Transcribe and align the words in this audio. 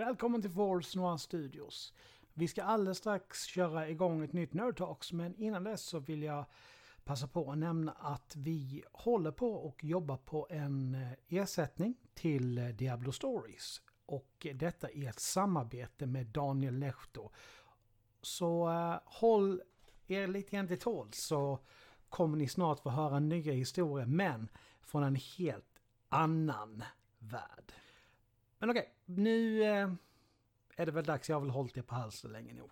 Välkommen 0.00 0.42
till 0.42 0.50
Force 0.50 0.98
Noir 0.98 1.16
Studios. 1.16 1.92
Vi 2.34 2.48
ska 2.48 2.62
alldeles 2.62 2.98
strax 2.98 3.44
köra 3.44 3.88
igång 3.88 4.24
ett 4.24 4.32
nytt 4.32 4.54
Nerd 4.54 4.76
Talks, 4.76 5.12
men 5.12 5.34
innan 5.36 5.64
dess 5.64 5.82
så 5.82 5.98
vill 5.98 6.22
jag 6.22 6.44
passa 7.04 7.28
på 7.28 7.52
att 7.52 7.58
nämna 7.58 7.92
att 7.92 8.36
vi 8.36 8.82
håller 8.92 9.30
på 9.30 9.52
och 9.52 9.84
jobbar 9.84 10.16
på 10.16 10.46
en 10.50 10.94
eh, 10.94 11.40
ersättning 11.40 11.94
till 12.14 12.58
eh, 12.58 12.68
Diablo 12.68 13.12
Stories. 13.12 13.82
Och 14.06 14.46
detta 14.54 14.88
är 14.88 15.08
ett 15.08 15.20
samarbete 15.20 16.06
med 16.06 16.26
Daniel 16.26 16.78
Lehto. 16.78 17.30
Så 18.22 18.68
uh, 18.68 18.98
håll 19.04 19.62
er 20.06 20.26
lite 20.26 20.50
grann 20.50 20.68
till 20.68 20.80
tåls 20.80 21.16
så 21.16 21.58
kommer 22.08 22.36
ni 22.36 22.48
snart 22.48 22.80
få 22.80 22.90
höra 22.90 23.18
nya 23.18 23.52
historier, 23.52 24.06
men 24.06 24.48
från 24.82 25.02
en 25.02 25.16
helt 25.16 25.80
annan 26.08 26.84
värld. 27.18 27.72
Men 28.60 28.70
okej, 28.70 28.94
nu 29.04 29.62
eh, 29.62 29.90
är 30.76 30.86
det 30.86 30.92
väl 30.92 31.04
dags. 31.04 31.28
Jag 31.28 31.36
har 31.36 31.40
väl 31.40 31.50
hållit 31.50 31.76
er 31.76 31.82
på 31.82 31.94
halsen 31.94 32.32
länge 32.32 32.54
nog. 32.54 32.70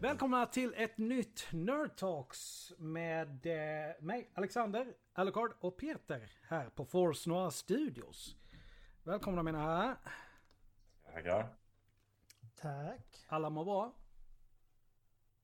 Välkomna 0.00 0.46
till 0.46 0.74
ett 0.76 0.98
nytt 0.98 1.48
Nerd 1.52 1.96
Talks 1.96 2.72
med 2.78 3.46
eh, 3.46 3.94
mig, 4.00 4.30
Alexander, 4.34 4.94
Alucard 5.12 5.52
och 5.60 5.76
Peter 5.76 6.32
här 6.42 6.68
på 6.68 6.84
Force 6.84 7.30
Noir 7.30 7.50
Studios. 7.50 8.36
Välkomna 9.02 9.42
mina 9.42 9.58
herrar. 9.58 9.96
Tackar. 11.14 11.48
Tack. 12.56 13.24
Alla 13.28 13.50
mår 13.50 13.64
bra? 13.64 13.94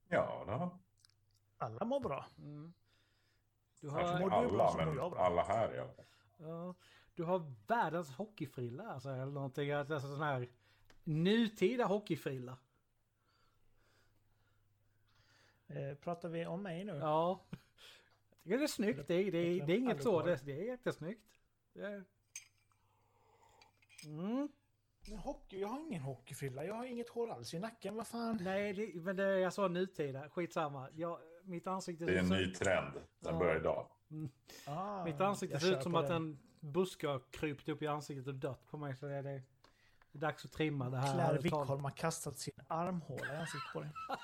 Ja, 0.09 0.45
då. 0.47 0.79
Alla 1.59 1.85
mår 1.85 2.01
bra. 2.01 2.27
Mm. 2.39 2.73
Du 3.81 3.89
har, 3.89 4.21
mår 4.21 4.43
du 4.43 4.49
bra 4.49 4.67
alla, 4.67 4.69
så 4.69 4.79
mår 4.79 4.97
jag 4.97 5.11
bra. 5.11 5.21
alla 5.21 5.43
här 5.43 5.75
i 5.75 5.79
alla 5.79 5.93
fall. 5.93 6.05
ja, 6.37 6.75
du 7.15 7.25
har 7.25 7.53
världens 7.67 8.11
hockeyfrilla 8.11 8.93
alltså, 8.93 9.09
eller 9.09 9.33
någonting. 9.33 9.71
Alltså 9.71 10.01
sån 10.01 10.23
här 10.23 10.49
nutida 11.05 11.85
hockeyfrilla. 11.85 12.59
Eh, 15.67 15.95
pratar 15.95 16.29
vi 16.29 16.47
om 16.47 16.63
mig 16.63 16.85
nu? 16.85 16.93
Ja. 16.93 17.47
Jag 18.43 18.43
tycker 18.43 18.59
det 18.59 18.65
är 18.65 18.69
snyggt. 18.69 19.09
Det 19.09 19.15
är, 19.15 19.33
det 19.33 19.39
är, 19.39 19.67
det 19.67 19.73
är 19.73 19.79
inget 19.79 20.03
så. 20.03 20.23
Det, 20.23 20.41
det 20.45 20.61
är 20.61 20.65
jättesnyggt. 20.65 21.27
Det 21.73 21.83
är... 21.87 22.05
Mm. 24.05 24.49
Men 25.09 25.19
hockey, 25.19 25.61
jag 25.61 25.69
har 25.69 25.81
ingen 25.81 26.03
hockeyfrilla. 26.03 26.65
Jag 26.65 26.75
har 26.75 26.85
inget 26.85 27.09
hår 27.09 27.31
alls 27.31 27.55
i 27.55 27.59
nacken. 27.59 27.95
Vad 27.97 28.07
fan? 28.07 28.39
Nej, 28.43 28.73
det, 28.73 28.95
men 29.01 29.17
det 29.17 29.25
är 29.25 29.37
jag 29.39 29.53
sa 29.53 29.69
nutida. 29.69 30.31
Skitsamma. 30.31 30.89
Jag, 30.95 31.19
mitt 31.45 31.67
ansikte... 31.67 32.05
Det 32.05 32.15
är 32.15 32.19
en 32.19 32.29
ny 32.29 32.53
trend. 32.53 32.93
Den 33.21 33.33
Ja. 33.33 33.39
börjar 33.39 33.57
idag. 33.61 33.87
Ah, 34.67 35.05
Mitt 35.05 35.21
ansikte 35.21 35.61
ser 35.61 35.77
ut 35.77 35.83
som 35.83 35.93
på 35.93 35.99
att 35.99 36.09
den. 36.09 36.17
en 36.17 36.39
buske 36.61 37.07
har 37.09 37.23
krypt 37.31 37.69
upp 37.69 37.83
i 37.83 37.87
ansiktet 37.87 38.27
och 38.27 38.35
dött 38.35 38.67
på 38.71 38.77
mig. 38.79 38.97
Så 38.97 39.07
det 39.07 39.15
är, 39.15 39.23
det 39.23 39.31
är 40.13 40.19
dags 40.19 40.45
att 40.45 40.53
trimma 40.53 40.91
det 40.91 40.97
här. 40.97 41.15
Claire. 41.15 41.39
Wickholm 41.43 41.85
har 41.85 41.91
kastat 41.91 42.39
sin 42.39 42.55
armhåla 42.69 43.35
i 43.35 43.37
ansiktet 43.37 43.73
på 43.73 43.81
dig. 43.81 43.91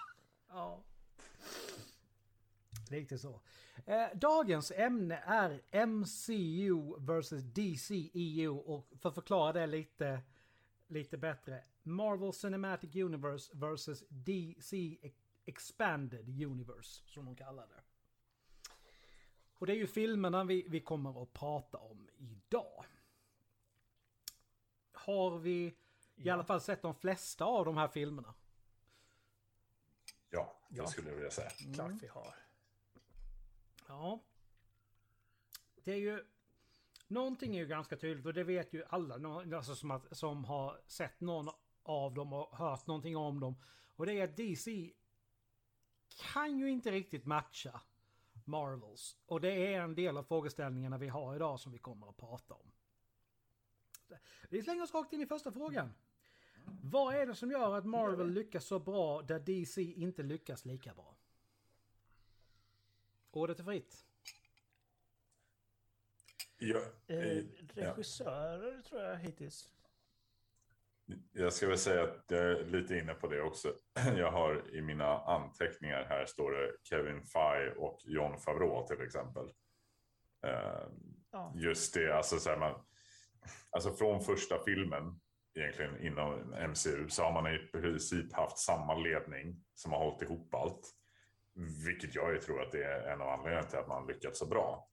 Ja. 0.55 0.83
Riktigt 2.91 3.21
så. 3.21 3.41
Eh, 3.87 4.07
dagens 4.15 4.73
ämne 4.77 5.17
är 5.27 5.87
MCU 5.87 6.95
vs 6.99 7.31
DCEU 7.31 8.49
och 8.51 8.89
för 9.01 9.09
att 9.09 9.15
förklara 9.15 9.53
det 9.53 9.67
lite, 9.67 10.21
lite 10.93 11.17
bättre. 11.19 11.65
Marvel 11.83 12.33
Cinematic 12.33 12.97
Universe 12.97 13.53
vs 13.55 14.03
DC 14.09 14.99
Expanded 15.45 16.29
Universe 16.43 17.03
som 17.07 17.25
de 17.25 17.37
kallar 17.37 17.67
det. 17.67 17.83
Och 19.55 19.67
det 19.67 19.73
är 19.73 19.77
ju 19.77 19.87
filmerna 19.87 20.45
vi, 20.45 20.67
vi 20.69 20.81
kommer 20.81 21.23
att 21.23 21.33
prata 21.33 21.79
om 21.79 22.09
idag. 22.17 22.85
Har 24.93 25.39
vi 25.39 25.53
i 25.67 25.75
Ja. 26.15 26.35
alla 26.35 26.45
fall 26.45 26.61
sett 26.61 26.83
de 26.83 26.95
flesta 26.95 27.45
av 27.45 27.65
de 27.65 27.77
här 27.77 27.89
filmerna? 27.89 28.35
Ja, 30.31 30.57
det 30.69 30.77
Ja. 30.77 30.87
skulle 30.87 31.09
jag 31.09 31.15
vilja 31.17 31.31
säga. 31.31 31.51
Klart 31.75 31.93
vi 32.03 32.07
har. 32.07 32.35
Ja. 33.89 34.21
Det 35.85 35.93
är 35.93 35.97
ju... 35.97 36.25
Någonting 37.13 37.57
är 37.57 37.61
ju 37.61 37.67
ganska 37.67 37.97
tydligt 37.97 38.27
och 38.27 38.35
det 38.35 38.45
vet 38.45 38.73
ju 38.73 38.85
alla 38.89 39.41
alltså 39.57 39.75
som, 39.75 39.91
att, 39.91 40.17
som 40.17 40.45
har 40.45 40.81
sett 40.87 41.21
någon 41.21 41.49
av 41.83 42.15
dem 42.15 42.33
och 42.33 42.57
hört 42.57 42.87
någonting 42.87 43.17
om 43.17 43.41
dem. 43.41 43.57
Och 43.97 44.07
det 44.07 44.21
är 44.21 44.25
att 44.25 44.37
DC 44.37 44.93
kan 46.33 46.59
ju 46.59 46.71
inte 46.71 46.91
riktigt 46.91 47.27
matcha 47.27 47.81
Marvels. 48.45 49.19
Och 49.27 49.41
det 49.41 49.75
är 49.75 49.81
en 49.81 49.95
del 49.95 50.17
av 50.17 50.23
frågeställningarna 50.23 50.99
vi 50.99 51.09
har 51.09 51.37
idag 51.37 51.61
som 51.61 51.73
vi 51.73 51.79
kommer 51.79 52.09
att 52.09 52.17
prata 52.17 52.55
om. 52.55 52.73
Vi 54.49 54.63
slänger 54.63 54.83
oss 54.83 54.95
rakt 54.95 55.13
in 55.13 55.21
i 55.21 55.27
första 55.27 55.53
frågan. 55.53 55.95
Vad 56.83 57.15
är 57.15 57.27
det 57.27 57.35
som 57.35 57.51
gör 57.51 57.79
att 57.79 57.87
Marvel 57.87 58.31
lyckas 58.31 58.65
så 58.65 58.79
bra 58.79 59.23
där 59.23 59.39
DC 59.39 59.83
inte 59.83 60.23
lyckas 60.23 60.65
lika 60.65 60.95
bra? 60.95 61.17
Ordet 63.31 63.61
är 63.61 63.65
fritt. 63.65 64.07
Jag, 66.69 66.83
Eh, 67.07 67.39
ja. 67.39 67.43
regissörer 67.75 68.83
tror 68.83 69.03
jag 69.03 69.17
hittills. 69.17 69.71
jag 71.33 71.53
ska 71.53 71.69
väl 71.69 71.79
säga 71.79 72.03
att 72.03 72.25
jag 72.29 72.41
är 72.41 72.65
lite 72.65 72.99
inne 72.99 73.15
på 73.15 73.29
det 73.29 73.43
också. 73.43 73.75
Jag 74.17 74.31
har 74.33 74.75
i 74.77 74.83
mina 74.83 75.19
anteckningar 75.19 76.05
här 76.05 76.27
står 76.27 76.51
det 76.53 76.73
Kevin 76.83 77.23
Feige 77.27 77.75
och 77.75 78.01
John 78.05 78.39
Favreau 78.39 78.87
till 78.87 79.01
exempel. 79.03 79.45
Eh, 80.47 80.87
Ja. 81.35 81.53
Just 81.57 81.95
det, 81.95 82.17
alltså, 82.17 82.39
så 82.39 82.57
man, 82.57 82.85
alltså 83.71 83.93
från 83.93 84.21
första 84.21 84.59
filmen 84.65 85.21
egentligen 85.55 86.01
inom 86.07 86.55
MCU 86.71 87.09
så 87.09 87.23
har 87.23 87.33
man 87.43 87.55
i 87.55 87.59
princip 87.59 88.33
haft 88.33 88.59
samma 88.59 88.95
ledning 88.95 89.65
som 89.75 89.93
har 89.93 89.99
hållit 89.99 90.23
ihop 90.23 90.55
allt. 90.55 90.91
Vilket 91.87 92.15
jag 92.15 92.33
ju 92.33 92.39
tror 92.41 92.63
att 92.63 92.73
det 92.73 92.85
är 92.85 93.13
en 93.13 93.21
av 93.21 93.29
anledningarna 93.29 93.69
till 93.69 93.79
att 93.79 93.89
man 93.89 94.07
lyckats 94.07 94.39
så 94.39 94.47
bra. 94.47 94.89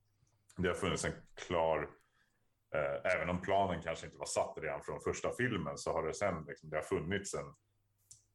Det 0.61 0.67
har 0.67 0.75
funnits 0.75 1.05
en 1.05 1.13
klar, 1.47 1.89
eh, 2.75 3.13
även 3.13 3.29
om 3.29 3.41
planen 3.41 3.81
kanske 3.81 4.05
inte 4.05 4.17
var 4.17 4.25
satt 4.25 4.57
redan 4.57 4.81
från 4.81 5.01
första 5.01 5.31
filmen 5.31 5.77
så 5.77 5.93
har 5.93 6.07
det 6.07 6.13
sen 6.13 6.45
liksom, 6.47 6.69
det 6.69 6.77
har 6.77 6.83
funnits 6.83 7.33
en, 7.33 7.53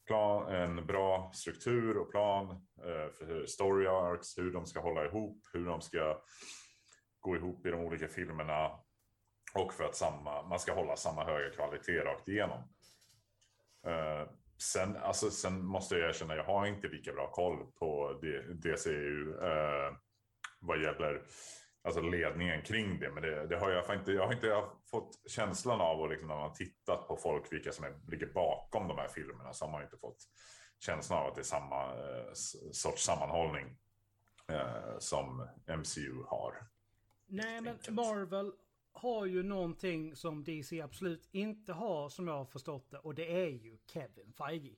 plan, 0.06 0.54
en 0.54 0.86
bra 0.86 1.30
struktur 1.34 1.98
och 1.98 2.10
plan 2.10 2.50
eh, 2.78 3.12
för 3.12 3.46
story 3.46 3.86
arcs, 3.86 4.38
hur 4.38 4.52
de 4.52 4.66
ska 4.66 4.80
hålla 4.80 5.04
ihop, 5.04 5.38
hur 5.52 5.66
de 5.66 5.80
ska 5.80 6.22
gå 7.20 7.36
ihop 7.36 7.66
i 7.66 7.70
de 7.70 7.80
olika 7.80 8.08
filmerna 8.08 8.70
och 9.54 9.74
för 9.74 9.84
att 9.84 9.96
samma, 9.96 10.42
man 10.42 10.58
ska 10.58 10.74
hålla 10.74 10.96
samma 10.96 11.24
höga 11.24 11.50
kvalitet 11.50 12.00
rakt 12.00 12.28
igenom. 12.28 12.58
Eh, 13.86 14.28
sen, 14.72 14.96
alltså, 14.96 15.30
sen 15.30 15.64
måste 15.64 15.94
jag 15.94 16.08
erkänna, 16.08 16.36
jag 16.36 16.44
har 16.44 16.66
inte 16.66 16.88
lika 16.88 17.12
bra 17.12 17.30
koll 17.30 17.66
på 17.78 18.20
DCU 18.54 19.38
eh, 19.42 19.96
vad 20.60 20.82
gäller 20.82 21.22
alltså, 21.84 22.00
ledningen 22.00 22.62
kring 22.62 22.98
det. 22.98 23.10
Men 23.10 23.22
det, 23.22 23.46
det 23.46 23.56
har 23.56 23.70
jag, 23.70 23.98
inte, 23.98 24.12
jag 24.12 24.26
har 24.26 24.32
inte 24.32 24.64
fått 24.90 25.30
känslan 25.30 25.80
av, 25.80 26.00
och 26.00 26.08
liksom, 26.08 26.28
när 26.28 26.34
man 26.34 26.48
har 26.48 26.54
tittat 26.54 27.08
på 27.08 27.16
folk, 27.16 27.52
vilka 27.52 27.72
som 27.72 27.84
är, 27.84 28.10
ligger 28.10 28.26
bakom 28.26 28.88
de 28.88 28.98
här 28.98 29.08
filmerna, 29.08 29.52
så 29.52 29.64
har 29.64 29.72
man 29.72 29.82
inte 29.82 29.96
fått 29.96 30.18
känslan 30.78 31.18
av 31.18 31.26
att 31.26 31.34
det 31.34 31.40
är 31.40 31.44
samma 31.44 31.84
eh, 31.84 32.32
sorts 32.72 33.04
sammanhållning 33.04 33.76
eh, 34.48 34.98
som 34.98 35.48
MCU 35.66 36.22
har. 36.26 36.66
Nej 37.26 37.60
men. 37.60 37.78
Marvel 37.88 38.52
har 38.92 39.26
ju 39.26 39.42
någonting 39.42 40.16
som 40.16 40.44
DC 40.44 40.80
absolut 40.80 41.28
inte 41.32 41.72
har 41.72 42.08
som 42.08 42.28
jag 42.28 42.34
har 42.34 42.44
förstått 42.44 42.90
det 42.90 42.98
och 42.98 43.14
det 43.14 43.32
är 43.32 43.48
ju 43.48 43.78
Kevin 43.86 44.32
Feige. 44.32 44.76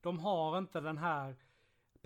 De 0.00 0.18
har 0.18 0.58
inte 0.58 0.80
den 0.80 0.98
här 0.98 1.36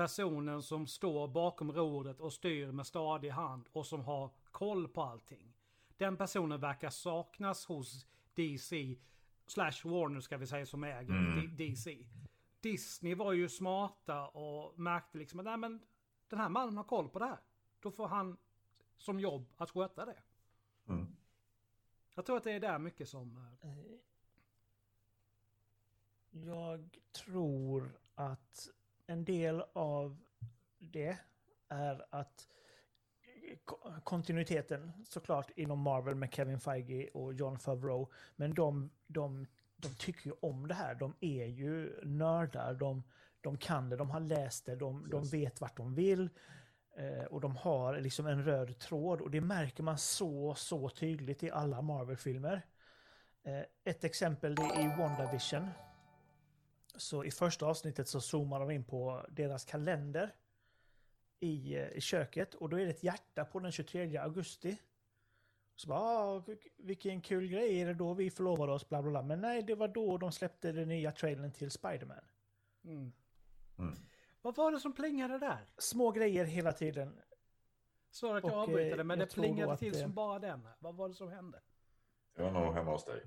personen 0.01 0.63
som 0.63 0.87
står 0.87 1.29
bakom 1.29 1.73
rodret 1.73 2.21
och 2.21 2.33
styr 2.33 2.73
med 2.73 2.87
stadig 2.87 3.31
hand 3.31 3.69
och 3.73 3.87
som 3.87 4.01
har 4.05 4.31
koll 4.51 4.89
på 4.89 5.03
allting. 5.03 5.53
Den 5.97 6.17
personen 6.17 6.61
verkar 6.61 6.91
saknas 6.91 7.67
hos 7.67 8.07
DC 8.35 8.99
slash 9.47 9.73
Warner 9.85 10.21
ska 10.21 10.37
vi 10.37 10.47
säga 10.47 10.67
som 10.67 10.85
äger 10.85 11.11
Mm. 11.13 11.57
DC. 11.57 12.07
Disney 12.61 13.15
var 13.15 13.33
ju 13.33 13.49
smarta 13.49 14.29
och 14.29 14.79
märkte 14.79 15.19
liksom 15.19 15.41
att 15.41 15.47
nej 15.47 15.57
men 15.57 15.81
den 16.29 16.39
här 16.39 16.49
mannen 16.49 16.77
har 16.77 16.85
koll 16.85 17.09
på 17.09 17.19
det 17.19 17.25
här. 17.27 17.41
Då 17.81 17.91
får 17.91 18.09
han 18.09 18.37
som 18.99 19.21
jobb 19.21 19.53
att 19.57 19.71
sköta 19.71 20.05
det. 20.05 20.23
Mm. 20.89 21.17
Jag 22.15 22.27
tror 22.27 22.37
att 22.37 22.45
det 22.45 22.53
är 22.53 22.61
där 22.61 22.79
mycket 22.79 23.09
som... 23.09 23.37
eh, 23.63 23.69
Eh, 26.33 26.47
Jag 26.47 26.99
tror 27.13 27.99
att 28.15 28.69
en 29.11 29.25
del 29.25 29.63
av 29.73 30.17
det 30.79 31.19
är 31.69 32.07
att 32.11 32.49
ko- 33.65 33.95
kontinuiteten 34.05 34.93
såklart 35.05 35.51
inom 35.57 35.79
Marvel 35.81 36.15
med 36.15 36.35
Kevin 36.35 36.61
Feige 36.61 37.09
och 37.15 37.35
John 37.35 37.59
Favreau. 37.59 38.07
Men 38.37 38.55
de, 38.55 38.91
de, 39.07 39.47
de 39.77 39.95
tycker 39.95 40.27
ju 40.27 40.33
om 40.41 40.69
det 40.69 40.75
här. 40.75 40.95
De 40.95 41.15
är 41.21 41.47
ju 41.47 42.01
nördar. 42.05 42.75
De, 42.75 43.03
de 43.41 43.57
kan 43.57 43.89
det, 43.91 43.97
de 43.97 44.11
har 44.11 44.21
läst 44.21 44.67
det, 44.67 44.77
de, 44.77 45.11
de 45.11 45.25
vet 45.25 45.61
vart 45.61 45.77
de 45.77 45.95
vill. 45.95 46.31
Eh, 46.97 47.25
och 47.25 47.41
de 47.41 47.57
har 47.57 48.01
liksom 48.01 48.27
en 48.27 48.45
röd 48.45 48.79
tråd 48.79 49.21
och 49.21 49.31
det 49.31 49.41
märker 49.41 49.83
man 49.83 49.99
så, 49.99 50.55
så 50.55 50.89
tydligt 50.89 51.43
i 51.43 51.51
alla 51.51 51.83
Marvel-filmer. 51.83 52.63
Eh, 53.45 53.65
ett 53.85 54.05
exempel 54.05 54.55
det 54.55 54.63
är 54.63 54.99
WandaVision. 54.99 55.69
Så 57.01 57.25
i 57.25 57.31
första 57.31 57.67
avsnittet 57.67 58.09
så 58.09 58.21
zoomar 58.21 58.61
de 58.61 58.71
in 58.71 58.85
på 58.85 59.27
deras 59.29 59.65
kalender 59.65 60.35
i, 61.41 61.77
eh, 61.77 61.89
i 61.89 62.01
köket 62.01 62.55
och 62.55 62.69
då 62.69 62.77
är 62.81 62.85
det 62.85 62.91
ett 62.91 63.03
hjärta 63.05 63.45
på 63.45 63.59
den 63.61 63.73
23 63.73 64.17
augusti. 64.17 64.77
Så 65.77 65.89
bara, 65.89 66.01
ah, 66.01 66.43
vilken 66.77 67.21
kul 67.21 67.47
grej, 67.47 67.81
är 67.81 67.87
det 67.87 67.95
då 67.95 68.15
vi 68.15 68.31
förlovade 68.31 68.73
oss? 68.73 68.89
Bla, 68.89 69.03
bla, 69.03 69.11
bla. 69.11 69.23
Men 69.23 69.41
nej, 69.41 69.63
det 69.63 69.75
var 69.75 69.89
då 69.89 70.19
de 70.19 70.33
släppte 70.33 70.73
den 70.73 70.89
nya 70.89 71.13
trailern 71.13 71.53
till 71.53 71.71
Spiderman. 71.71 72.25
Mm. 72.85 73.13
Mm. 73.79 73.95
Vad 74.43 74.57
var 74.57 74.73
det 74.73 74.81
som 74.81 74.93
plingade 74.93 75.39
där? 75.39 75.67
Små 75.79 76.11
grejer 76.11 76.45
hela 76.45 76.73
tiden. 76.73 77.21
Sorry 78.11 78.39
att 78.39 78.45
jag 78.45 78.53
Och, 78.53 78.59
avbryter 78.59 78.91
eh, 78.91 78.97
det, 78.97 79.05
men 79.05 79.19
det 79.19 79.27
plingade 79.27 79.77
till 79.77 79.93
det- 79.93 79.99
som 79.99 80.15
bara 80.15 80.39
den. 80.39 80.69
Vad 80.79 80.95
var 80.95 81.09
det 81.09 81.15
som 81.15 81.29
hände? 81.29 81.61
Jag 82.35 82.45
var 82.45 82.65
nog 82.65 82.75
hemma 82.75 82.91
hos 82.91 83.05
dig. 83.05 83.23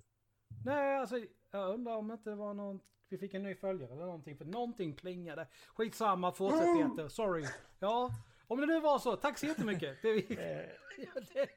Nej, 0.65 0.97
alltså 0.97 1.25
jag 1.51 1.73
undrar 1.73 1.95
om 1.95 2.07
det 2.07 2.13
inte 2.13 2.35
var 2.35 2.53
någon... 2.53 2.79
Vi 3.13 3.17
fick 3.19 3.33
en 3.33 3.43
ny 3.43 3.55
följare 3.55 3.91
eller 3.93 4.05
någonting, 4.05 4.37
för 4.37 4.45
någonting 4.45 4.93
plingade. 4.95 5.47
Skitsamma, 5.75 6.31
fortsätt 6.31 6.59
Peter. 6.95 7.07
Sorry. 7.07 7.45
Ja, 7.79 8.09
om 8.47 8.59
det 8.61 8.65
nu 8.67 8.79
var 8.79 8.99
så, 8.99 9.15
tack 9.15 9.37
så 9.37 9.45
jättemycket. 9.45 10.01
Det, 10.01 10.31
Eh, 10.31 10.69
ja, 10.97 11.21
det, 11.33 11.49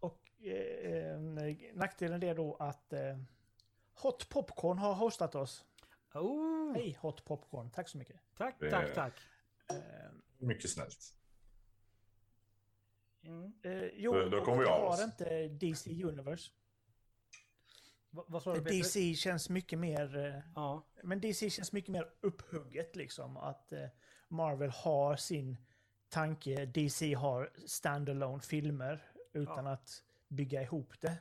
och 0.00 0.20
eh, 0.42 0.92
eh, 0.92 1.20
nackdelen 1.74 2.22
är 2.22 2.34
då 2.34 2.56
att 2.60 2.92
eh, 2.92 3.18
Hot 3.94 4.28
Popcorn 4.28 4.78
har 4.78 4.94
hostat 4.94 5.34
oss. 5.34 5.64
oh, 6.14 6.74
Hej 6.74 6.98
Hot 7.00 7.24
Popcorn, 7.24 7.70
tack 7.70 7.88
så 7.88 7.98
mycket. 7.98 8.16
tack, 8.36 8.56
Det- 8.60 8.70
tack, 8.70 8.94
tack. 8.94 9.20
Eh, 9.70 9.76
Mycket 10.38 10.70
snällt. 10.70 11.14
Mm. 13.24 13.52
eh, 13.62 13.84
jo, 13.94 14.12
Då- 14.12 14.44
kommer 14.44 14.58
vi 14.62 14.68
av 14.68 14.80
har 14.80 14.88
oss. 14.88 15.02
inte 15.04 15.48
DC 15.48 16.04
Universe. 16.04 16.50
Va- 18.10 18.24
Vad 18.28 18.42
sa 18.42 18.54
du 18.54 18.60
Peter? 18.64 18.76
DC 18.78 19.14
känns 19.14 19.48
mycket 19.48 19.78
mer... 19.78 20.16
Eh, 20.16 20.42
Ja, 20.54 20.86
Men 21.02 21.20
DC 21.20 21.50
känns 21.50 21.72
mycket 21.72 21.90
mer 21.90 22.10
upphugget 22.20 22.96
liksom. 22.96 23.36
Att 23.36 23.72
eh, 23.72 23.86
Marvel 24.28 24.70
har 24.70 25.16
sin 25.16 25.56
tanke, 26.08 26.66
DC 26.66 27.14
har 27.14 27.50
standalone 27.66 28.42
filmer 28.42 29.02
utan 29.32 29.66
att 29.66 30.02
bygga 30.28 30.62
ihop 30.62 31.00
det. 31.00 31.18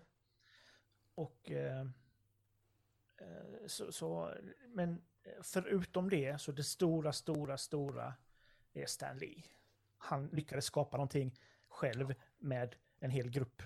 Och... 1.15 1.51
Eh, 1.51 1.81
eh, 3.18 3.68
så, 3.68 3.92
så, 3.92 4.33
men 4.68 5.01
förutom 5.42 6.09
det 6.09 6.42
så 6.42 6.51
det 6.51 6.63
stora, 6.63 7.13
stora, 7.13 7.57
stora 7.57 8.13
är 8.74 8.85
Stan 8.85 9.18
Lee. 9.18 9.44
Han 9.97 10.27
lyckades 10.27 10.65
skapa 10.65 10.97
någonting 10.97 11.39
själv 11.68 12.13
med 12.38 12.75
en 13.00 13.12
hel 13.12 13.30
grupp 13.30 13.62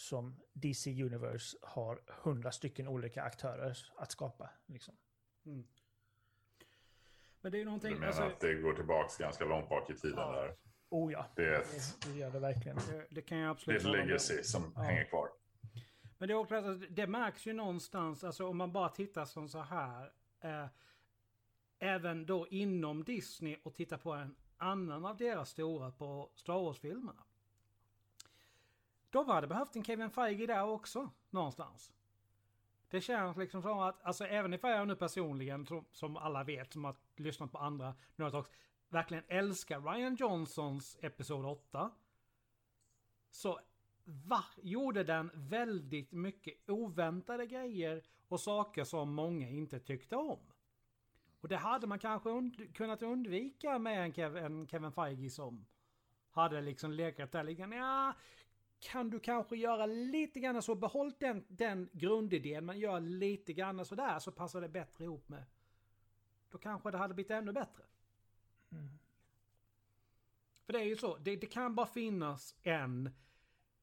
som 0.00 0.36
DC 0.52 1.02
Universe 1.04 1.56
har 1.62 2.02
hundra 2.22 2.52
stycken 2.52 2.88
olika 2.88 3.22
aktörer 3.22 3.76
att 3.96 4.10
skapa. 4.12 4.50
Liksom. 4.66 4.96
mm. 5.46 5.66
Men 7.40 7.52
det 7.52 7.56
är 7.56 7.58
ju 7.58 7.64
Du 7.64 7.70
någonting... 7.70 7.94
menar 7.94 8.06
Alltså, 8.06 8.22
att 8.22 8.40
det 8.40 8.54
går 8.54 8.72
tillbaks 8.72 9.16
ganska 9.18 9.44
långt 9.44 9.68
bak 9.68 9.90
i 9.90 9.94
tiden 9.94 10.18
Ja. 10.18 10.32
där? 10.32 10.56
Oh 10.88 11.12
ja, 11.12 11.26
Det 11.36 11.42
är 11.44 11.50
det, 11.50 11.56
ett, 11.56 11.96
det 12.06 12.12
gör 12.18 12.30
det 12.30 12.38
verkligen. 12.38 12.76
det, 12.76 13.06
det 13.10 13.22
kan 13.22 13.38
jag 13.38 13.44
det 13.46 13.48
är 13.48 13.50
absolut 13.50 13.80
ett 13.82 14.06
legacy 14.06 14.42
som 14.42 14.72
Ja. 14.76 14.82
hänger 14.82 15.04
kvar. 15.04 15.28
Men 16.18 16.28
det 16.28 16.34
är 16.34 16.38
också 16.38 16.54
att 16.54 16.82
det 16.90 17.06
märks 17.06 17.46
ju 17.46 17.52
någonstans, 17.52 18.24
alltså 18.24 18.46
om 18.48 18.56
man 18.56 18.72
bara 18.72 18.88
tittar 18.88 19.24
som 19.24 19.48
så 19.48 19.60
här. 19.60 20.12
Eh, 20.40 20.66
även 21.78 22.26
då 22.26 22.48
inom 22.48 23.04
Disney 23.04 23.56
och 23.64 23.74
tittar 23.74 23.96
på 23.98 24.12
en 24.12 24.36
annan 24.56 25.04
av 25.04 25.16
deras 25.16 25.50
stora 25.50 25.90
på 25.90 26.30
Star 26.34 26.54
Wars-filmerna. 26.64 27.24
De 29.10 29.28
hade 29.28 29.46
behövt 29.46 29.76
en 29.76 29.84
Kevin 29.84 30.10
Feige 30.10 30.46
där 30.46 30.64
också, 30.64 31.10
någonstans. 31.30 31.92
Det 32.88 33.00
känns 33.00 33.36
liksom 33.36 33.62
som 33.62 33.78
att, 33.78 34.02
alltså 34.02 34.24
även 34.24 34.54
ifall 34.54 34.70
jag 34.70 34.88
nu 34.88 34.96
personligen, 34.96 35.66
som, 35.66 35.84
som 35.92 36.16
alla 36.16 36.44
vet, 36.44 36.72
som 36.72 36.84
har 36.84 36.96
lyssnat 37.16 37.52
på 37.52 37.58
andra 37.58 37.94
Nerdtalks, 38.16 38.50
verkligen 38.88 39.24
älskar 39.28 39.80
Ryan 39.80 40.14
Johnsons 40.14 40.98
Episod 41.00 41.46
8. 41.46 41.90
Så 43.30 43.60
va, 44.04 44.44
gjorde 44.56 45.04
den 45.04 45.30
väldigt 45.34 46.12
mycket 46.12 46.70
oväntade 46.70 47.46
grejer 47.46 48.02
och 48.28 48.40
saker 48.40 48.84
som 48.84 49.14
många 49.14 49.48
inte 49.48 49.80
tyckte 49.80 50.16
om. 50.16 50.38
Och 51.40 51.48
det 51.48 51.56
hade 51.56 51.86
man 51.86 51.98
kanske 51.98 52.30
und 52.30 52.76
kunnat 52.76 53.02
undvika 53.02 53.78
med 53.78 54.04
en 54.04 54.12
Kevin, 54.12 54.44
en 54.44 54.68
Kevin 54.68 54.92
Feige 54.92 55.30
som 55.30 55.66
hade 56.30 56.60
liksom 56.60 56.92
lekat 56.92 57.32
där 57.32 57.44
lite 57.44 57.62
ja, 57.62 58.14
kan 58.80 59.10
du 59.10 59.20
kanske 59.20 59.56
göra 59.56 59.86
lite 59.86 60.40
grann 60.40 60.62
så, 60.62 60.74
behåll 60.74 61.12
den, 61.18 61.44
den 61.48 61.88
grundidén 61.92 62.66
men 62.66 62.78
gör 62.78 63.00
lite 63.00 63.52
grann 63.52 63.84
sådär 63.84 64.18
så 64.18 64.32
passar 64.32 64.60
det 64.60 64.68
bättre 64.68 65.04
ihop 65.04 65.28
med. 65.28 65.44
Då 66.50 66.58
kanske 66.58 66.90
det 66.90 66.98
hade 66.98 67.14
blivit 67.14 67.30
ännu 67.30 67.52
bättre. 67.52 67.84
För 70.64 70.72
det 70.72 70.78
är 70.78 70.84
ju 70.84 70.96
så, 70.96 71.16
det, 71.16 71.36
det 71.36 71.46
kan 71.46 71.74
bara 71.74 71.86
finnas 71.86 72.54
en 72.62 73.10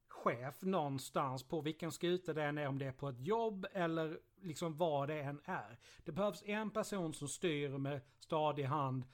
chef 0.07 0.61
någonstans 0.61 1.43
på 1.43 1.61
vilken 1.61 1.91
skuta 1.91 2.33
det 2.33 2.43
än 2.43 2.57
är, 2.57 2.67
om 2.67 2.79
det 2.79 2.85
är 2.85 2.91
på 2.91 3.09
ett 3.09 3.19
jobb 3.19 3.65
eller 3.73 4.19
liksom 4.41 4.77
vad 4.77 5.07
det 5.07 5.21
än 5.21 5.41
är. 5.43 5.79
Det 6.03 6.11
behövs 6.11 6.43
en 6.45 6.71
person 6.71 7.13
som 7.13 7.27
styr 7.27 7.69
med 7.69 8.01
stadig 8.19 8.63
hand 8.63 9.05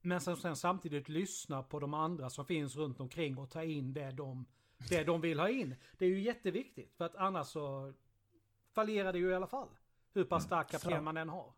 men 0.00 0.20
som 0.20 0.36
sen 0.36 0.56
samtidigt 0.56 1.08
lyssnar 1.08 1.62
på 1.62 1.78
de 1.78 1.94
andra 1.94 2.30
som 2.30 2.44
finns 2.44 2.76
runt 2.76 3.00
omkring 3.00 3.38
och 3.38 3.50
tar 3.50 3.62
in 3.62 3.92
det 3.92 4.10
de, 4.10 4.46
det 4.88 5.04
de 5.04 5.20
vill 5.20 5.40
ha 5.40 5.48
in. 5.48 5.74
Det 5.98 6.04
är 6.04 6.08
ju 6.08 6.20
jätteviktigt 6.20 6.94
för 6.96 7.04
att 7.04 7.14
annars 7.16 7.46
så 7.46 7.92
fallerar 8.72 9.12
det 9.12 9.18
ju 9.18 9.30
i 9.30 9.34
alla 9.34 9.46
fall. 9.46 9.68
Hur 10.12 10.24
pass 10.24 10.44
stark 10.44 10.70
kapten 10.70 10.90
Fram- 10.90 11.04
man 11.04 11.16
än 11.16 11.28
har. 11.28 11.52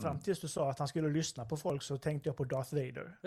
Fram 0.00 0.20
tills 0.20 0.40
du 0.40 0.48
sa 0.48 0.70
att 0.70 0.78
han 0.78 0.88
skulle 0.88 1.08
lyssna 1.08 1.44
på 1.44 1.56
folk 1.56 1.82
så 1.82 1.98
tänkte 1.98 2.28
jag 2.28 2.36
på 2.36 2.44
Darth 2.44 2.74
Vader. 2.74 3.18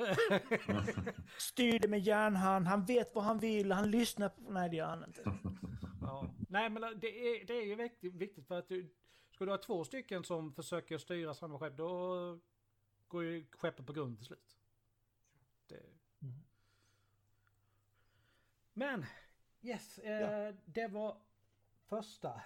Styr 1.38 1.80
det 1.80 1.88
med 1.88 2.00
järnhand, 2.00 2.68
han 2.68 2.86
vet 2.86 3.16
vad 3.16 3.24
han 3.24 3.40
vill, 3.40 3.72
han 3.72 3.92
lyssnar 3.92 4.30
på... 4.30 4.42
Nej, 4.50 4.70
det 4.70 4.76
gör 4.76 4.88
han 4.88 5.04
inte. 5.04 5.24
Ja. 6.02 6.28
Nej 6.50 6.70
men 6.70 6.82
det 6.82 7.08
är, 7.08 7.46
det 7.46 7.54
är 7.54 7.66
ju 7.66 7.76
viktigt, 7.76 8.16
viktigt 8.16 8.48
för 8.48 8.60
att 8.60 8.68
du, 8.68 8.94
ska 9.32 9.46
du 9.46 9.52
ha 9.52 9.58
två 9.58 9.84
stycken 9.84 10.24
som 10.24 10.54
försöker 10.54 10.98
styra 10.98 11.34
samma 11.34 11.60
skepp 11.60 11.78
då 11.78 12.40
går 13.08 13.24
ju 13.24 13.46
skeppet 13.52 13.86
på 13.86 13.94
grund 13.94 14.18
till 14.18 14.26
slut. 14.26 14.58
Det... 15.68 15.95
Mm. 18.76 19.00
Men, 19.00 19.06
yes, 19.62 20.00
eh, 20.00 20.22
Ja. 20.22 20.54
det 20.66 20.88
var 20.88 21.18
första 21.90 22.42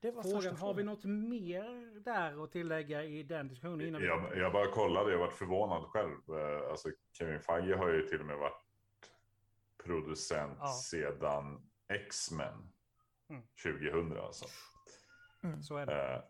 Det 0.00 0.10
var 0.10 0.22
frågan. 0.22 0.42
första 0.42 0.66
Har 0.66 0.74
vi 0.74 0.82
något 0.82 1.04
mer 1.04 2.00
där 2.00 2.44
att 2.44 2.52
tillägga 2.52 3.04
i 3.04 3.22
den 3.22 3.48
diskussionen 3.48 3.86
innan 3.86 4.00
vi... 4.00 4.06
Jag, 4.06 4.36
jag 4.36 4.52
bara 4.52 4.70
kollade, 4.72 5.10
jag 5.12 5.18
varit 5.18 5.32
förvånad 5.34 5.82
själv. 5.84 6.38
Eh, 6.38 6.70
Alltså 6.70 6.88
Kevin 7.18 7.40
Feige 7.40 7.76
har 7.76 7.88
ju 7.88 8.06
till 8.06 8.20
och 8.20 8.26
med 8.26 8.36
varit 8.38 8.62
producent 9.84 10.58
Ja. 10.60 10.66
sedan 10.90 11.70
X-Men 11.88 12.72
Mm. 13.30 13.42
2000. 13.62 14.18
Alltså. 14.18 14.44
Så 15.62 15.76
är 15.76 15.86
det. 15.86 16.14
Eh, 16.14 16.22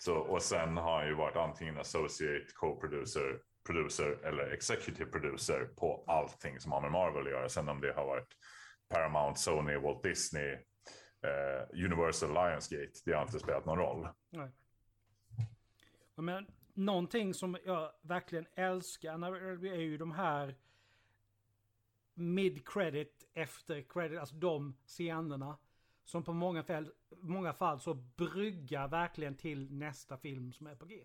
Så, 0.00 0.14
och 0.18 0.42
sen 0.42 0.76
har 0.76 0.98
han 0.98 1.06
ju 1.08 1.14
varit 1.14 1.36
antingen 1.36 1.78
associate 1.78 2.46
co-producer, 2.54 3.42
producer 3.68 4.18
eller 4.24 4.52
executive 4.52 5.10
producer 5.10 5.64
på 5.76 6.04
allting 6.06 6.60
som 6.60 6.72
har 6.72 6.80
med 6.80 6.92
Marvel 6.92 7.26
att 7.26 7.32
göra. 7.32 7.48
Sen 7.48 7.68
om 7.68 7.80
det 7.80 7.92
har 7.92 8.06
varit 8.06 8.28
Paramount, 8.88 9.38
Sony, 9.38 9.76
Walt 9.76 10.02
Disney, 10.02 10.52
eh, 11.22 11.84
Universal, 11.84 12.34
Lionsgate. 12.34 12.92
Det 13.04 13.12
har 13.12 13.22
inte 13.22 13.38
spelat 13.38 13.66
någon 13.66 13.78
roll. 13.78 14.08
Nej. 14.30 14.50
Men 16.14 16.46
någonting 16.74 17.34
som 17.34 17.58
jag 17.64 17.92
verkligen 18.02 18.46
älskar 18.54 19.18
när 19.18 19.64
är 19.64 19.80
ju 19.80 19.98
de 19.98 20.12
här 20.12 20.54
mid-credit, 22.14 23.24
efter 23.34 23.82
credit, 23.82 24.18
alltså 24.18 24.34
de 24.34 24.76
scenerna 24.86 25.58
som 26.04 26.24
på 26.24 26.32
många 26.32 26.62
fall, 26.62 26.92
många 27.16 27.52
fall 27.52 27.80
så 27.80 27.94
bryggar 27.94 28.88
verkligen 28.88 29.36
till 29.36 29.72
nästa 29.72 30.16
film 30.16 30.52
som 30.52 30.66
är 30.66 30.74
på 30.74 30.86
G. 30.86 31.04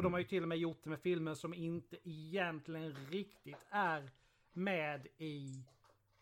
Och 0.00 0.04
de 0.04 0.12
har 0.12 0.20
ju 0.20 0.26
till 0.26 0.42
och 0.42 0.48
med 0.48 0.58
gjort 0.58 0.84
det 0.84 0.90
med 0.90 1.00
filmer 1.00 1.34
som 1.34 1.54
inte 1.54 1.96
egentligen 2.04 2.96
riktigt 3.10 3.56
är 3.70 4.10
med 4.52 5.06
i, 5.16 5.64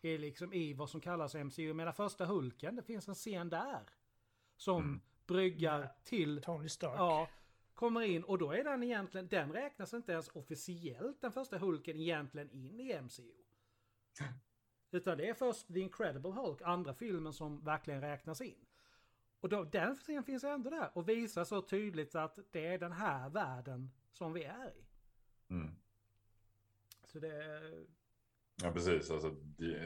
i, 0.01 0.17
liksom 0.17 0.53
i 0.53 0.73
vad 0.73 0.89
som 0.89 1.01
kallas 1.01 1.35
MCU. 1.35 1.73
Men 1.73 1.93
första 1.93 2.25
Hulken, 2.25 2.75
det 2.75 2.83
finns 2.83 3.07
en 3.07 3.15
scen 3.15 3.49
där. 3.49 3.83
Som 4.55 5.01
bryggar 5.27 5.91
till 6.03 6.41
Tony 6.41 6.69
Stark. 6.69 6.95
Ja, 6.97 7.29
kommer 7.73 8.01
in 8.01 8.23
och 8.23 8.37
då 8.37 8.51
är 8.51 8.63
den 8.63 8.83
egentligen, 8.83 9.27
den 9.27 9.53
räknas 9.53 9.93
inte 9.93 10.11
ens 10.11 10.29
officiellt 10.29 11.21
den 11.21 11.31
första 11.31 11.57
Hulken 11.57 11.99
egentligen 11.99 12.49
in 12.51 12.79
i 12.79 13.01
MCU. 13.01 13.31
Utan 14.91 15.17
det 15.17 15.29
är 15.29 15.33
först 15.33 15.67
The 15.67 15.79
Incredible 15.79 16.31
Hulk, 16.31 16.61
andra 16.61 16.93
filmen 16.93 17.33
som 17.33 17.63
verkligen 17.63 18.01
räknas 18.01 18.41
in. 18.41 18.65
Och 19.39 19.49
då, 19.49 19.63
den 19.63 19.95
scenen 19.95 20.23
finns 20.23 20.43
ändå 20.43 20.69
där 20.69 20.89
och 20.93 21.09
visar 21.09 21.43
så 21.43 21.61
tydligt 21.61 22.15
att 22.15 22.39
det 22.51 22.67
är 22.67 22.77
den 22.77 22.91
här 22.91 23.29
världen 23.29 23.91
som 24.11 24.33
vi 24.33 24.43
är 24.43 24.69
i. 24.69 24.85
Mm. 25.49 25.75
Så 27.05 27.19
det... 27.19 27.61
Ja, 28.63 28.71
precis. 28.71 29.11
Alltså, 29.11 29.29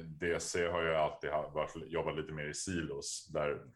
DC 0.05 0.67
har 0.67 0.81
ju 0.81 0.95
alltid 0.95 1.29
varit, 1.29 1.75
jobbat 1.75 2.15
lite 2.15 2.31
mer 2.31 2.47
i 2.47 2.53
silos. 2.53 3.27
Där 3.27 3.71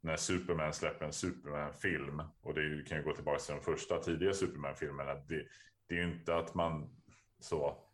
när 0.00 0.16
Superman 0.16 0.72
släpper 0.72 1.06
en 1.06 1.12
Superman-film, 1.12 2.22
och 2.40 2.54
det 2.54 2.88
kan 2.88 2.98
ju 2.98 3.04
gå 3.04 3.14
tillbaka 3.14 3.38
till 3.38 3.54
de 3.54 3.60
första 3.60 3.98
tidiga 3.98 4.32
Superman-filmerna, 4.32 5.14
det, 5.14 5.46
det 5.86 5.94
är 5.94 5.98
ju 5.98 6.12
inte 6.12 6.36
att 6.36 6.54
man 6.54 6.90
så 7.38 7.84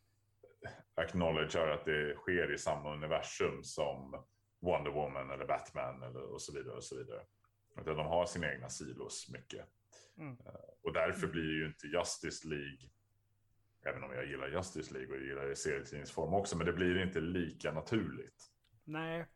acknowledgear 0.94 1.68
att 1.68 1.84
det 1.84 2.14
sker 2.14 2.54
i 2.54 2.58
samma 2.58 2.94
universum 2.94 3.64
som 3.64 4.24
Wonder 4.66 4.90
Woman 4.90 5.30
eller 5.30 5.46
Batman 5.46 6.02
eller 6.02 6.22
och 6.22 6.42
så 6.42 6.52
vidare 6.52 6.76
och 6.76 6.84
så 6.84 6.96
vidare. 6.96 7.22
Utan 7.80 7.96
de 7.96 8.06
har 8.06 8.26
sina 8.26 8.52
egna 8.52 8.68
silos 8.68 9.28
mycket. 9.32 9.66
Mm. 10.18 10.36
Eh, 10.46 10.54
och 10.82 10.92
därför 10.92 11.26
blir 11.26 11.52
ju 11.52 11.66
inte 11.66 11.86
Justice 11.86 12.48
League, 12.48 12.90
även 13.82 14.04
om 14.04 14.12
jag 14.12 14.26
gillar 14.26 14.48
Justice 14.48 14.94
League 14.94 15.16
och 15.16 15.22
gillar 15.22 15.46
det 15.46 15.52
i 15.52 15.56
serietidningsform 15.56 16.34
också, 16.34 16.56
men 16.56 16.66
det 16.66 16.72
blir 16.72 17.02
inte 17.02 17.20
lika 17.20 17.72
naturligt. 17.72 18.50
Nej. 18.84 19.26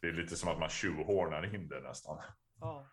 Det 0.00 0.08
är 0.08 0.12
lite 0.12 0.36
som 0.36 0.48
att 0.48 0.58
man 0.58 0.68
tjuvhornar 0.68 1.54
in 1.54 1.68
det 1.68 1.80
nästan. 1.80 2.18
Ja. 2.60 2.88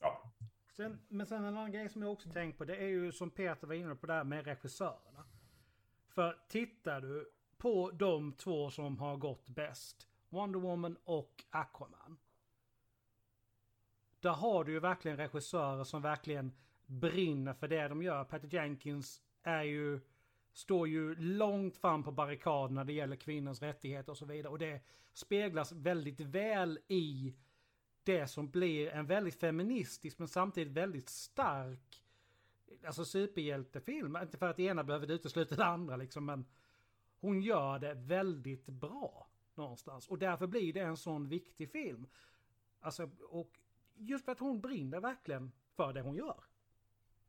Ja. 0.00 0.32
Sen, 0.76 1.06
men 1.08 1.26
sen 1.26 1.44
en 1.44 1.56
annan 1.56 1.72
grej 1.72 1.88
som 1.88 2.02
jag 2.02 2.12
också 2.12 2.30
tänkt 2.30 2.58
på, 2.58 2.64
det 2.64 2.76
är 2.76 2.88
ju 2.88 3.12
som 3.12 3.30
Peter 3.30 3.66
var 3.66 3.74
inne 3.74 3.94
på 3.94 4.06
där 4.06 4.24
med 4.24 4.44
regissörerna. 4.44 5.24
För 6.08 6.38
tittar 6.48 7.00
du 7.00 7.35
på 7.58 7.90
de 7.90 8.32
två 8.32 8.70
som 8.70 8.98
har 8.98 9.16
gått 9.16 9.48
bäst, 9.48 10.08
Wonder 10.28 10.58
Woman 10.58 10.96
och 11.04 11.44
Aquaman. 11.50 12.18
Där 14.20 14.32
har 14.32 14.64
du 14.64 14.72
ju 14.72 14.80
verkligen 14.80 15.16
regissörer 15.16 15.84
som 15.84 16.02
verkligen 16.02 16.52
brinner 16.86 17.54
för 17.54 17.68
det 17.68 17.88
de 17.88 18.02
gör. 18.02 18.24
Patty 18.24 18.48
Jenkins 18.50 19.22
är 19.42 19.62
ju, 19.62 20.00
står 20.52 20.88
ju 20.88 21.14
långt 21.14 21.76
fram 21.76 22.02
på 22.02 22.12
barrikaden 22.12 22.74
när 22.74 22.84
det 22.84 22.92
gäller 22.92 23.16
kvinnors 23.16 23.62
rättigheter 23.62 24.12
och 24.12 24.18
så 24.18 24.26
vidare. 24.26 24.52
Och 24.52 24.58
det 24.58 24.80
speglas 25.12 25.72
väldigt 25.72 26.20
väl 26.20 26.78
i 26.88 27.34
det 28.02 28.26
som 28.26 28.50
blir 28.50 28.88
en 28.88 29.06
väldigt 29.06 29.40
feministisk 29.40 30.18
men 30.18 30.28
samtidigt 30.28 30.72
väldigt 30.72 31.08
stark 31.08 32.02
alltså 32.86 33.04
superhjältefilm. 33.04 34.16
Inte 34.16 34.38
för 34.38 34.48
att 34.48 34.56
det 34.56 34.62
ena 34.62 34.84
behöver 34.84 35.10
utesluta 35.10 35.56
det 35.56 35.64
andra 35.64 35.96
liksom 35.96 36.24
men 36.24 36.44
hon 37.20 37.42
gör 37.42 37.78
det 37.78 37.94
väldigt 37.94 38.66
bra 38.66 39.28
någonstans. 39.54 40.08
Och 40.08 40.18
därför 40.18 40.46
blir 40.46 40.72
det 40.72 40.80
en 40.80 40.96
sån 40.96 41.28
viktig 41.28 41.70
film. 41.70 42.06
Alltså, 42.80 43.10
och 43.28 43.58
just 43.94 44.24
för 44.24 44.32
att 44.32 44.40
hon 44.40 44.60
brinner 44.60 45.00
verkligen 45.00 45.52
för 45.76 45.92
det 45.92 46.00
hon 46.00 46.16
gör. 46.16 46.44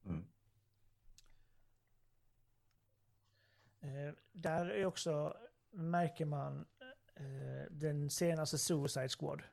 Mm. 0.06 0.26
Eh, 3.80 4.14
där 4.32 4.66
är 4.66 4.86
också, 4.86 5.38
märker 5.72 6.26
man 6.26 6.66
eh, 7.16 7.72
den 7.72 8.10
senaste 8.10 8.58
Suicide 8.58 9.10
Squad. 9.10 9.44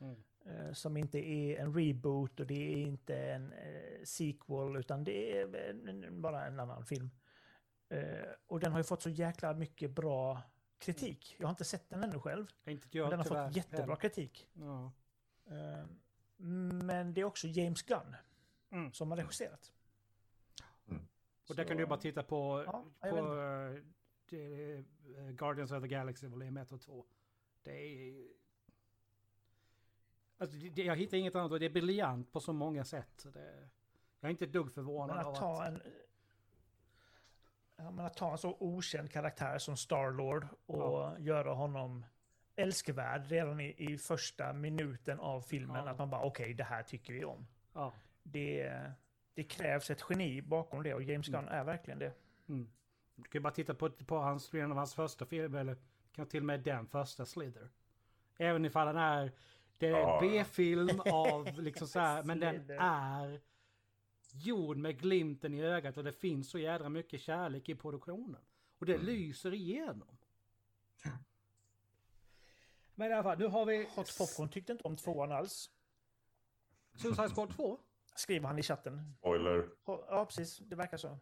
Mm. 0.00 0.22
Eh, 0.48 0.72
som 0.72 0.96
inte 0.96 1.18
är 1.18 1.56
en 1.56 1.74
reboot 1.74 2.40
och 2.40 2.46
det 2.46 2.72
är 2.72 2.76
inte 2.76 3.16
en 3.16 3.52
eh, 3.52 4.04
sequel 4.04 4.76
utan 4.76 5.04
det 5.04 5.38
är 5.38 6.10
bara 6.10 6.46
en 6.46 6.60
annan 6.60 6.86
film. 6.86 7.10
Eh, 7.88 8.30
och 8.46 8.60
den 8.60 8.72
har 8.72 8.78
ju 8.78 8.84
fått 8.84 9.02
så 9.02 9.10
jäkla 9.10 9.54
mycket 9.54 9.90
bra 9.90 10.42
kritik. 10.78 11.36
Jag 11.38 11.46
har 11.46 11.50
inte 11.50 11.64
sett 11.64 11.90
den 11.90 12.04
ännu 12.04 12.20
själv. 12.20 12.46
Inte 12.66 12.88
jag, 12.90 13.10
den 13.10 13.18
har 13.18 13.24
fått 13.24 13.56
jättebra 13.56 13.96
kritik. 13.96 14.48
Ja. 14.52 14.92
Eh, 15.46 15.84
men 16.36 17.14
det 17.14 17.20
är 17.20 17.24
också 17.24 17.46
James 17.46 17.82
Gunn 17.82 18.16
mm. 18.70 18.92
som 18.92 19.10
har 19.10 19.18
regisserat. 19.18 19.72
Mm. 20.88 21.02
Och 21.48 21.56
där 21.56 21.64
kan 21.64 21.76
du 21.76 21.86
bara 21.86 21.98
titta 21.98 22.22
på, 22.22 22.64
ja, 22.66 22.84
på 23.00 23.16
uh, 24.36 24.84
Guardians 25.30 25.72
of 25.72 25.82
the 25.82 25.88
Galaxy 25.88 26.26
volym 26.26 26.56
1 26.56 26.72
och 26.72 26.80
2. 26.80 27.06
Det 27.62 27.70
är... 27.70 28.28
Alltså, 30.38 30.56
det, 30.56 30.82
jag 30.82 30.96
hittar 30.96 31.16
inget 31.16 31.34
annat 31.34 31.52
och 31.52 31.60
det 31.60 31.66
är 31.66 31.70
briljant 31.70 32.32
på 32.32 32.40
så 32.40 32.52
många 32.52 32.84
sätt. 32.84 33.12
Så 33.16 33.30
det, 33.30 33.68
jag 34.20 34.28
är 34.28 34.30
inte 34.30 34.44
ett 34.44 34.52
dugg 34.52 34.72
förvånad. 34.72 35.16
Men 35.16 35.26
att 35.26 35.34
ta 35.34 35.64
en 35.64 35.82
ja, 37.78 37.90
men 37.90 38.06
att 38.06 38.16
ta 38.16 38.32
en 38.32 38.38
så 38.38 38.56
okänd 38.60 39.10
karaktär 39.10 39.58
som 39.58 39.76
Starlord 39.76 40.48
och 40.66 40.82
ja. 40.82 41.18
göra 41.18 41.52
honom 41.52 42.06
älskvärd 42.56 43.26
redan 43.26 43.60
i, 43.60 43.92
i 43.92 43.98
första 43.98 44.52
minuten 44.52 45.20
av 45.20 45.40
filmen. 45.40 45.84
Ja. 45.84 45.90
Att 45.90 45.98
man 45.98 46.10
bara 46.10 46.22
okej, 46.22 46.44
okay, 46.44 46.54
det 46.54 46.64
här 46.64 46.82
tycker 46.82 47.12
vi 47.12 47.24
om. 47.24 47.46
Ja. 47.72 47.92
Det, 48.22 48.82
det 49.34 49.44
krävs 49.44 49.90
ett 49.90 50.04
geni 50.08 50.42
bakom 50.42 50.82
det 50.82 50.94
och 50.94 51.02
James 51.02 51.26
Gunn 51.26 51.48
mm. 51.48 51.54
är 51.54 51.64
verkligen 51.64 51.98
det. 51.98 52.12
Mm. 52.48 52.70
Du 53.16 53.22
kan 53.22 53.42
bara 53.42 53.52
titta 53.52 53.74
på, 53.74 53.90
på 53.90 54.18
hans, 54.18 54.54
en 54.54 54.70
av 54.70 54.78
hans 54.78 54.94
första 54.94 55.26
filmer, 55.26 55.60
eller 55.60 55.76
kan 56.12 56.26
till 56.26 56.40
och 56.40 56.46
med 56.46 56.60
den 56.60 56.86
första 56.86 57.26
Slither. 57.26 57.68
Även 58.38 58.64
ifall 58.64 58.86
den 58.86 58.96
är, 58.96 59.32
det 59.78 59.88
är 59.88 60.20
B-film 60.20 61.00
av 61.12 61.60
liksom 61.60 61.86
så 61.86 62.00
här, 62.00 62.22
men 62.22 62.40
den 62.40 62.70
är 62.70 63.40
gjord 64.34 64.76
med 64.76 64.98
glimten 65.00 65.54
i 65.54 65.62
ögat 65.62 65.96
och 65.96 66.04
det 66.04 66.12
finns 66.12 66.50
så 66.50 66.58
jädra 66.58 66.88
mycket 66.88 67.20
kärlek 67.20 67.68
i 67.68 67.74
produktionen. 67.74 68.40
Och 68.78 68.86
det 68.86 68.94
mm. 68.94 69.06
lyser 69.06 69.54
igenom. 69.54 70.18
Men 72.94 73.10
i 73.10 73.14
alla 73.14 73.22
fall, 73.22 73.38
nu 73.38 73.46
har 73.46 73.66
vi... 73.66 73.88
Hot 73.94 74.18
Popcorn 74.18 74.48
tyckte 74.48 74.72
inte 74.72 74.84
om 74.84 74.96
tvåan 74.96 75.32
alls. 75.32 75.70
Suicide 76.94 77.28
Squad 77.28 77.50
2? 77.50 77.78
Skriver 78.14 78.46
han 78.46 78.58
i 78.58 78.62
chatten. 78.62 79.14
Spoiler. 79.18 79.68
Ja, 79.86 80.24
precis. 80.24 80.58
Det 80.58 80.76
verkar 80.76 80.96
så. 80.96 81.18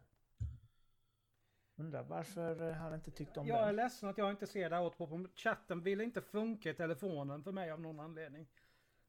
Undrar 1.75 2.03
varför 2.03 2.71
han 2.71 2.93
inte 2.93 3.11
tyckte 3.11 3.39
om 3.39 3.47
jag 3.47 3.55
den. 3.55 3.61
Jag 3.61 3.69
är 3.69 3.73
ledsen 3.73 4.09
att 4.09 4.17
jag 4.17 4.31
inte 4.31 4.47
ser 4.47 4.69
det 4.69 4.75
här 4.75 4.89
på 4.89 5.27
Chatten 5.35 5.81
vill 5.81 6.01
inte 6.01 6.21
funka 6.21 6.69
i 6.69 6.73
telefonen 6.73 7.43
för 7.43 7.51
mig 7.51 7.71
av 7.71 7.81
någon 7.81 7.99
anledning. 7.99 8.47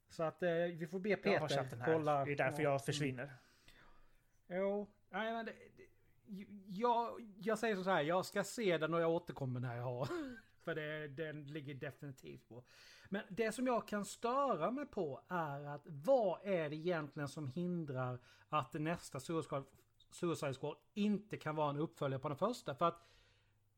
Så 0.09 0.23
att 0.23 0.43
eh, 0.43 0.51
vi 0.51 0.87
får 0.87 1.01
be 1.01 1.17
Peter 1.17 1.85
kolla. 1.85 2.25
Det 2.25 2.33
är 2.33 2.37
därför 2.37 2.63
jag 2.63 2.85
försvinner. 2.85 3.33
Jo, 4.49 4.87
nej 5.11 5.33
men 5.33 5.47
det, 5.47 5.53
det, 5.77 5.89
jag, 6.67 7.21
jag 7.39 7.59
säger 7.59 7.77
så 7.77 7.91
här, 7.91 8.03
jag 8.03 8.27
ska 8.27 8.45
se 8.45 8.79
den 8.79 8.95
och 8.95 9.01
jag 9.01 9.11
återkommer 9.11 9.61
när 9.61 9.77
jag 9.77 9.85
har. 9.85 10.09
För 10.65 10.75
det, 10.75 11.09
den 11.09 11.47
ligger 11.47 11.75
definitivt 11.75 12.49
på. 12.49 12.65
Men 13.09 13.23
det 13.29 13.53
som 13.53 13.67
jag 13.67 13.89
kan 13.89 14.05
störa 14.05 14.71
mig 14.71 14.87
på 14.87 15.21
är 15.29 15.65
att 15.65 15.83
vad 15.85 16.41
är 16.45 16.71
det 16.71 16.77
egentligen 16.77 17.29
som 17.29 17.47
hindrar 17.47 18.19
att 18.49 18.75
nästa 18.75 19.21
Suicide 20.11 20.55
Squad, 20.55 20.77
inte 20.95 21.37
kan 21.37 21.57
vara 21.57 21.71
en 21.71 21.77
uppföljare 21.77 22.21
på 22.21 22.29
den 22.29 22.37
första? 22.37 22.75
För 22.75 22.89
att 22.89 23.09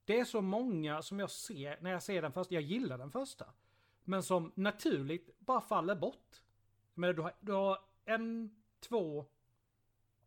det 0.05 0.21
är 0.21 0.25
så 0.25 0.41
många 0.41 1.03
som 1.03 1.19
jag 1.19 1.31
ser 1.31 1.79
när 1.81 1.91
jag 1.91 2.03
ser 2.03 2.23
den 2.23 2.33
första, 2.33 2.55
jag 2.55 2.63
gillar 2.63 2.99
den 2.99 3.11
första. 3.11 3.47
Men 4.05 4.23
som 4.23 4.53
naturligt 4.55 5.39
bara 5.39 5.61
faller 5.61 5.95
bort. 5.95 6.43
Men 6.95 7.17
du 7.17 7.23
har, 7.23 7.33
du 7.41 7.53
har 7.53 7.79
en, 8.05 8.57
två, 8.81 9.27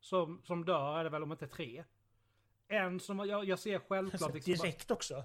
som, 0.03 0.41
som 0.43 0.65
dör 0.65 0.99
är 0.99 1.03
det 1.03 1.09
väl 1.09 1.23
om 1.23 1.31
inte 1.31 1.47
tre. 1.47 1.83
En 2.67 2.99
som 2.99 3.19
jag, 3.19 3.45
jag 3.45 3.59
ser 3.59 3.79
självklart... 3.79 4.21
Alltså, 4.21 4.35
liksom, 4.35 4.53
direkt 4.53 4.91
också? 4.91 5.23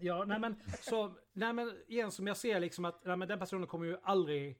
Ja, 0.00 0.24
nej 0.24 0.38
men, 0.38 0.60
så, 0.80 1.14
nej 1.32 1.52
men 1.52 1.82
en 1.88 2.10
som 2.10 2.26
jag 2.26 2.36
ser 2.36 2.60
liksom 2.60 2.84
att 2.84 3.04
nej, 3.04 3.16
men 3.16 3.28
den 3.28 3.38
personen 3.38 3.66
kommer 3.66 3.86
ju 3.86 3.96
aldrig 4.02 4.58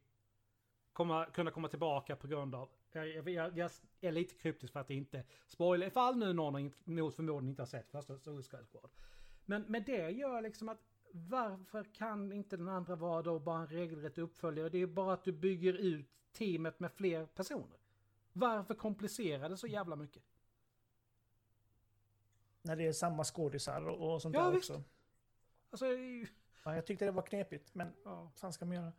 komma, 0.93 1.27
kunna 1.27 1.51
komma 1.51 1.69
tillbaka 1.69 2.17
på 2.17 2.27
grund 2.27 2.55
av... 2.55 2.69
Jag, 2.93 3.29
jag, 3.29 3.59
jag 3.59 3.71
är 4.01 4.13
lite 4.13 4.35
kryptisk 4.35 4.73
för 4.73 4.81
att 4.81 4.91
inte 4.91 5.25
spoila 5.47 5.87
ifall 5.87 6.17
nu 6.17 6.33
någon 6.33 6.73
mot 6.85 7.15
förmodan 7.15 7.49
inte 7.49 7.63
har 7.63 7.67
sett 7.67 7.91
första 7.91 8.19
Suicide 8.19 8.65
Squad. 8.73 8.91
Men, 9.45 9.65
men 9.69 9.85
det 9.85 10.11
gör 10.11 10.43
liksom 10.43 10.69
att 10.69 10.81
varför 11.13 11.85
kan 11.95 12.33
inte 12.33 12.57
den 12.57 12.69
andra 12.69 12.97
vara 12.97 13.23
då 13.23 13.39
bara 13.39 13.61
en 13.61 13.67
regelrätt 13.67 14.19
uppföljare? 14.19 14.69
Det 14.69 14.79
är 14.79 14.87
bara 14.87 15.15
att 15.15 15.25
du 15.25 15.33
bygger 15.33 15.73
ut 15.73 16.11
teamet 16.33 16.81
med 16.81 16.93
fler 16.93 17.27
personer. 17.27 17.79
Varför 18.39 18.75
komplicera 18.75 19.49
det 19.49 19.57
så 19.57 19.67
jävla 19.67 19.97
mycket? 19.97 20.23
När 22.63 22.77
det 22.77 22.87
är 22.87 22.93
samma 22.93 23.25
skådisar 23.25 23.89
och 23.89 24.23
sånt 24.23 24.35
ja, 24.35 24.45
där 24.45 24.51
visst. 24.51 24.71
också. 24.71 24.83
Alltså, 25.71 25.87
ja, 26.65 26.75
jag 26.75 26.87
tyckte 26.87 27.05
det 27.05 27.11
var 27.11 27.23
knepigt, 27.23 27.75
men 27.75 27.93
ja. 28.05 28.33
vad 28.41 28.55
ska 28.55 28.65
man 28.65 28.77
göra? 28.77 28.93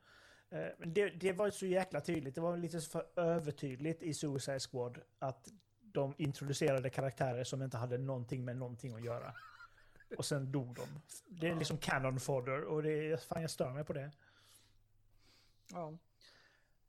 Eh, 0.49 0.87
det, 0.87 1.09
det 1.09 1.33
var 1.33 1.49
så 1.49 1.65
jäkla 1.65 2.01
tydligt. 2.01 2.35
Det 2.35 2.41
var 2.41 2.57
lite 2.57 2.81
för 2.81 3.05
övertydligt 3.15 4.03
i 4.03 4.13
Suicide 4.13 4.59
Squad 4.59 5.01
att 5.19 5.49
de 5.81 6.13
introducerade 6.17 6.89
karaktärer 6.89 7.43
som 7.43 7.61
inte 7.61 7.77
hade 7.77 7.97
någonting 7.97 8.45
med 8.45 8.57
någonting 8.57 8.95
att 8.95 9.03
göra. 9.03 9.33
Och 10.17 10.25
sen 10.25 10.51
dog 10.51 10.75
de. 10.75 10.87
Det 11.27 11.47
är 11.47 11.55
liksom 11.55 11.77
canon 11.77 12.19
fodder 12.19 12.63
och 12.63 12.83
det 12.83 13.11
är, 13.11 13.17
fan 13.17 13.41
jag 13.41 13.51
stör 13.51 13.73
mig 13.73 13.83
på 13.83 13.93
det. 13.93 14.11
Ja. 15.71 15.97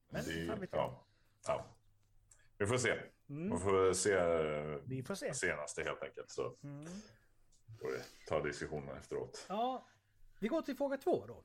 Men 0.09 0.25
det, 0.25 0.47
fan 0.47 0.61
vet 0.61 0.71
jag. 0.73 0.81
Ja. 0.81 1.05
ja. 1.47 1.67
Vi 2.61 2.67
får 2.67 2.79
se. 2.79 2.99
Mm. 3.29 3.51
Vi 3.53 3.59
får 3.59 3.93
se, 3.93 4.17
Vi 4.87 5.03
får 5.03 5.15
se. 5.15 5.35
senaste 5.35 5.83
helt 5.83 6.03
enkelt. 6.03 6.31
Så 6.31 6.57
mm. 6.63 6.87
får 7.81 7.91
vi 7.91 7.99
ta 8.27 8.43
diskussionen 8.43 8.97
efteråt. 8.97 9.47
Ja, 9.49 9.87
vi 10.39 10.49
går 10.49 10.63
till 10.63 10.77
fråga 10.77 10.97
två 10.97 11.27
då. 11.27 11.45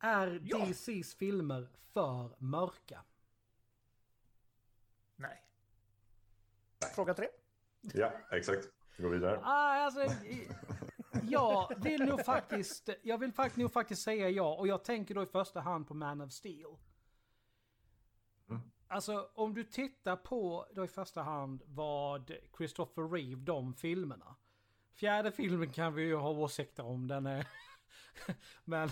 Är 0.00 0.40
ja. 0.42 0.66
DCs 0.66 1.14
filmer 1.14 1.68
för 1.92 2.36
mörka? 2.38 3.04
Nej. 5.16 5.42
Fråga 6.94 7.14
tre. 7.14 7.28
Ja, 7.80 8.12
exakt. 8.30 8.68
Vi 8.96 9.02
går 9.02 9.10
vidare. 9.10 9.40
Ah, 9.42 9.74
alltså, 9.74 10.06
jag 11.22 11.82
vill 11.82 12.04
nog 12.04 12.24
faktiskt, 12.24 12.88
jag 13.02 13.18
vill 13.18 13.32
faktiskt, 13.32 13.56
nog 13.56 13.72
faktiskt 13.72 14.02
säga 14.02 14.30
ja. 14.30 14.54
Och 14.54 14.68
jag 14.68 14.84
tänker 14.84 15.14
då 15.14 15.22
i 15.22 15.26
första 15.26 15.60
hand 15.60 15.88
på 15.88 15.94
Man 15.94 16.20
of 16.20 16.32
Steel. 16.32 16.76
Alltså 18.94 19.30
om 19.34 19.54
du 19.54 19.64
tittar 19.64 20.16
på 20.16 20.66
då 20.74 20.84
i 20.84 20.88
första 20.88 21.22
hand 21.22 21.62
vad 21.66 22.32
Christopher 22.56 23.08
Reeve, 23.08 23.40
de 23.40 23.74
filmerna. 23.74 24.36
Fjärde 24.92 25.32
filmen 25.32 25.72
kan 25.72 25.94
vi 25.94 26.02
ju 26.02 26.16
ha 26.16 26.30
åsikter 26.30 26.84
om, 26.84 27.08
den 27.08 27.26
är... 27.26 27.48
Men 28.64 28.88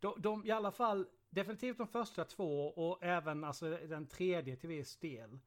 de, 0.00 0.14
de, 0.18 0.46
i 0.46 0.50
alla 0.50 0.70
fall, 0.70 1.06
definitivt 1.30 1.78
de 1.78 1.86
första 1.86 2.24
två 2.24 2.68
och 2.68 3.02
även 3.02 3.44
alltså 3.44 3.70
den 3.70 4.06
tredje 4.06 4.56
till 4.56 4.68
viss 4.68 4.96
del. 4.96 5.38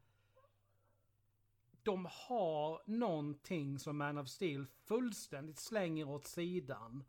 De 1.84 2.08
har 2.12 2.82
någonting 2.86 3.80
som 3.80 3.98
Man 3.98 4.18
of 4.18 4.28
Steel 4.28 4.66
fullständigt 4.66 5.60
slänger 5.60 6.10
åt 6.10 6.26
sidan. 6.26 7.04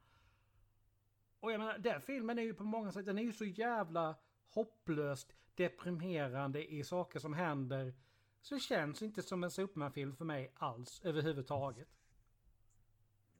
Och 1.40 1.52
jag 1.52 1.58
menar, 1.58 1.78
den 1.78 2.00
filmen 2.00 2.38
är 2.38 2.42
ju 2.42 2.54
på 2.54 2.64
många 2.64 2.92
sätt, 2.92 3.06
den 3.06 3.18
är 3.18 3.22
ju 3.22 3.32
så 3.32 3.44
jävla 3.44 4.14
hopplöst 4.48 5.34
deprimerande 5.58 6.72
i 6.72 6.84
saker 6.84 7.18
som 7.18 7.32
händer. 7.34 7.94
Så 8.42 8.54
det 8.54 8.60
känns 8.60 9.02
inte 9.02 9.22
som 9.22 9.44
en 9.44 9.50
Superman-film 9.50 10.16
för 10.16 10.24
mig 10.24 10.52
alls 10.54 11.00
överhuvudtaget. 11.04 11.88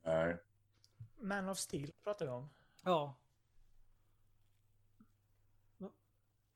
Nej. 0.03 0.37
Man 1.19 1.49
of 1.49 1.57
Steel 1.57 1.91
pratar 2.03 2.25
vi 2.25 2.31
om. 2.31 2.49
Ja, 2.83 3.15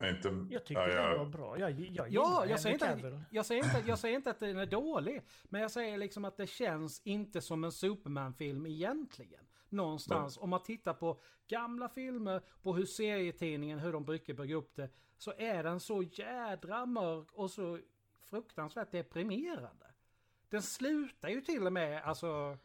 Inte, 0.02 0.46
Jag 0.50 0.64
tycker 0.64 0.80
ja, 0.80 0.86
den 0.86 0.96
jag- 1.10 1.18
var 1.18 1.26
bra. 1.26 1.58
Jag, 1.58 1.70
jag 1.80 2.08
Ja, 2.10 2.46
jag 2.46 2.60
säger, 2.60 2.74
inte, 2.96 3.24
jag, 3.30 3.46
säger 3.46 3.64
inte, 3.64 3.82
jag 3.88 3.98
säger 3.98 4.16
inte 4.16 4.30
att 4.30 4.40
den 4.40 4.58
är 4.58 4.66
dålig. 4.66 5.22
Men 5.44 5.60
jag 5.60 5.70
säger 5.70 5.98
liksom 5.98 6.24
att 6.24 6.36
det 6.36 6.46
känns 6.46 7.00
inte 7.04 7.40
som 7.40 7.64
en 7.64 7.72
Superman-film 7.72 8.66
egentligen. 8.66 9.44
Någonstans. 9.74 10.38
Om 10.38 10.50
man 10.50 10.62
tittar 10.62 10.94
på 10.94 11.20
gamla 11.46 11.88
filmer, 11.88 12.42
på 12.62 12.74
hur 12.74 12.86
serietidningen, 12.86 13.78
hur 13.78 13.92
de 13.92 14.04
brukar 14.04 14.34
bygga 14.34 14.56
upp 14.56 14.76
det. 14.76 14.88
Så 15.18 15.32
är 15.38 15.62
den 15.62 15.80
så 15.80 16.02
jädra 16.02 16.86
mörk 16.86 17.32
och 17.32 17.50
så 17.50 17.78
fruktansvärt 18.22 18.90
deprimerande. 18.90 19.86
Den 20.48 20.62
slutar 20.62 21.28
ju 21.28 21.40
till 21.40 21.66
och 21.66 21.72
med 21.72 22.02
alltså 22.02 22.58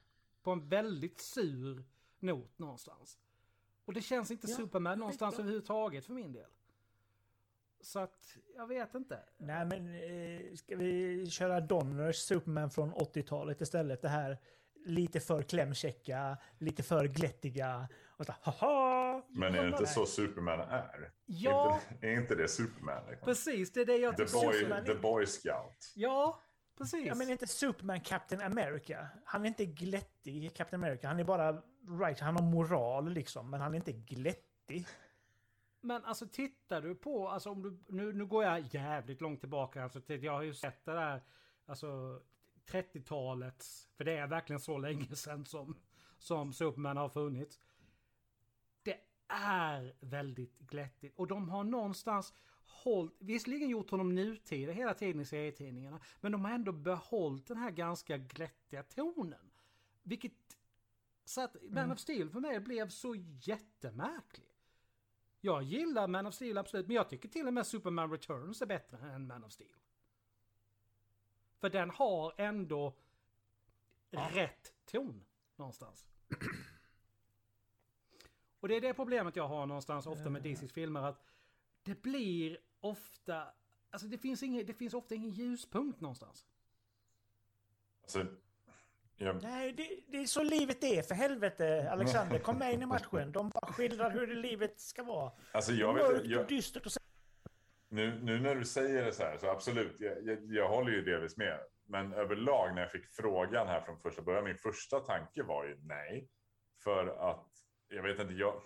på 0.44 0.52
en 0.52 0.70
väldigt 0.70 1.22
sur 1.22 1.84
not 2.20 2.60
någonstans. 2.60 3.20
Och 3.86 3.94
det 3.94 4.02
känns 4.02 4.32
inte 4.32 4.48
Ja, 4.50 4.56
Superman 4.58 5.00
någonstans 5.00 5.32
skitbra. 5.32 5.44
överhuvudtaget 5.44 6.06
för 6.06 6.14
min 6.14 6.34
del. 6.34 6.50
Så 7.82 8.00
att, 8.00 8.38
jag 8.56 8.68
vet 8.68 8.96
inte. 8.96 9.20
Nej, 9.38 9.66
men 9.66 9.96
eh, 9.96 10.56
ska 10.56 10.76
vi 10.76 11.26
köra 11.30 11.62
Donners 11.62 12.16
Superman 12.16 12.70
från 12.70 12.94
80-talet 12.94 13.62
istället? 13.62 14.02
Det 14.02 14.10
här 14.10 14.38
lite 14.86 15.20
för 15.20 15.42
klämkäcka, 15.42 16.38
lite 16.58 16.84
för 16.84 17.08
glättiga. 17.08 17.88
Och 18.18 18.26
så, 18.26 18.34
haha! 18.42 19.24
Men 19.30 19.56
är 19.56 19.64
det 19.64 19.70
inte 19.70 19.86
så 19.88 20.06
Superman 20.06 20.60
är? 20.60 21.12
Ja, 21.26 21.80
Är 21.92 21.94
inte, 21.94 22.08
är 22.08 22.22
inte 22.22 22.36
det 22.36 22.48
Superman? 22.48 23.04
Liksom? 23.10 23.26
precis. 23.26 23.74
Det 23.74 23.82
är 23.82 23.86
det 23.86 23.98
jag 23.98 24.18
The, 24.18 24.26
tycker. 24.26 24.46
boy, 24.46 24.54
Superman 24.54 24.86
the 24.86 24.96
boy 24.96 25.26
Scout. 25.26 25.94
Ja, 25.96 26.42
precis. 26.78 27.08
Ja, 27.08 27.16
men 27.16 27.30
inte 27.30 27.48
Superman 27.48 28.02
Captain 28.02 28.42
America. 28.42 29.08
Han 29.26 29.44
är 29.44 29.48
inte 29.48 29.66
glättig 29.66 30.46
i 30.46 30.50
Captain 30.50 30.84
America. 30.84 31.08
Han 31.08 31.20
är 31.20 31.24
bara 31.24 31.62
right. 32.02 32.20
Han 32.20 32.36
har 32.36 32.44
moral 32.44 33.10
liksom, 33.10 33.50
men 33.50 33.62
han 33.62 33.74
är 33.74 33.76
inte 33.76 33.92
glättig. 33.92 34.88
Men 35.82 36.06
alltså 36.06 36.28
tittar 36.28 36.82
du 36.82 36.96
på, 36.96 37.30
alltså 37.30 37.50
om 37.50 37.62
du, 37.62 37.84
nu, 37.88 38.14
nu 38.14 38.26
går 38.26 38.44
jag 38.44 38.60
jävligt 38.60 39.22
långt 39.22 39.40
tillbaka, 39.40 39.84
alltså 39.84 40.14
jag 40.14 40.34
har 40.34 40.42
ju 40.42 40.54
sett 40.54 40.86
det 40.86 40.92
där, 40.92 41.24
alltså 41.66 42.20
30-talets, 42.70 43.90
för 43.96 44.04
det 44.04 44.18
är 44.18 44.28
verkligen 44.28 44.60
så 44.60 44.78
länge 44.78 45.06
sedan 45.16 45.46
som, 45.46 45.76
som 46.18 46.54
Superman 46.54 46.98
har 46.98 47.10
funnits. 47.10 47.60
Det 48.84 48.98
är 49.28 49.96
väldigt 50.00 50.60
glättigt 50.60 51.20
och 51.20 51.28
de 51.28 51.50
har 51.50 51.64
någonstans 51.64 52.34
hållit, 52.66 53.16
visserligen 53.20 53.70
gjort 53.70 53.90
honom 53.90 54.16
nutida 54.16 54.72
hela 54.72 54.94
tiden 54.94 55.22
i 55.22 55.26
serietidningarna, 55.26 56.00
men 56.22 56.32
de 56.32 56.46
har 56.46 56.52
ändå 56.52 56.72
behållit 56.72 57.48
den 57.48 57.58
här 57.58 57.72
ganska 57.72 58.18
glättiga 58.18 58.84
tonen. 58.84 59.52
Vilket, 60.04 60.58
så 61.26 61.42
att 61.42 61.56
Man 61.70 61.92
of 61.92 62.00
Steel 62.00 62.30
för 62.30 62.40
mig 62.40 62.60
blev 62.60 62.90
så 62.90 63.16
jättemärklig. 63.42 64.46
Jag 65.42 65.64
gillar 65.64 66.08
Man 66.08 66.28
of 66.28 66.34
Steel 66.34 66.58
absolut, 66.58 66.88
men 66.88 66.96
jag 66.96 67.10
tycker 67.10 67.30
till 67.30 67.48
och 67.48 67.54
med 67.54 67.68
Superman 67.68 68.12
Returns 68.12 68.62
är 68.62 68.66
bättre 68.66 68.98
än 68.98 69.28
Man 69.28 69.44
of 69.44 69.52
Steel. 69.52 69.80
För 71.60 71.70
den 71.70 71.90
har 71.90 72.34
ändå 72.38 72.94
rätt 74.12 74.74
ton 74.86 75.26
någonstans. 75.56 76.06
Och 78.60 78.68
det 78.68 78.76
är 78.76 78.82
det 78.82 78.94
problemet 78.94 79.36
jag 79.36 79.48
har 79.48 79.66
någonstans 79.66 80.08
ofta 80.08 80.30
med 80.30 80.42
DCs 80.44 80.72
filmer 80.72 81.02
att 81.02 81.26
det 81.84 82.02
blir 82.02 82.58
ofta, 82.80 83.48
alltså 83.90 84.08
det 84.08 84.18
finns, 84.18 84.44
ingen, 84.44 84.66
det 84.66 84.74
finns 84.74 84.94
ofta 84.94 85.16
ingen 85.16 85.30
ljuspunkt 85.30 86.02
någonstans. 86.02 86.46
Alltså, 88.02 88.26
jag, 89.16 89.44
Nej, 89.44 89.74
det, 89.74 90.00
det 90.08 90.18
är 90.18 90.26
så 90.26 90.44
livet 90.44 90.84
är. 90.84 91.02
För 91.02 91.16
helvete, 91.16 91.90
Alexander, 91.92 92.40
kom 92.40 92.58
med 92.58 92.74
in 92.74 92.82
i 92.82 92.86
matchen. 92.86 93.32
De 93.32 93.50
bara 93.50 93.74
skildrar 93.74 94.12
hur 94.12 94.28
det 94.28 94.36
livet 94.36 94.80
ska 94.80 95.04
vara. 95.04 95.32
alltså 95.52 95.72
jag 95.72 95.94
Mörkt 95.96 96.14
vet 96.14 96.22
och 96.22 96.28
jag, 96.28 96.48
dystert 96.48 96.86
och 96.86 96.92
så 96.92 97.00
nu, 97.90 98.20
nu 98.24 98.40
när 98.40 98.56
du 98.56 98.66
säger 98.66 99.06
det 99.06 99.12
så 99.12 99.24
här, 99.24 99.38
så 99.38 99.50
absolut, 99.50 100.00
jag, 100.00 100.24
jag, 100.24 100.38
jag 100.46 100.70
håller 100.70 100.92
ju 100.92 101.02
delvis 101.02 101.38
med. 101.38 101.60
Men 101.88 102.14
överlag 102.14 102.76
när 102.76 102.82
jag 102.82 102.92
fick 102.92 103.08
frågan 103.08 103.68
här 103.68 103.82
från 103.82 104.00
första 104.00 104.22
början, 104.22 104.44
min 104.44 104.58
första 104.58 105.00
tanke 105.00 105.44
var 105.44 105.66
ju 105.66 105.78
nej. 105.82 106.30
För 106.84 107.30
att, 107.32 107.48
jag 107.88 108.04
vet 108.04 108.20
inte, 108.20 108.34
jag... 108.34 108.62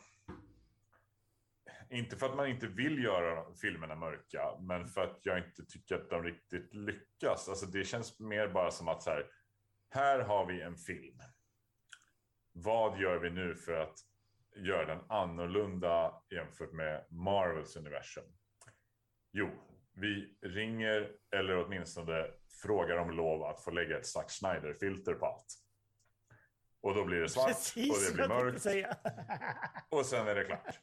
Inte 1.89 2.15
för 2.15 2.29
att 2.29 2.35
man 2.35 2.47
inte 2.47 2.67
vill 2.67 3.03
göra 3.03 3.53
filmerna 3.61 3.95
mörka, 3.95 4.57
men 4.59 4.87
för 4.87 5.03
att 5.03 5.19
jag 5.21 5.37
inte 5.37 5.65
tycker 5.65 5.95
att 5.95 6.09
de 6.09 6.23
riktigt 6.23 6.73
lyckas. 6.73 7.49
Alltså 7.49 7.65
det 7.65 7.83
känns 7.83 8.19
mer 8.19 8.47
bara 8.47 8.71
som 8.71 8.87
att 8.87 9.03
så 9.03 9.09
här, 9.09 9.25
här 9.89 10.19
har 10.19 10.45
vi 10.45 10.61
en 10.61 10.77
film. 10.77 11.19
Vad 12.51 12.99
gör 12.99 13.19
vi 13.19 13.29
nu 13.29 13.55
för 13.55 13.73
att 13.73 13.95
göra 14.55 14.85
den 14.85 15.03
annorlunda 15.09 16.21
jämfört 16.29 16.71
med 16.71 17.05
Marvels 17.09 17.75
universum? 17.75 18.37
Jo, 19.35 19.49
vi 19.93 20.37
ringer 20.41 21.11
eller 21.35 21.65
åtminstone 21.65 22.27
frågar 22.61 22.97
om 22.97 23.11
lov 23.11 23.43
att 23.43 23.61
få 23.61 23.71
lägga 23.71 23.97
ett 23.97 24.05
Zack 24.05 24.31
Snyder-filter 24.31 25.13
på 25.13 25.25
allt. 25.25 25.53
Och 26.81 26.95
då 26.95 27.05
blir 27.05 27.19
det 27.19 27.29
svart 27.29 27.49
och 27.49 27.55
Precis 27.55 28.09
det 28.09 28.13
blir 28.13 28.27
mörkt 28.27 28.65
och 29.89 30.05
sen 30.05 30.27
är 30.27 30.35
det 30.35 30.43
klart. 30.43 30.79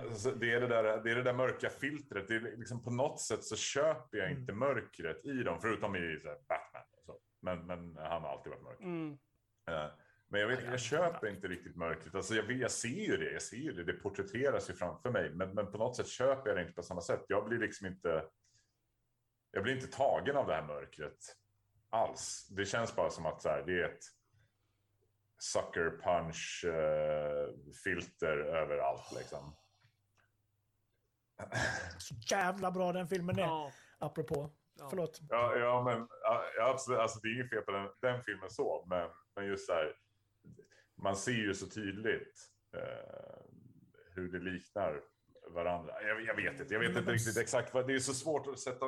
Alltså, 0.00 0.30
det, 0.30 0.52
är 0.52 0.60
det, 0.60 0.66
där, 0.66 0.82
det 0.82 1.10
är 1.10 1.14
det 1.14 1.22
där 1.22 1.32
mörka 1.32 1.70
filtret. 1.70 2.28
Det 2.28 2.34
är 2.34 2.40
liksom, 2.40 2.84
på 2.84 2.90
något 2.90 3.20
sätt 3.20 3.44
så 3.44 3.56
köper 3.56 4.18
jag 4.18 4.30
inte 4.30 4.52
mörkret 4.52 5.24
i 5.24 5.42
dem, 5.42 5.60
förutom 5.60 5.96
i 5.96 6.20
Batman. 6.24 6.82
Och. 7.06 7.20
Men, 7.40 7.66
men 7.66 7.96
han 7.96 8.22
har 8.22 8.28
alltid 8.28 8.52
varit 8.52 8.62
mörk. 8.62 8.80
Mm. 8.80 9.18
Men 10.30 10.40
jag, 10.40 10.48
vet, 10.48 10.64
jag 10.64 10.80
köper 10.80 11.26
inte 11.28 11.48
riktigt 11.48 11.76
mörkret. 11.76 12.14
Alltså 12.14 12.34
jag, 12.34 12.52
jag 12.52 12.70
ser 12.70 12.88
ju 12.88 13.16
det, 13.16 13.32
jag 13.32 13.42
ser 13.42 13.56
ju 13.56 13.72
det, 13.72 13.84
det 13.84 13.92
porträtteras 13.92 14.70
ju 14.70 14.74
framför 14.74 15.10
mig. 15.10 15.30
Men, 15.30 15.54
men 15.54 15.72
på 15.72 15.78
något 15.78 15.96
sätt 15.96 16.08
köper 16.08 16.50
jag 16.50 16.56
det 16.56 16.62
inte 16.62 16.74
på 16.74 16.82
samma 16.82 17.00
sätt. 17.00 17.24
Jag 17.28 17.44
blir 17.48 17.58
liksom 17.58 17.86
inte... 17.86 18.24
Jag 19.50 19.62
blir 19.62 19.74
inte 19.74 19.96
tagen 19.96 20.36
av 20.36 20.46
det 20.46 20.54
här 20.54 20.66
mörkret 20.66 21.18
alls. 21.90 22.48
Det 22.50 22.64
känns 22.64 22.96
bara 22.96 23.10
som 23.10 23.26
att 23.26 23.42
så 23.42 23.48
här, 23.48 23.62
det 23.66 23.80
är 23.80 23.84
ett 23.84 24.04
sucker 25.38 26.00
punch 26.02 26.64
eh, 26.64 27.48
filter 27.84 28.38
överallt 28.38 29.12
liksom. 29.16 29.56
Så 31.98 32.14
jävla 32.30 32.70
bra 32.70 32.92
den 32.92 33.08
filmen 33.08 33.38
är. 33.38 33.42
Ja. 33.42 33.72
Apropå. 33.98 34.50
Ja. 34.74 34.86
Förlåt. 34.90 35.20
Ja, 35.28 35.56
ja 35.56 35.82
men 35.82 36.08
ja, 36.22 36.44
absolut. 36.70 37.00
Alltså, 37.00 37.18
det 37.20 37.28
är 37.28 37.34
inget 37.34 37.50
fel 37.50 37.62
på 37.62 37.72
den, 37.72 37.90
den 38.00 38.22
filmen 38.22 38.50
så, 38.50 38.86
men, 38.88 39.10
men 39.36 39.46
just 39.46 39.66
så 39.66 39.72
här. 39.72 39.94
Man 40.98 41.16
ser 41.16 41.32
ju 41.32 41.54
så 41.54 41.66
tydligt 41.66 42.50
eh, 42.74 43.42
hur 44.14 44.32
det 44.32 44.38
liknar 44.38 45.00
varandra. 45.50 46.02
Jag, 46.02 46.22
jag 46.24 46.34
vet 46.36 46.60
inte, 46.60 46.74
jag 46.74 46.80
vet 46.80 46.96
inte 46.96 47.12
riktigt 47.12 47.36
exakt 47.36 47.74
vad. 47.74 47.86
Det 47.86 47.94
är 47.94 47.98
så 47.98 48.14
svårt 48.14 48.46
att 48.46 48.58
sätta 48.58 48.86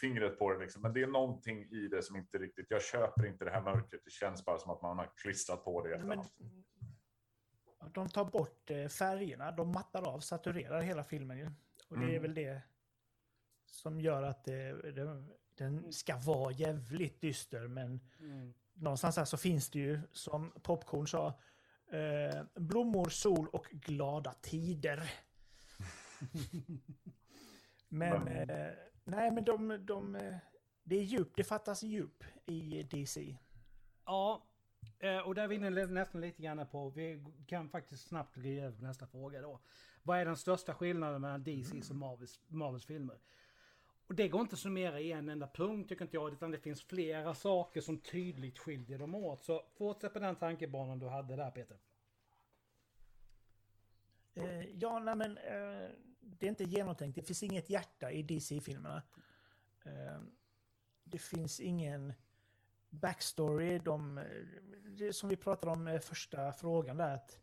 fingret 0.00 0.38
på 0.38 0.52
det 0.52 0.58
liksom, 0.58 0.82
men 0.82 0.92
det 0.92 1.02
är 1.02 1.06
någonting 1.06 1.62
i 1.70 1.88
det 1.88 2.02
som 2.02 2.16
inte 2.16 2.38
riktigt. 2.38 2.66
Jag 2.68 2.82
köper 2.82 3.26
inte 3.26 3.44
det 3.44 3.50
här 3.50 3.62
mörkret. 3.62 4.00
Det 4.04 4.10
känns 4.10 4.44
bara 4.44 4.58
som 4.58 4.70
att 4.70 4.82
man 4.82 4.98
har 4.98 5.12
klistrat 5.16 5.64
på 5.64 5.86
det. 5.86 5.98
Men, 5.98 6.24
de 7.92 8.08
tar 8.08 8.24
bort 8.24 8.70
eh, 8.70 8.88
färgerna. 8.88 9.52
De 9.52 9.72
mattar 9.72 10.08
av, 10.08 10.20
saturerar 10.20 10.80
hela 10.80 11.04
filmen 11.04 11.38
ju. 11.38 11.50
Och 11.88 11.98
det 11.98 12.04
är 12.04 12.08
Mm. 12.08 12.22
väl 12.22 12.34
det 12.34 12.62
som 13.66 14.00
gör 14.00 14.22
att 14.22 14.44
det, 14.44 14.92
det, 14.92 15.24
den 15.54 15.92
ska 15.92 16.16
vara 16.16 16.52
jävligt 16.52 17.20
dyster. 17.20 17.68
Men 17.68 18.00
Mm. 18.20 18.54
någonstans 18.74 19.16
här 19.16 19.24
så 19.24 19.36
finns 19.36 19.70
det 19.70 19.78
ju, 19.78 20.00
som 20.12 20.50
Popcorn 20.62 21.06
sa, 21.06 21.40
eh, 21.92 22.42
blommor, 22.54 23.08
sol 23.08 23.48
och 23.48 23.66
glada 23.72 24.32
tider. 24.32 25.12
men 27.88 28.28
eh, 28.28 28.70
nej, 29.04 29.30
men 29.30 29.44
de, 29.44 29.86
de, 29.86 30.14
eh, 30.14 30.36
Det 30.84 30.96
är 30.96 31.02
djup, 31.02 31.36
det 31.36 31.44
fattas 31.44 31.82
djup 31.82 32.24
i 32.46 32.82
DC. 32.82 33.36
Ja, 34.04 34.46
eh, 34.98 35.18
och 35.18 35.34
där 35.34 35.42
är 35.42 35.48
vi 35.48 35.86
nästan 35.86 36.20
lite 36.20 36.42
grann 36.42 36.66
på, 36.66 36.90
vi 36.90 37.24
kan 37.46 37.68
faktiskt 37.68 38.08
snabbt 38.08 38.34
glida 38.34 38.62
över 38.62 38.76
på 38.76 38.82
nästa 38.82 39.06
fråga 39.06 39.40
då. 39.40 39.60
Vad 40.02 40.18
är 40.18 40.24
den 40.24 40.36
största 40.36 40.74
skillnaden 40.74 41.20
mellan 41.20 41.44
DC's 41.44 41.90
och 41.90 41.96
Marvels, 41.96 42.40
Marvels 42.46 42.86
filmer? 42.86 43.18
Och 44.12 44.16
det 44.16 44.28
går 44.28 44.40
inte 44.40 44.54
att 44.54 44.58
summera 44.58 45.00
i 45.00 45.12
en 45.12 45.28
enda 45.28 45.46
punkt 45.46 45.88
tycker 45.88 46.04
inte 46.04 46.16
jag, 46.16 46.32
utan 46.32 46.50
det 46.50 46.58
finns 46.58 46.82
flera 46.82 47.34
saker 47.34 47.80
som 47.80 47.98
tydligt 47.98 48.58
skiljer 48.58 48.98
dem 48.98 49.14
åt. 49.14 49.44
Så 49.44 49.64
fortsätt 49.74 50.12
på 50.12 50.18
den 50.18 50.36
tankebanan 50.36 50.98
du 50.98 51.08
hade 51.08 51.36
där 51.36 51.50
Peter. 51.50 51.76
Eh, 54.34 54.68
ja, 54.78 54.98
nej 54.98 55.16
men 55.16 55.38
eh, 55.38 55.90
det 56.20 56.46
är 56.46 56.48
inte 56.48 56.64
genomtänkt. 56.64 57.16
Det 57.16 57.22
finns 57.22 57.42
inget 57.42 57.70
hjärta 57.70 58.10
i 58.10 58.22
DC-filmerna. 58.22 59.02
Eh, 59.84 60.20
det 61.04 61.18
finns 61.18 61.60
ingen 61.60 62.12
backstory. 62.90 63.78
De, 63.78 64.24
det 64.98 65.12
som 65.12 65.28
vi 65.28 65.36
pratade 65.36 65.72
om 65.72 65.84
med 65.84 66.04
första 66.04 66.52
frågan 66.52 66.96
där, 66.96 67.14
att 67.14 67.38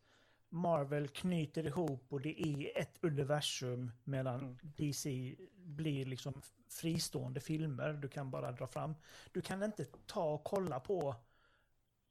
Marvel 0.49 1.07
knyter 1.07 1.67
ihop 1.67 2.13
och 2.13 2.21
det 2.21 2.41
är 2.41 2.81
ett 2.81 2.97
universum 3.01 3.91
medan 4.03 4.39
Mm. 4.39 4.57
DC 4.61 5.35
blir 5.69 6.05
liksom 6.05 6.41
fristående 6.69 7.39
filmer 7.39 7.93
du 7.93 8.07
kan 8.07 8.31
bara 8.31 8.51
dra 8.51 8.67
fram. 8.67 8.95
Du 9.31 9.41
kan 9.41 9.63
inte 9.63 9.85
ta 9.85 10.33
och 10.33 10.43
kolla 10.43 10.79
på 10.79 11.15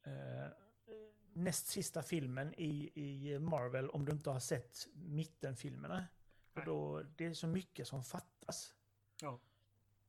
eh, 0.05 0.47
näst 1.33 1.67
sista 1.67 2.03
filmen 2.03 2.53
i, 2.57 2.91
i 2.93 3.39
Marvel 3.39 3.89
om 3.89 4.05
du 4.05 4.11
inte 4.11 4.29
har 4.29 4.39
sett 4.39 4.87
mittenfilmerna. 4.93 6.07
Nej. 6.53 6.65
då, 6.65 7.03
det 7.15 7.25
är 7.25 7.33
så 7.33 7.47
mycket 7.47 7.87
som 7.87 8.03
fattas. 8.03 8.75
Ja. 9.21 9.39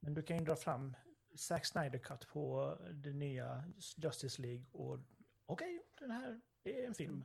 Men 0.00 0.14
du 0.14 0.22
kan 0.22 0.38
ju 0.38 0.44
dra 0.44 0.56
fram 0.56 0.96
Zack 1.34 1.66
Snyder 1.66 1.98
Cut 1.98 2.28
på 2.28 2.76
det 2.90 3.12
nya 3.12 3.64
Justice 3.96 4.42
League 4.42 4.64
och 4.72 4.98
okej, 5.46 5.82
den 5.98 6.10
här 6.10 6.40
är 6.64 6.86
en 6.86 6.94
film. 6.94 7.24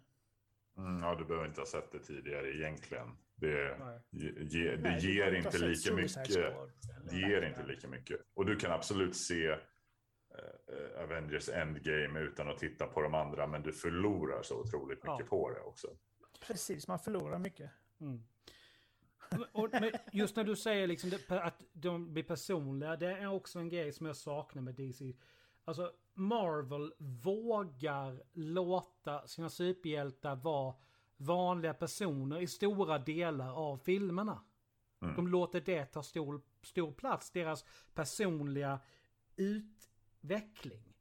Mm, 0.78 1.04
ja, 1.04 1.16
du 1.16 1.26
behöver 1.26 1.48
inte 1.48 1.62
ha 1.62 1.66
sett 1.66 1.92
det 1.92 2.00
tidigare 2.00 2.56
egentligen. 2.56 3.18
Det, 3.36 3.78
ge, 4.12 4.76
det 4.76 4.78
Nej, 4.82 5.00
ger 5.00 5.32
behöver 5.32 5.38
inte 5.38 5.58
lika 5.58 5.94
mycket. 5.94 6.34
Det 7.10 7.18
ger 7.18 7.42
inte 7.42 7.64
lika 7.66 7.88
mycket. 7.88 8.20
Och 8.34 8.46
du 8.46 8.56
kan 8.56 8.72
absolut 8.72 9.16
se 9.16 9.48
eh, 9.48 9.58
eh, 10.68 11.04
Avengers 11.04 11.50
Endgame 11.50 12.20
utan 12.20 12.50
att 12.50 12.58
titta 12.58 12.88
på 12.88 13.02
de 13.02 13.14
andra, 13.14 13.48
men 13.48 13.62
du 13.64 13.74
förlorar 13.74 14.42
så 14.44 14.60
otroligt 14.60 15.04
mycket 15.04 15.20
Ja. 15.20 15.26
på 15.30 15.50
det 15.50 15.60
också. 15.60 15.88
Precis, 16.48 16.88
man 16.88 17.00
förlorar 17.00 17.40
mycket. 17.40 17.72
Mm. 18.02 18.24
Och, 19.52 19.70
men 19.72 19.92
just 20.12 20.36
när 20.36 20.44
du 20.44 20.56
säger 20.56 20.88
liksom 20.88 21.10
det, 21.10 21.44
att 21.44 21.62
de 21.74 22.14
blir 22.14 22.24
personliga, 22.24 22.96
det 22.96 23.08
är 23.08 23.28
också 23.28 23.60
en 23.60 23.70
grej 23.70 23.94
som 23.94 24.06
jag 24.06 24.16
saknar 24.16 24.62
med 24.62 24.76
DC. 24.76 25.14
Alltså 25.64 25.94
Marvel 26.14 26.94
vågar 26.98 28.24
låta 28.34 29.28
sina 29.28 29.50
superhjältar 29.50 30.36
vara 30.36 30.76
vanliga 31.18 31.74
personer 31.74 32.42
i 32.42 32.48
stora 32.48 33.00
delar 33.00 33.54
av 33.54 33.78
filmerna. 33.78 34.42
Mm. 35.02 35.16
De 35.16 35.28
låter 35.28 35.62
det 35.62 35.86
ta 35.86 36.04
stor, 36.04 36.42
stor 36.62 36.92
plats, 36.92 37.32
deras 37.32 37.66
personliga 37.94 38.80
utveckling. 39.36 40.94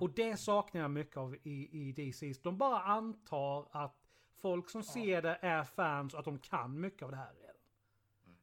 Och 0.00 0.10
det 0.10 0.36
saknar 0.36 0.80
jag 0.80 0.90
mycket 0.90 1.16
av 1.16 1.34
i, 1.42 1.68
i 1.72 1.92
DC. 1.92 2.32
De 2.42 2.58
bara 2.58 2.82
antar 2.82 3.68
att 3.70 4.06
folk 4.36 4.70
som 4.70 4.82
ser 4.82 5.22
det 5.22 5.38
är 5.40 5.64
fans 5.64 6.14
och 6.14 6.18
att 6.18 6.24
de 6.24 6.38
kan 6.38 6.80
mycket 6.80 7.02
av 7.02 7.10
det 7.10 7.16
här 7.16 7.34
redan. 7.34 7.56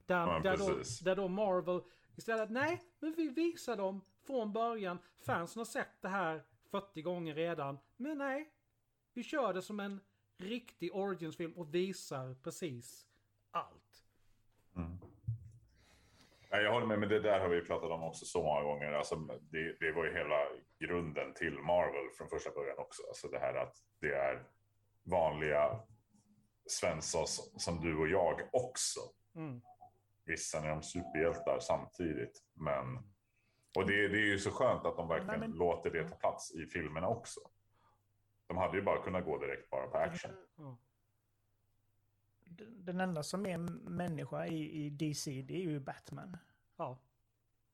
Där, 0.05 0.27
Ja, 0.27 0.39
där, 0.39 0.57
då, 0.57 0.81
där 1.03 1.15
då 1.15 1.27
Marvel 1.27 1.81
istället, 2.15 2.49
nej, 2.49 2.81
men 2.99 3.13
vi 3.17 3.27
visar 3.27 3.77
dem 3.77 4.01
från 4.25 4.53
början. 4.53 4.99
Fansen 5.25 5.59
har 5.59 5.65
sett 5.65 6.01
det 6.01 6.07
här 6.07 6.43
40 6.71 7.01
gånger 7.01 7.35
redan. 7.35 7.79
Men 7.97 8.17
nej, 8.17 8.53
vi 9.13 9.23
kör 9.23 9.53
det 9.53 9.61
som 9.61 9.79
en 9.79 9.99
riktig 10.37 10.95
Origins-film 10.95 11.53
och 11.53 11.75
visar 11.75 12.35
precis 12.43 13.07
allt. 13.51 14.03
Nej, 16.51 16.63
jag 16.63 16.71
håller 16.73 16.85
med, 16.87 16.99
men 16.99 17.09
det 17.09 17.19
där 17.19 17.39
har 17.39 17.49
vi 17.49 17.61
pratat 17.61 17.91
om 17.91 18.03
också 18.03 18.25
så 18.25 18.43
många 18.43 18.61
gånger. 18.63 18.91
Alltså, 18.91 19.15
det, 19.15 19.77
det 19.79 19.91
var 19.91 20.05
ju 20.05 20.13
hela 20.13 20.45
grunden 20.79 21.33
till 21.33 21.53
Marvel 21.59 22.09
från 22.17 22.29
första 22.29 22.51
början 22.51 22.77
också. 22.77 23.03
Alltså 23.07 23.27
det 23.27 23.39
här 23.39 23.53
att 23.55 23.75
det 23.99 24.13
är 24.13 24.43
vanliga 25.03 25.79
Svenssons 26.65 27.53
som 27.63 27.81
du 27.81 27.97
och 27.97 28.07
jag 28.07 28.49
också. 28.51 28.99
Mm. 29.35 29.61
Vissa 30.25 30.57
är 30.59 30.69
de 30.69 30.83
superhjältar 30.83 31.59
samtidigt. 31.61 32.43
Men... 32.53 32.97
Och 33.77 33.87
det, 33.87 34.07
det 34.07 34.17
är 34.17 34.25
ju 34.25 34.39
så 34.39 34.51
skönt 34.51 34.85
att 34.85 34.97
de 34.97 35.07
verkligen 35.07 35.39
Nej, 35.39 35.49
men- 35.49 35.57
låter 35.57 35.89
det 35.91 36.09
ta 36.09 36.15
plats 36.15 36.55
i 36.55 36.65
filmerna 36.65 37.07
också. 37.07 37.39
De 38.47 38.57
hade 38.57 38.77
ju 38.77 38.83
bara 38.83 39.03
kunnat 39.03 39.25
gå 39.25 39.37
direkt 39.37 39.69
bara 39.69 39.87
på 39.87 39.97
action. 39.97 40.31
Den 42.69 43.01
enda 43.01 43.23
som 43.23 43.45
är 43.45 43.57
människa 43.89 44.45
i, 44.45 44.85
i 44.85 44.89
DC, 44.89 45.41
det 45.41 45.55
är 45.55 45.61
ju 45.61 45.79
Batman. 45.79 46.37
ja. 46.77 46.99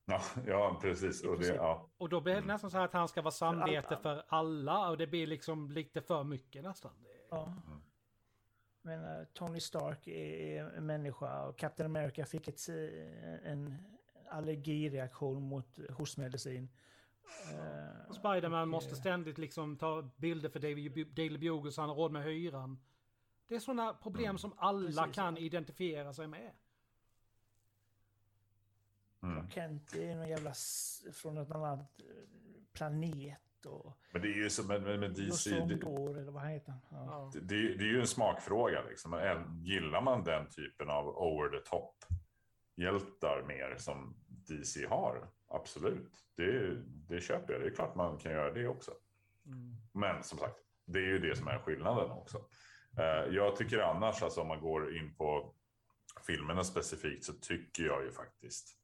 Ja, 0.10 0.22
ja 0.48 0.80
precis. 0.82 1.24
Och 1.24 1.40
det, 1.40 1.48
ja. 1.48 1.90
Och 1.98 2.10
då 2.10 2.22
blir 2.22 2.36
det 2.36 2.42
nästan 2.42 2.72
så 2.72 2.78
här 2.78 2.86
att 2.86 2.94
han 2.94 3.08
ska 3.08 3.22
vara 3.22 3.32
samvete 3.32 3.88
alla. 3.88 3.98
för 3.98 4.24
alla 4.28 4.90
och 4.90 4.98
det 4.98 5.08
blir 5.08 5.28
liksom 5.28 5.72
lite 5.72 6.02
för 6.02 6.24
mycket 6.24 6.64
nästan. 6.64 6.92
Ja. 7.30 7.54
Men 8.82 9.04
eh, 9.04 9.26
Tony 9.34 9.60
Stark 9.60 10.08
är 10.08 10.64
en 10.64 10.86
människa 10.86 11.46
och 11.46 11.58
Captain 11.58 11.96
America 11.96 12.26
fick 12.26 12.48
ett, 12.48 12.70
eh, 12.70 13.52
en 13.52 13.78
allergireaktion 14.30 15.44
mot 15.44 15.80
hostmedicin. 15.90 16.70
Eh, 17.52 18.14
Spiderman 18.14 18.62
och, 18.62 18.68
måste 18.68 18.92
eh, 18.92 19.00
ständigt 19.00 19.38
liksom 19.38 19.78
ta 19.78 20.10
bilder 20.18 20.50
för 20.50 20.60
Daily, 20.60 21.04
Daily 21.04 21.38
Bugle 21.38 21.72
så 21.72 21.82
han 21.82 21.90
har 21.90 21.96
råd 21.96 22.12
med 22.12 22.24
hyran. 22.24 22.80
Det 23.48 23.56
är 23.56 23.60
sådana 23.60 23.94
problem 23.94 24.38
som 24.38 24.54
alla 24.58 25.04
Precis. 25.04 25.16
kan 25.16 25.38
identifiera 25.38 26.14
sig 26.14 26.28
med. 26.28 26.52
Mm. 29.24 29.50
Kent 29.50 29.96
är 29.96 30.16
någon 30.16 30.30
jävla 30.30 30.54
från 31.14 31.38
ett 31.38 31.52
annat 31.52 31.80
eh, 31.80 32.06
planet 32.74 33.66
och 33.66 33.98
Men 34.12 34.22
det 34.22 34.28
är 34.28 34.36
ju 34.36 34.50
så 34.50 34.64
med, 34.64 34.82
med, 34.82 35.00
med 35.00 35.10
DC. 35.10 35.50
Josom 35.50 35.68
Det, 35.68 35.76
Dor 35.76 36.18
eller 36.18 36.32
vad 36.32 36.48
heter 36.48 36.72
han? 36.72 36.82
Ja. 36.90 37.32
Ja. 37.34 37.40
det, 37.42 37.78
det 37.78 37.84
är 37.84 37.92
ju 37.92 38.00
en 38.00 38.08
smakfråga. 38.08 38.84
Liksom. 38.90 39.12
Gillar 39.64 40.02
man 40.02 40.24
den 40.24 40.50
typen 40.50 40.90
av 40.90 41.08
over 41.08 41.60
the 41.60 41.70
top 41.70 42.06
hjältar 42.76 43.44
mer 43.48 43.76
som 43.78 44.16
DC 44.50 44.88
har? 44.88 45.28
Absolut, 45.48 46.26
det, 46.36 46.76
det 46.84 47.22
köper 47.22 47.54
jag. 47.54 47.62
Det 47.62 47.68
är 47.68 47.76
klart 47.76 47.96
man 47.96 48.18
kan 48.18 48.32
göra 48.32 48.54
det 48.54 48.68
också. 48.68 48.92
Mm. 49.46 49.76
Men 49.94 50.24
som 50.24 50.38
sagt, 50.38 50.56
det 50.86 51.00
är 51.00 51.08
ju 51.08 51.20
det 51.20 51.36
som 51.36 51.48
är 51.48 51.60
skillnaden 51.60 52.12
också. 52.12 52.46
Eh, 52.98 53.34
jag 53.36 53.56
tycker 53.56 53.80
annars, 53.80 54.24
alltså 54.24 54.42
om 54.42 54.48
man 54.48 54.62
går 54.62 54.98
in 54.98 55.16
på 55.16 55.56
filmerna 56.28 56.64
specifikt, 56.64 57.26
så 57.26 57.34
tycker 57.34 57.84
jag 57.84 58.04
ju 58.04 58.12
faktiskt. 58.12 58.76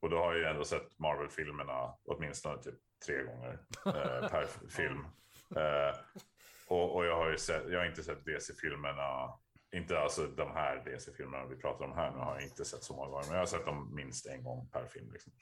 Och 0.00 0.10
då 0.10 0.16
har 0.16 0.32
jag 0.32 0.38
ju 0.38 0.44
ändå 0.44 0.64
sett 0.64 0.98
Marvel-filmerna 0.98 1.94
åtminstone 2.04 2.62
typ 2.62 2.78
tre 3.06 3.22
gånger 3.22 3.58
eh, 3.86 4.28
per 4.28 4.46
film. 4.68 5.04
Eh, 5.56 5.96
och, 6.68 6.96
och 6.96 7.06
jag 7.06 7.16
har 7.16 7.30
ju 7.30 7.38
sett, 7.38 7.68
jag 7.68 7.78
har 7.78 7.86
inte 7.86 8.02
sett 8.02 8.24
DC-filmerna, 8.24 9.32
inte 9.72 9.98
alltså 9.98 10.26
de 10.26 10.50
här 10.50 10.84
DC-filmerna 10.84 11.46
vi 11.46 11.56
pratar 11.56 11.84
om 11.84 11.92
här 11.92 12.10
nu 12.10 12.18
har 12.18 12.34
jag 12.34 12.42
inte 12.42 12.64
sett 12.64 12.82
så 12.82 12.94
många 12.94 13.10
gånger, 13.10 13.24
men 13.26 13.32
jag 13.32 13.40
har 13.40 13.46
sett 13.46 13.66
dem 13.66 13.94
minst 13.94 14.26
en 14.26 14.44
gång 14.44 14.68
per 14.72 14.86
film. 14.86 15.12
Liksom. 15.12 15.32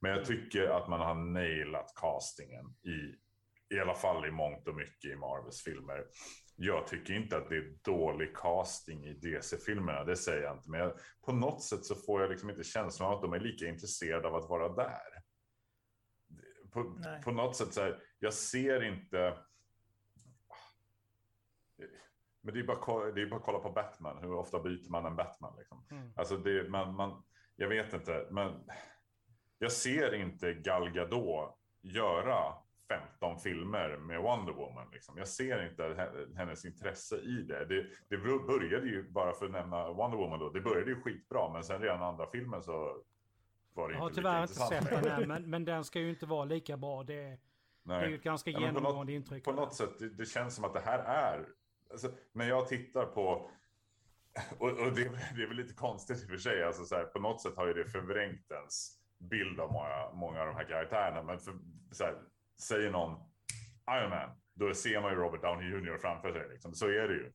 Men 0.00 0.10
jag 0.10 0.24
tycker 0.24 0.68
att 0.68 0.88
man 0.88 1.00
har 1.00 1.14
nailat 1.14 1.92
castingen 1.94 2.66
i, 2.82 3.14
i 3.76 3.80
alla 3.80 3.94
fall 3.94 4.26
i 4.26 4.30
mångt 4.30 4.68
och 4.68 4.74
mycket 4.74 5.10
i 5.10 5.16
Marvels 5.16 5.62
filmer. 5.62 6.06
Jag 6.56 6.86
tycker 6.86 7.14
inte 7.14 7.36
att 7.36 7.48
det 7.48 7.56
är 7.56 7.78
dålig 7.84 8.36
casting 8.36 9.04
i 9.04 9.14
DC-filmerna, 9.14 10.04
det 10.04 10.16
säger 10.16 10.42
jag 10.42 10.56
inte. 10.56 10.70
Men 10.70 10.80
jag, 10.80 10.92
på 11.24 11.32
något 11.32 11.62
sätt 11.62 11.84
så 11.84 11.94
får 11.94 12.20
jag 12.20 12.30
liksom 12.30 12.50
inte 12.50 12.64
känslan 12.64 13.08
av 13.08 13.14
att 13.14 13.22
de 13.22 13.32
är 13.32 13.40
lika 13.40 13.66
intresserade 13.66 14.28
av 14.28 14.34
att 14.34 14.48
vara 14.48 14.68
där. 14.68 15.22
På, 16.72 17.02
på 17.24 17.30
något 17.30 17.56
sätt 17.56 17.74
så 17.74 17.80
här, 17.80 18.02
jag 18.18 18.34
ser 18.34 18.82
inte... 18.82 19.38
Men 22.42 22.54
det 22.54 22.60
är 22.60 22.64
bara, 22.64 23.10
det 23.12 23.22
är 23.22 23.26
bara 23.26 23.36
att 23.36 23.42
kolla 23.42 23.58
på 23.58 23.70
Batman. 23.70 24.18
Hur 24.20 24.32
ofta 24.34 24.58
byter 24.62 24.90
man 24.90 25.06
en 25.06 25.16
Batman? 25.16 25.54
Liksom? 25.58 25.84
Mm. 25.90 26.12
Alltså 26.16 26.36
det, 26.36 26.70
man, 26.70 26.94
man, 26.94 27.22
jag 27.56 27.68
vet 27.68 27.92
inte, 27.92 28.26
men 28.30 28.52
jag 29.58 29.72
ser 29.72 30.14
inte 30.14 30.52
Gal 30.54 30.90
Gadot 30.90 31.54
göra 31.82 32.54
15 32.88 33.38
filmer 33.38 33.96
med 33.96 34.22
Wonder 34.22 34.52
Woman. 34.52 34.90
Liksom. 34.92 35.18
Jag 35.18 35.28
ser 35.28 35.68
inte 35.70 35.82
he- 35.82 36.36
hennes 36.36 36.64
intresse 36.64 37.16
i 37.16 37.42
det. 37.42 37.64
det. 37.64 37.86
Det 38.08 38.16
började 38.46 38.86
ju, 38.86 39.10
bara 39.10 39.32
för 39.32 39.46
att 39.46 39.52
nämna 39.52 39.92
Wonder 39.92 40.18
Woman 40.18 40.38
då, 40.38 40.48
det 40.50 40.60
började 40.60 40.90
ju 40.90 41.00
skitbra, 41.00 41.52
men 41.52 41.64
sen 41.64 41.80
redan 41.82 42.02
andra 42.02 42.26
filmen 42.30 42.62
så 42.62 43.02
var 43.74 43.88
det 43.88 43.94
Jag 43.94 44.00
har 44.00 44.06
inte 44.08 44.16
tyvärr 44.20 44.42
inte 44.42 44.54
sett 44.54 44.90
den 44.90 45.06
än, 45.22 45.28
men, 45.28 45.50
men 45.50 45.64
den 45.64 45.84
ska 45.84 45.98
ju 46.00 46.10
inte 46.10 46.26
vara 46.26 46.44
lika 46.44 46.76
bra. 46.76 47.02
Det, 47.02 47.38
det 47.82 47.94
är 47.94 48.08
ju 48.08 48.14
ett 48.14 48.22
ganska 48.22 48.50
Ja, 48.50 48.60
men 48.60 48.74
på 48.74 48.80
genomgående 48.80 49.12
något- 49.12 49.16
intryck. 49.16 49.44
På 49.44 49.52
något 49.52 49.74
sätt, 49.74 49.98
det, 49.98 50.08
det 50.08 50.26
känns 50.26 50.54
som 50.54 50.64
att 50.64 50.74
det 50.74 50.80
här 50.80 50.98
är... 50.98 51.46
Alltså, 51.90 52.10
när 52.32 52.48
jag 52.48 52.68
tittar 52.68 53.06
på... 53.06 53.50
Och, 54.58 54.68
och 54.68 54.92
det, 54.92 55.10
det 55.36 55.42
är 55.42 55.46
väl 55.46 55.56
lite 55.56 55.74
konstigt 55.74 56.22
i 56.22 56.24
och 56.24 56.28
för 56.30 56.36
sig. 56.36 56.62
Alltså, 56.64 56.84
så 56.84 56.94
här, 56.96 57.04
på 57.04 57.18
något 57.18 57.42
sätt 57.42 57.56
har 57.56 57.66
ju 57.66 57.74
det 57.74 57.84
förvrängt 57.84 58.50
ens 58.50 58.98
bild 59.18 59.60
av 59.60 59.72
många, 59.72 60.10
många 60.12 60.40
av 60.40 60.46
de 60.46 60.54
här 60.56 60.64
karaktärerna. 60.64 61.22
Men 61.22 61.38
för, 61.38 61.54
så 61.92 62.04
här, 62.04 62.14
säger 62.60 62.90
någon 62.90 63.20
Iron 63.90 64.10
Man, 64.10 64.30
då 64.54 64.74
ser 64.74 65.00
man 65.00 65.12
ju 65.12 65.18
Robert 65.18 65.42
Downey 65.42 65.68
Jr 65.70 65.98
framför 65.98 66.32
sig. 66.32 66.48
Liksom. 66.48 66.74
Så 66.74 66.86
är 66.86 67.08
det 67.08 67.14
ju. 67.14 67.32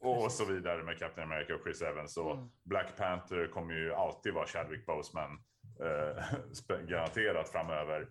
Och 0.00 0.32
så 0.32 0.44
vidare 0.44 0.82
med 0.82 0.98
Captain 0.98 1.32
America 1.32 1.54
och 1.54 1.60
Chris 1.62 1.82
Evans. 1.82 2.16
Och 2.16 2.32
Mm. 2.34 2.50
Black 2.62 2.96
Panther 2.96 3.46
kommer 3.46 3.74
ju 3.74 3.94
alltid 3.94 4.34
vara 4.34 4.46
Chadwick 4.46 4.86
Boseman 4.86 5.38
eh, 5.80 6.24
garanterat 6.88 7.48
framöver. 7.48 8.08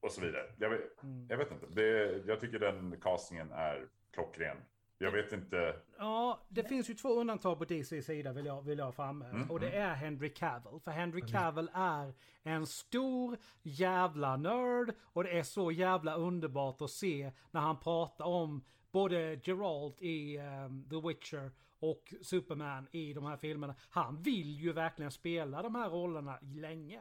Och 0.00 0.12
så 0.12 0.20
vidare. 0.20 0.52
Jag 0.58 0.70
vet, 0.70 1.02
Mm. 1.02 1.26
jag 1.30 1.36
vet 1.36 1.50
inte. 1.50 1.66
Det, 1.66 2.22
jag 2.26 2.40
tycker 2.40 2.58
den 2.58 3.00
castingen 3.00 3.52
är 3.52 3.88
klockren. 4.14 4.56
Jag 4.98 5.10
vet 5.10 5.32
inte. 5.32 5.76
Ja, 5.98 6.40
det 6.48 6.64
finns 6.64 6.90
ju 6.90 6.94
två 6.94 7.08
undantag 7.08 7.58
på 7.58 7.64
DCs 7.64 8.06
sida 8.06 8.32
vill 8.32 8.46
jag, 8.46 8.62
vill 8.62 8.78
jag 8.78 8.94
framhäva. 8.94 9.36
Mm, 9.36 9.50
och 9.50 9.60
det 9.60 9.70
är 9.70 9.94
Henry 9.94 10.28
Cavill. 10.28 10.80
För 10.84 10.90
Henry 10.90 11.20
Cavill 11.20 11.70
är 11.74 12.14
en 12.42 12.66
stor 12.66 13.38
jävla 13.62 14.36
nörd. 14.36 14.94
Och 15.02 15.24
det 15.24 15.38
är 15.38 15.42
så 15.42 15.72
jävla 15.72 16.14
underbart 16.14 16.80
att 16.80 16.90
se 16.90 17.32
när 17.50 17.60
han 17.60 17.80
pratar 17.80 18.24
om 18.24 18.64
både 18.92 19.40
Geralt 19.44 20.02
i 20.02 20.36
ehm, 20.36 20.88
The 20.90 21.08
Witcher 21.08 21.50
och 21.78 22.14
Superman 22.22 22.88
i 22.92 23.12
de 23.12 23.24
här 23.26 23.36
filmerna. 23.36 23.74
Han 23.88 24.22
vill 24.22 24.60
ju 24.60 24.72
verkligen 24.72 25.10
spela 25.10 25.62
de 25.62 25.74
här 25.74 25.90
rollerna 25.90 26.38
länge. 26.42 27.00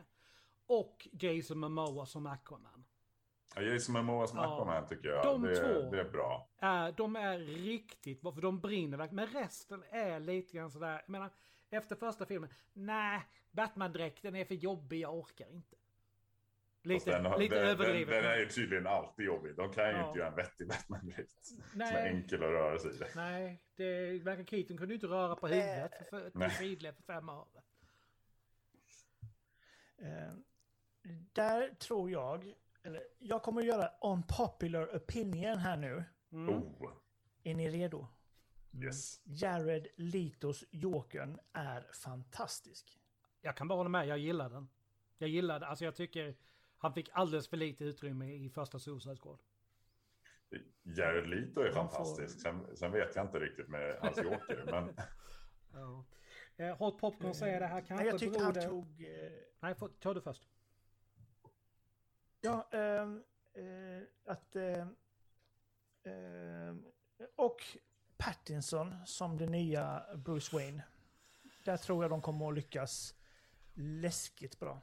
Och 0.67 1.07
Jason 1.11 1.59
Momoa 1.59 2.05
som 2.05 2.25
Aquaman. 2.25 2.82
Ja, 3.55 3.61
Jason 3.61 3.93
Momoa 3.93 4.27
som 4.27 4.37
Ja, 4.37 4.43
Aquaman 4.55 4.87
tycker 4.87 5.09
jag. 5.09 5.25
de 5.25 5.41
det, 5.41 5.55
två. 5.55 5.91
det 5.91 5.99
är 5.99 6.09
bra. 6.09 6.47
är, 6.59 6.91
de 6.91 7.15
är 7.15 7.37
riktigt 7.39 8.21
bra, 8.21 8.31
för 8.31 8.41
de 8.41 8.59
brinner 8.59 8.97
verkligen. 8.97 9.15
Men 9.31 9.41
resten 9.43 9.83
är 9.91 10.19
lite 10.19 10.57
grann 10.57 10.71
sådär, 10.71 11.01
jag 11.05 11.09
menar, 11.09 11.29
efter 11.69 11.95
första 11.95 12.25
filmen, 12.25 12.49
nej, 12.73 13.21
Batman-dräkten 13.51 14.35
är 14.35 14.45
för 14.45 14.55
jobbig, 14.55 14.99
jag 14.99 15.15
orkar 15.17 15.49
inte. 15.49 15.75
Lite, 16.85 17.11
den, 17.11 17.25
har- 17.25 17.37
lite 17.39 17.55
den, 17.55 17.67
överdrivet. 17.69 18.09
Den, 18.13 18.23
den 18.23 18.31
är 18.31 18.37
ju 18.37 18.45
tydligen 18.49 18.87
alltid 18.87 19.25
jobbig. 19.25 19.55
De 19.55 19.73
kan 19.73 19.85
ju 19.89 19.91
Ja. 19.91 20.07
inte 20.07 20.19
göra 20.19 20.29
en 20.29 20.35
vettig 20.35 20.67
Batman-dräkt. 20.67 21.45
Som 21.71 21.81
är 21.81 22.05
enkel 22.07 22.43
att 22.43 22.49
röra 22.49 22.79
sig 22.79 22.91
i. 22.91 22.99
nej, 23.15 23.61
det, 23.75 24.11
Michael 24.11 24.45
Keaton 24.45 24.77
kunde 24.77 24.93
ju 24.93 24.95
inte 24.95 25.07
röra 25.07 25.35
på 25.35 25.47
huvudet 25.47 25.91
för, 26.09 26.29
för, 26.29 26.39
för, 26.39 26.49
sidled 26.49 26.95
för 26.95 27.03
fem 27.03 27.29
år. 27.29 27.47
Eh, 29.97 30.33
där 31.33 31.69
tror 31.79 32.11
jag, 32.11 32.53
eller 32.83 33.03
jag 33.19 33.43
kommer 33.43 33.61
att 33.61 33.67
göra 33.67 33.89
unpopular 34.01 34.95
opinion 34.97 35.57
här 35.57 35.77
nu. 35.77 36.03
Mm. 36.31 36.49
Oh, 36.55 36.91
Är 37.43 37.55
ni 37.55 37.69
redo? 37.69 38.07
yes. 38.83 39.21
Jared 39.25 39.87
Litos 39.95 40.63
Jokern 40.71 41.39
är 41.53 41.87
fantastisk. 42.03 42.99
Jag 43.41 43.57
kan 43.57 43.67
bara 43.67 43.75
hålla 43.77 43.89
med, 43.89 44.07
jag 44.07 44.17
gillar 44.17 44.49
den. 44.49 44.69
Jag 45.17 45.29
gillar 45.29 45.59
det, 45.59 45.67
alltså 45.67 45.85
jag 45.85 45.95
tycker 45.95 46.35
han 46.77 46.93
fick 46.93 47.09
alldeles 47.13 47.47
för 47.47 47.57
lite 47.57 47.83
utrymme 47.83 48.33
i 48.33 48.49
första 48.49 48.79
Suicide 48.79 49.15
Squad. 49.17 49.39
Jared 50.83 51.29
Leto 51.29 51.61
är 51.61 51.65
Han 51.73 51.73
får- 51.73 51.95
fantastisk. 51.95 52.41
Sen, 52.41 52.77
sen 52.77 52.91
vet 52.91 53.15
jag 53.15 53.25
inte 53.25 53.39
riktigt 53.39 53.67
med 53.69 53.97
hans 54.01 54.17
Joker. 54.17 54.63
men 54.71 54.95
Ja. 55.73 56.05
Eh, 56.57 56.77
Hot 56.77 56.99
Popcorn 56.99 57.33
säger 57.33 57.59
det 57.59 57.65
här 57.67 57.81
kanske 57.81 57.95
Nej, 57.95 58.07
jag 58.07 58.19
tyckte 58.19 58.43
han 58.43 58.53
det... 58.53 58.61
tog... 58.67 59.01
Eh, 59.01 59.31
Nej, 59.59 59.75
ta 59.99 60.13
du 60.13 60.21
först. 60.21 60.47
Ja, 62.43 62.67
ehm, 62.71 63.23
eh, 63.53 64.31
att... 64.33 64.55
Eh, 64.55 64.87
ehm, 66.03 66.85
och 67.35 67.61
Pattinson 68.17 68.95
som 69.05 69.37
det 69.37 69.45
nya 69.45 70.03
Bruce 70.15 70.55
Wayne. 70.55 70.83
Där 71.65 71.77
tror 71.77 72.03
jag 72.03 72.11
de 72.11 72.21
kommer 72.21 72.47
att 72.47 72.55
lyckas 72.55 73.15
läskigt 73.73 74.59
bra. 74.59 74.81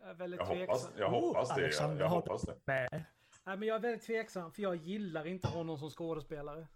Jag 0.00 0.10
är 0.10 0.14
väldigt 0.14 0.40
jag 0.40 0.46
hoppas, 0.46 0.82
tveksam. 0.82 0.98
jag 0.98 1.10
hoppas 1.10 1.48
det. 1.48 1.54
Jag, 1.54 1.64
Alexander 1.64 2.00
jag 2.00 2.08
hoppas 2.08 2.42
det. 2.42 2.56
Men, 2.64 2.88
Nej, 3.44 3.56
men 3.56 3.68
jag 3.68 3.74
är 3.74 3.80
väldigt 3.80 4.06
tveksam 4.06 4.52
för 4.52 4.62
jag 4.62 4.76
gillar 4.76 5.26
inte 5.26 5.48
honom 5.48 5.78
som 5.78 5.90
skådespelare. 5.90 6.66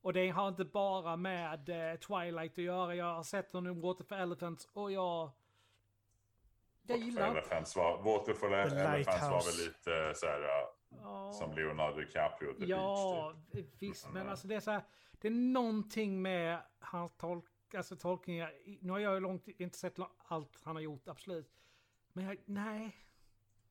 Och 0.00 0.12
det 0.12 0.28
har 0.28 0.48
inte 0.48 0.64
bara 0.64 1.16
med 1.16 1.68
eh, 1.68 1.98
Twilight 1.98 2.52
att 2.52 2.64
göra. 2.64 2.94
Jag 2.94 3.14
har 3.14 3.22
sett 3.22 3.52
honom 3.52 3.78
i 3.78 3.80
Water 3.80 4.04
for 4.04 4.16
Elephants 4.16 4.68
och 4.72 4.92
jag... 4.92 5.30
Jag 6.86 6.98
gillar. 6.98 7.30
Elephants 7.30 7.76
var, 7.76 8.02
Water 8.02 8.34
for 8.34 8.48
The 8.48 8.54
Elephants 8.54 9.22
var 9.22 9.44
väl 9.46 9.66
lite 9.68 10.14
så 10.20 10.26
här, 10.26 10.40
Ja, 11.02 11.32
som 11.32 11.52
Leonardo 11.54 12.00
DiCaprio, 12.00 12.52
The 12.54 12.64
ja 12.64 13.34
Beach. 13.52 13.66
visst. 13.78 14.06
Men 14.06 14.16
Mm. 14.16 14.28
alltså 14.28 14.48
det 14.48 14.54
är 14.54 14.60
så 14.60 14.70
här, 14.70 14.82
Det 15.18 15.28
är 15.28 15.32
någonting 15.32 16.22
med 16.22 16.62
hans 16.78 17.12
tolk, 17.16 17.44
alltså 17.76 17.96
tolkningar. 17.96 18.52
Nu 18.80 18.92
har 18.92 18.98
jag 18.98 19.14
ju 19.14 19.20
långt 19.20 19.48
inte 19.48 19.78
sett 19.78 19.96
allt 20.18 20.58
han 20.62 20.76
har 20.76 20.82
gjort, 20.82 21.08
absolut. 21.08 21.52
Men 22.12 22.24
jag, 22.24 22.36
nej. 22.44 22.96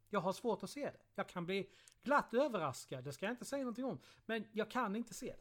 Jag 0.09 0.19
har 0.19 0.33
svårt 0.33 0.63
att 0.63 0.69
se 0.69 0.85
det. 0.85 0.97
Jag 1.15 1.29
kan 1.29 1.45
bli 1.45 1.69
glatt 2.03 2.33
överraskad, 2.33 3.03
det 3.03 3.13
ska 3.13 3.25
jag 3.25 3.33
inte 3.33 3.45
säga 3.45 3.59
någonting 3.63 3.85
om. 3.85 3.99
Men 4.25 4.47
jag 4.51 4.71
kan 4.71 4.95
inte 4.95 5.13
se 5.13 5.35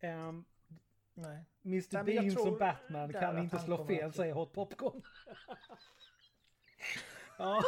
det. 0.00 0.12
Um, 0.12 0.44
nej. 1.14 1.44
Mr 1.64 2.04
Bean 2.04 2.30
som 2.30 2.58
Batman 2.58 3.12
kan 3.12 3.36
att 3.36 3.42
inte 3.42 3.58
slå 3.58 3.86
fel, 3.86 4.08
att- 4.08 4.16
säger 4.16 4.34
Hot 4.34 4.52
Popcorn. 4.52 5.02
ja. 7.38 7.62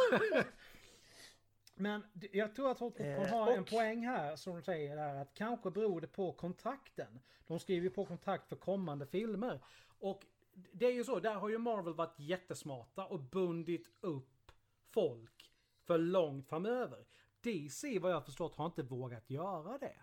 Men 1.75 2.03
jag 2.31 2.55
tror 2.55 2.71
att 2.71 2.79
Hot 2.79 2.97
Popcorn 2.97 3.25
Eh, 3.25 3.29
har 3.29 3.51
en 3.51 3.65
poäng 3.65 4.05
här 4.05 4.35
som 4.35 4.55
de 4.55 4.61
säger 4.61 4.95
där 4.95 5.15
att 5.15 5.33
kanske 5.33 5.71
beror 5.71 6.01
det 6.01 6.07
på 6.07 6.33
kontrakten. 6.33 7.19
De 7.47 7.59
skriver 7.59 7.83
ju 7.83 7.89
på 7.89 8.05
kontrakt 8.05 8.49
för 8.49 8.55
kommande 8.55 9.05
filmer. 9.05 9.59
Och 9.99 10.25
det 10.71 10.85
är 10.85 10.91
ju 10.91 11.03
så, 11.03 11.19
där 11.19 11.35
har 11.35 11.49
ju 11.49 11.57
Marvel 11.57 11.93
varit 11.93 12.19
jättesmarta 12.19 13.05
och 13.05 13.19
bundit 13.19 13.91
upp 14.01 14.51
folk 14.89 15.51
för 15.83 15.97
långt 15.97 16.49
framöver. 16.49 17.05
DC 17.41 17.99
vad 17.99 18.11
jag 18.11 18.25
förstått 18.25 18.55
har 18.55 18.65
inte 18.65 18.83
vågat 18.83 19.29
göra 19.29 19.77
det. 19.77 19.95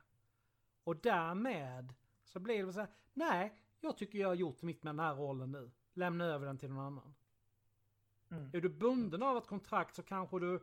Och 0.85 0.97
därmed 0.97 1.95
så 2.25 2.41
blir 2.41 2.67
det 2.67 2.73
så 2.73 2.81
här, 2.81 2.89
nej, 3.13 3.55
jag 3.81 3.97
tycker 3.97 4.19
jag 4.19 4.29
har 4.29 4.35
gjort 4.35 4.63
mitt 4.63 4.83
med 4.83 4.95
den 4.95 5.05
här 5.05 5.15
rollen 5.15 5.53
nu. 5.53 5.71
Lämna 5.95 6.25
över 6.25 6.47
den 6.47 6.59
till 6.59 6.71
någon 6.71 6.85
annan. 6.85 7.15
Mm. 8.33 8.51
Är 8.53 8.61
du 8.61 8.69
bunden 8.69 9.23
av 9.23 9.37
ett 9.37 9.47
kontrakt 9.47 9.95
så 9.95 10.03
kanske 10.03 10.39
du, 10.41 10.61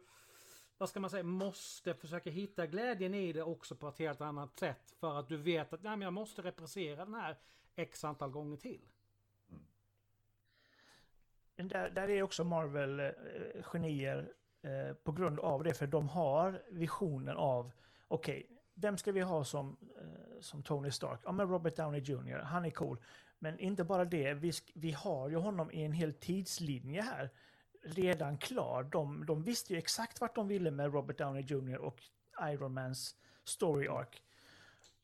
vad 0.77 0.89
ska 0.89 0.99
man 0.99 1.09
säga, 1.09 1.23
måste 1.23 1.93
försöka 1.93 2.29
hitta 2.29 2.67
glädjen 2.67 3.13
i 3.13 3.33
det 3.33 3.43
också 3.43 3.75
på 3.75 3.87
ett 3.87 3.99
helt 3.99 4.21
annat 4.21 4.59
sätt. 4.59 4.93
För 4.99 5.19
att 5.19 5.29
du 5.29 5.37
vet 5.37 5.73
att 5.73 5.83
nej, 5.83 5.91
men 5.91 6.01
jag 6.01 6.13
måste 6.13 6.41
representera 6.41 7.05
den 7.05 7.13
här 7.13 7.37
x 7.75 8.03
antal 8.03 8.29
gånger 8.29 8.57
till. 8.57 8.81
Men 11.55 11.67
Där, 11.67 11.89
där 11.89 12.09
är 12.09 12.23
också 12.23 12.43
Marvel 12.43 12.99
eh, 12.99 13.11
genier 13.63 14.33
eh, 14.61 14.93
på 14.93 15.11
grund 15.11 15.39
av 15.39 15.63
det. 15.63 15.73
För 15.73 15.87
de 15.87 16.09
har 16.09 16.61
visionen 16.69 17.37
av, 17.37 17.71
okej, 18.07 18.49
vem 18.73 18.97
ska 18.97 19.11
vi 19.11 19.21
ha 19.21 19.43
som, 19.43 19.77
eh, 20.01 20.41
som 20.41 20.63
Tony 20.63 20.91
Stark? 20.91 21.19
Ja, 21.23 21.31
men 21.31 21.49
Robert 21.49 21.75
Downey 21.75 22.01
Jr. 22.01 22.37
Han 22.37 22.65
är 22.65 22.69
cool. 22.69 22.97
Men 23.39 23.59
inte 23.59 23.83
bara 23.83 24.05
det, 24.05 24.33
vi, 24.33 24.51
vi 24.73 24.91
har 24.91 25.29
ju 25.29 25.35
honom 25.35 25.71
i 25.71 25.83
en 25.83 25.91
hel 25.91 26.13
tidslinje 26.13 27.01
här. 27.01 27.29
Redan 27.81 28.37
klar. 28.37 28.83
De, 28.83 29.25
de 29.25 29.43
visste 29.43 29.73
ju 29.73 29.79
exakt 29.79 30.21
vart 30.21 30.35
de 30.35 30.47
ville 30.47 30.71
med 30.71 30.93
Robert 30.93 31.17
Downey 31.17 31.43
Jr. 31.43 31.77
och 31.77 32.01
Iron 32.41 32.73
Mans 32.73 33.15
story 33.43 33.87
arc. 33.87 34.21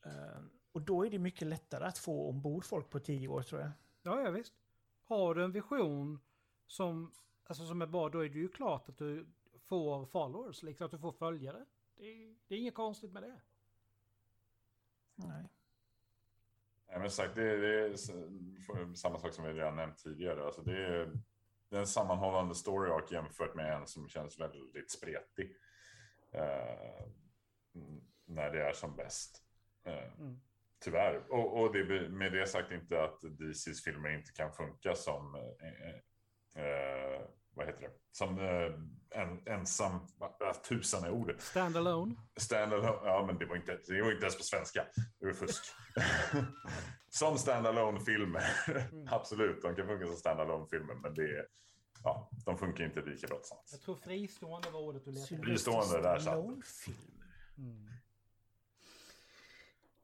Eh, 0.04 0.40
och 0.72 0.82
då 0.82 1.06
är 1.06 1.10
det 1.10 1.18
mycket 1.18 1.48
lättare 1.48 1.84
att 1.84 1.98
få 1.98 2.28
ombord 2.28 2.64
folk 2.64 2.90
på 2.90 2.98
tio 3.00 3.28
år 3.28 3.42
tror 3.42 3.60
jag. 3.60 3.70
Ja, 4.02 4.22
ja 4.22 4.30
visst. 4.30 4.54
Har 5.04 5.34
du 5.34 5.44
en 5.44 5.52
vision 5.52 6.20
som, 6.66 7.12
alltså 7.44 7.66
som 7.66 7.82
är 7.82 7.86
bra, 7.86 8.08
då 8.08 8.24
är 8.24 8.28
det 8.28 8.38
ju 8.38 8.48
klart 8.48 8.88
att 8.88 8.98
du 8.98 9.26
får 9.60 10.06
followers, 10.06 10.62
liksom 10.62 10.84
att 10.84 10.90
du 10.90 10.98
får 10.98 11.12
följare. 11.12 11.64
Det 11.96 12.04
är, 12.04 12.36
det 12.48 12.54
är 12.54 12.58
inget 12.58 12.74
konstigt 12.74 13.12
med 13.12 13.22
det. 13.22 13.40
Nej. 15.14 15.48
Nej, 16.88 16.98
men 16.98 17.10
sagt, 17.10 17.34
det, 17.34 17.56
det 17.56 17.84
är 17.84 18.94
samma 18.94 19.18
sak 19.18 19.32
som 19.32 19.44
vi 19.44 19.52
redan 19.52 19.76
nämnt 19.76 19.98
tidigare. 19.98 20.44
Alltså 20.44 20.62
det, 20.62 20.86
är, 20.86 21.12
det 21.68 21.76
är 21.76 21.80
en 21.80 21.86
sammanhållande 21.86 22.54
story 22.54 22.90
arc 22.90 23.12
jämfört 23.12 23.54
med 23.54 23.74
en 23.74 23.86
som 23.86 24.08
känns 24.08 24.40
väldigt 24.40 24.90
spretig. 24.90 25.56
Eh, 26.32 27.06
när 28.24 28.50
det 28.52 28.62
är 28.62 28.72
som 28.72 28.96
bäst. 28.96 29.42
Eh, 29.84 30.12
Mm. 30.18 30.40
Tyvärr. 30.84 31.32
Och, 31.32 31.60
och 31.60 31.72
det, 31.72 32.08
med 32.08 32.32
det 32.32 32.46
sagt 32.46 32.72
inte 32.72 33.02
att 33.02 33.20
DCs 33.20 33.84
filmer 33.84 34.18
inte 34.18 34.32
kan 34.32 34.52
funka 34.52 34.94
som, 34.94 35.34
eh, 35.34 36.64
eh, 36.64 37.22
vad 37.56 37.66
heter 37.66 37.80
det, 37.80 37.90
som 38.12 38.38
eh, 38.38 39.20
en, 39.22 39.42
ensam, 39.46 40.00
vad 40.18 40.62
tusan 40.62 41.04
är 41.04 41.10
ordet? 41.10 41.40
Standalone. 41.42 42.14
Standalone, 42.36 42.86
ja 43.04 43.24
men 43.26 43.38
det 43.38 43.46
var 43.46 43.56
inte, 43.56 43.78
det 43.86 44.02
var 44.02 44.12
inte 44.12 44.24
ens 44.24 44.36
på 44.36 44.42
svenska. 44.42 44.86
Det 45.20 45.26
var 45.26 45.32
fusk. 45.32 45.64
som 47.08 47.38
standalone-filmer, 47.38 48.42
absolut, 49.10 49.62
de 49.62 49.74
kan 49.76 49.86
funka 49.86 50.06
som 50.06 50.16
standalone-filmer, 50.16 50.94
men 50.94 51.14
det 51.14 51.22
är, 51.22 51.46
ja, 52.04 52.30
de 52.46 52.58
funkar 52.58 52.84
inte 52.84 53.00
lika 53.00 53.26
bra 53.26 53.38
tillsammans. 53.38 53.68
Jag 53.72 53.80
tror 53.80 53.96
fristående 53.96 54.70
var 54.70 54.80
ordet 54.80 55.04
du 55.04 55.10
letade 55.10 55.24
efter. 55.34 55.42
Fristående, 55.46 56.02
där 56.02 56.14
satt. 56.18 56.22
Stallone-filmer. 56.22 57.26
Mm. 57.58 57.86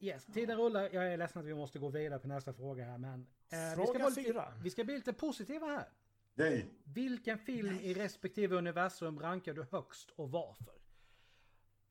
Yes, 0.01 0.27
tiden 0.27 0.59
rullar. 0.59 0.89
Jag 0.93 1.13
är 1.13 1.17
ledsen 1.17 1.41
att 1.41 1.47
vi 1.49 1.55
måste 1.55 1.79
gå 1.79 1.89
vidare 1.89 2.19
på 2.21 2.29
nästa 2.29 2.53
fråga 2.53 2.85
här 2.85 2.99
men... 2.99 3.27
eh, 3.53 3.59
vi, 3.59 3.59
ska 3.59 3.75
Fråga 3.85 3.99
vara 3.99 4.09
lite, 4.09 4.23
fyra. 4.23 4.53
vi 4.63 4.71
ska 4.71 4.85
bli 4.85 4.95
lite 4.95 5.13
positiva 5.13 5.67
här. 5.67 5.89
Yay! 6.35 6.65
Vilken 6.85 7.39
film 7.39 7.81
i 7.81 7.95
respektive 7.95 8.57
universum 8.57 9.21
rankar 9.21 9.55
du 9.55 9.67
högst 9.71 10.11
och 10.11 10.31
varför? 10.31 10.75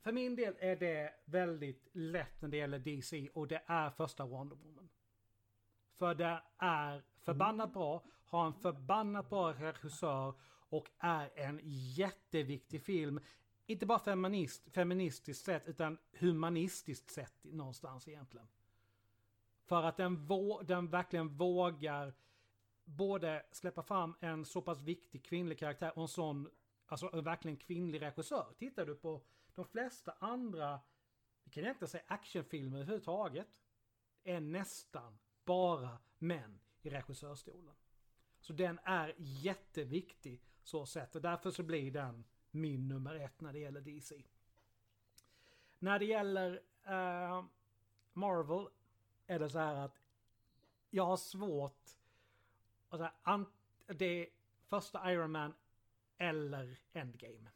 För 0.01 0.11
min 0.11 0.35
del 0.35 0.55
är 0.59 0.75
det 0.75 1.13
väldigt 1.25 1.89
lätt 1.93 2.41
när 2.41 2.49
det 2.49 2.57
gäller 2.57 2.79
DC 2.79 3.29
och 3.33 3.47
det 3.47 3.63
är 3.65 3.89
första 3.89 4.25
Wonder 4.25 4.55
Woman. 4.55 4.89
För 5.97 6.15
det 6.15 6.43
är 6.57 7.03
förbannat 7.19 7.73
bra, 7.73 8.03
har 8.25 8.45
en 8.45 8.53
förbannat 8.53 9.29
bra 9.29 9.53
regissör 9.53 10.33
och 10.69 10.89
är 10.99 11.29
en 11.35 11.59
jätteviktig 11.97 12.81
film. 12.81 13.19
Inte 13.65 13.85
bara 13.85 13.99
feminist, 13.99 14.73
feministiskt 14.73 15.45
sett 15.45 15.67
utan 15.67 15.97
humanistiskt 16.19 17.11
sett 17.11 17.43
någonstans 17.43 18.07
egentligen. 18.07 18.47
För 19.63 19.83
att 19.83 19.97
den, 19.97 20.17
vå- 20.17 20.63
den 20.63 20.89
verkligen 20.89 21.37
vågar 21.37 22.13
både 22.85 23.45
släppa 23.51 23.83
fram 23.83 24.15
en 24.19 24.45
så 24.45 24.61
pass 24.61 24.81
viktig 24.81 25.25
kvinnlig 25.25 25.59
karaktär 25.59 25.91
och 25.95 26.01
en 26.01 26.07
sån, 26.07 26.49
alltså 26.85 27.09
en 27.13 27.23
verkligen 27.23 27.57
kvinnlig 27.57 28.01
regissör. 28.01 28.53
Tittar 28.57 28.85
du 28.85 28.95
på 28.95 29.21
de 29.55 29.65
flesta 29.65 30.15
andra, 30.19 30.79
vi 31.43 31.51
kan 31.51 31.65
inte 31.65 31.87
säga 31.87 32.03
actionfilmer 32.07 32.77
överhuvudtaget, 32.77 33.59
är 34.23 34.39
nästan 34.39 35.17
bara 35.45 35.97
män 36.17 36.59
i 36.81 36.89
regissörstolen. 36.89 37.75
Så 38.39 38.53
den 38.53 38.79
är 38.83 39.15
jätteviktig 39.17 40.41
så 40.63 40.85
sett 40.85 41.15
och 41.15 41.21
därför 41.21 41.51
så 41.51 41.63
blir 41.63 41.91
den 41.91 42.23
min 42.51 42.87
nummer 42.87 43.15
ett 43.15 43.41
när 43.41 43.53
det 43.53 43.59
gäller 43.59 43.81
DC. 43.81 44.23
När 45.79 45.99
det 45.99 46.05
gäller 46.05 46.61
uh, 46.87 47.45
Marvel 48.13 48.67
är 49.27 49.39
det 49.39 49.49
så 49.49 49.59
här 49.59 49.75
att 49.75 50.01
jag 50.89 51.05
har 51.05 51.17
svårt 51.17 51.89
och 52.91 52.97
så 52.97 53.03
här, 53.03 53.45
det 53.87 54.05
är 54.05 54.27
första 54.69 55.11
Iron 55.11 55.31
Man 55.31 55.53
eller 56.17 56.79
Endgame. 56.93 57.49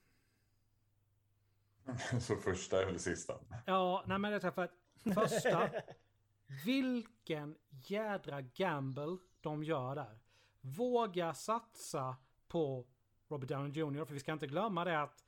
Så 2.22 2.36
första 2.36 2.84
eller 2.84 2.98
sista? 2.98 3.40
Ja, 3.66 4.04
nej 4.08 4.20
men 4.20 4.32
det 4.32 4.48
är 4.48 4.52
för 4.52 4.64
att 4.64 4.78
första, 5.14 5.70
vilken 6.66 7.58
jädra 7.70 8.42
gamble 8.42 9.18
de 9.42 9.64
gör 9.64 9.96
där. 9.96 10.20
Våga 10.62 11.34
satsa 11.34 12.16
på 12.48 12.88
Robert 13.28 13.50
Downey 13.50 13.72
Jr. 13.72 14.06
För 14.06 14.14
vi 14.14 14.20
ska 14.20 14.34
inte 14.34 14.48
glömma 14.48 14.86
det 14.86 15.02
att 15.02 15.26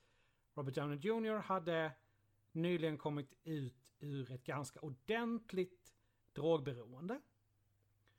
Robert 0.54 0.76
Downey 0.76 0.98
Jr. 0.98 1.36
hade 1.38 1.91
nyligen 2.52 2.98
kommit 2.98 3.34
ut 3.43 3.76
ur 4.00 4.32
ett 4.32 4.43
ganska 4.43 4.80
ordentligt 4.80 5.93
drogberoende. 6.34 7.22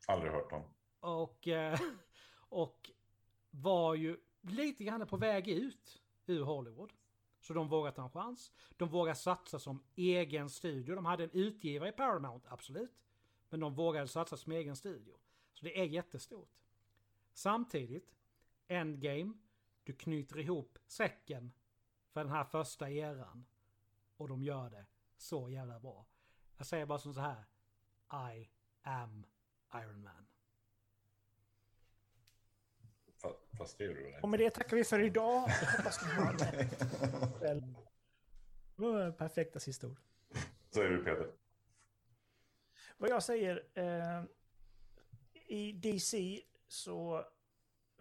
Aldrig 0.07 0.31
hört 0.31 0.51
om. 0.51 0.63
Och, 0.99 1.47
eh, 1.47 1.79
och 2.35 2.91
var 3.51 3.95
ju 3.95 4.17
lite 4.41 4.83
grann 4.83 5.07
på 5.07 5.17
väg 5.17 5.47
ut 5.47 6.01
ur 6.25 6.43
Hollywood. 6.43 6.93
Så 7.39 7.53
de 7.53 7.67
vågar 7.69 7.91
ta 7.91 8.03
en 8.03 8.09
chans. 8.09 8.51
De 8.77 8.89
vågar 8.89 9.13
satsa 9.13 9.59
som 9.59 9.83
egen 9.95 10.49
studio. 10.49 10.95
De 10.95 11.05
hade 11.05 11.23
en 11.23 11.31
utgivare 11.31 11.89
i 11.89 11.91
Paramount, 11.91 12.47
absolut. 12.49 13.03
Men 13.49 13.59
de 13.59 13.75
vågade 13.75 14.07
satsa 14.07 14.37
som 14.37 14.51
egen 14.51 14.75
studio. 14.75 15.17
Så 15.53 15.65
det 15.65 15.79
är 15.79 15.85
jättestort. 15.85 16.63
Samtidigt, 17.33 18.15
Endgame, 18.67 19.33
du 19.83 19.93
knyter 19.93 20.39
ihop 20.39 20.79
säcken 20.87 21.51
för 22.09 22.23
den 22.23 22.33
här 22.33 22.43
första 22.43 22.89
eran. 22.89 23.45
Och 24.17 24.27
de 24.27 24.43
gör 24.43 24.69
det 24.69 24.85
så 25.17 25.49
jävla 25.49 25.79
bra. 25.79 26.05
Jag 26.57 26.67
säger 26.67 26.85
bara 26.85 26.99
som 26.99 27.13
så 27.13 27.21
här. 27.21 27.43
I 28.33 28.49
am 28.81 29.25
Iron 29.73 30.03
Man. 30.03 30.28
Fa- 33.21 33.57
Fast 33.57 33.77
det 33.77 33.83
gjorde 33.83 33.99
du 33.99 34.11
väl 34.11 34.21
Och 34.23 34.29
med 34.29 34.39
det 34.39 34.49
tackar 34.49 34.77
vi 34.77 34.83
för 34.83 34.99
idag. 34.99 35.39
Hoppas 35.77 36.05
ni 36.05 36.11
har. 36.11 36.33
Det 39.05 39.11
perfekta 39.11 39.59
sista 39.59 39.87
ord. 39.87 39.97
Så 40.69 40.81
är 40.81 40.89
du 40.89 41.03
Peter. 41.03 41.31
Vad 42.97 43.09
jag 43.09 43.23
säger, 43.23 43.63
eh, 43.73 44.23
i 45.47 45.71
DC 45.71 46.41
så 46.67 47.25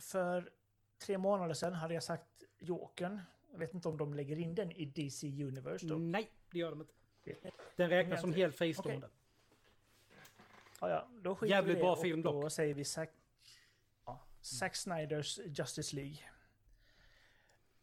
för 0.01 0.51
tre 0.99 1.19
månader 1.19 1.55
sedan 1.55 1.73
hade 1.73 1.95
jag 1.95 2.03
sagt 2.03 2.45
Jokern. 2.59 3.21
Jag 3.53 3.59
vet 3.59 3.75
inte 3.75 3.89
om 3.89 3.97
de 3.97 4.15
lägger 4.15 4.37
in 4.39 4.55
den 4.55 4.73
i 4.73 4.85
DC 4.85 5.27
Universe 5.27 5.87
då. 5.87 5.95
Nej, 5.99 6.31
det 6.51 6.59
gör 6.59 6.71
de 6.71 6.81
inte. 6.81 6.93
Den 7.77 7.91
räknas 7.91 8.21
som 8.21 8.33
helt 8.33 8.57
fristående. 8.57 9.09
Ja, 10.81 10.89
ja, 10.91 11.09
då 11.23 11.35
skiter 11.37 11.55
Jävligt 11.55 11.77
vi 11.77 11.81
det 11.81 11.85
bra 11.85 11.97
film 11.97 12.23
Då 12.23 12.43
dock. 12.43 12.53
säger 12.53 12.75
vi 12.75 12.85
Zack, 12.85 13.11
ja, 13.11 13.15
Zack 14.41 14.77
Snyders 14.77 15.39
Justice 15.47 15.97
League. 15.97 16.19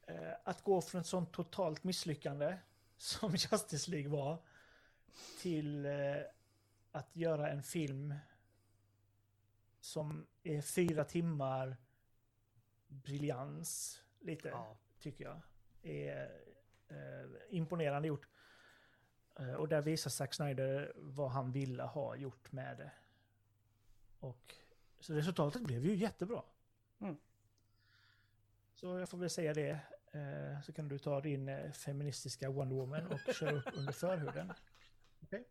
Eh, 0.08 0.34
att 0.44 0.62
gå 0.64 0.82
från 0.82 1.02
ett 1.02 1.08
sånt 1.08 1.32
totalt 1.34 1.84
misslyckande 1.84 2.58
som 2.98 3.32
Justice 3.32 3.92
League 3.92 4.10
var 4.10 4.44
till 5.42 5.86
eh, 5.86 6.18
att 6.92 7.16
göra 7.16 7.50
en 7.50 7.64
film 7.64 8.14
som 9.80 10.28
är 10.44 10.62
fyra 10.62 11.04
timmar 11.04 11.78
briljans, 12.88 14.02
lite, 14.20 14.48
Ja. 14.50 14.78
tycker 15.00 15.24
jag. 15.24 15.42
Är 15.82 16.42
eh, 16.88 17.30
imponerande 17.50 18.08
gjort. 18.08 18.28
Eh, 19.40 19.54
och 19.54 19.68
där 19.68 19.82
visar 19.82 20.10
Zack 20.10 20.34
Snyder 20.34 20.94
vad 20.96 21.32
han 21.32 21.52
ville 21.52 21.84
ha 21.84 22.16
gjort 22.16 22.52
med 22.52 22.78
det. 22.78 22.92
Och 24.20 24.56
så 25.06 25.14
resultatet 25.14 25.62
blev 25.62 25.86
ju 25.86 25.96
jättebra. 25.96 26.44
Mm. 27.00 27.18
Så 28.74 29.00
jag 29.00 29.10
får 29.10 29.18
väl 29.18 29.30
säga 29.30 29.54
det. 29.54 29.80
Eh, 30.12 30.62
så 30.64 30.74
kan 30.74 30.88
du 30.88 31.00
ta 31.00 31.22
din 31.22 31.50
eh, 31.50 31.72
feministiska 31.72 32.50
Wonder 32.50 32.76
Woman 32.76 33.08
och 33.08 33.34
köra 33.34 33.52
upp 33.52 33.70
under 33.74 33.94
förhuden. 33.94 34.54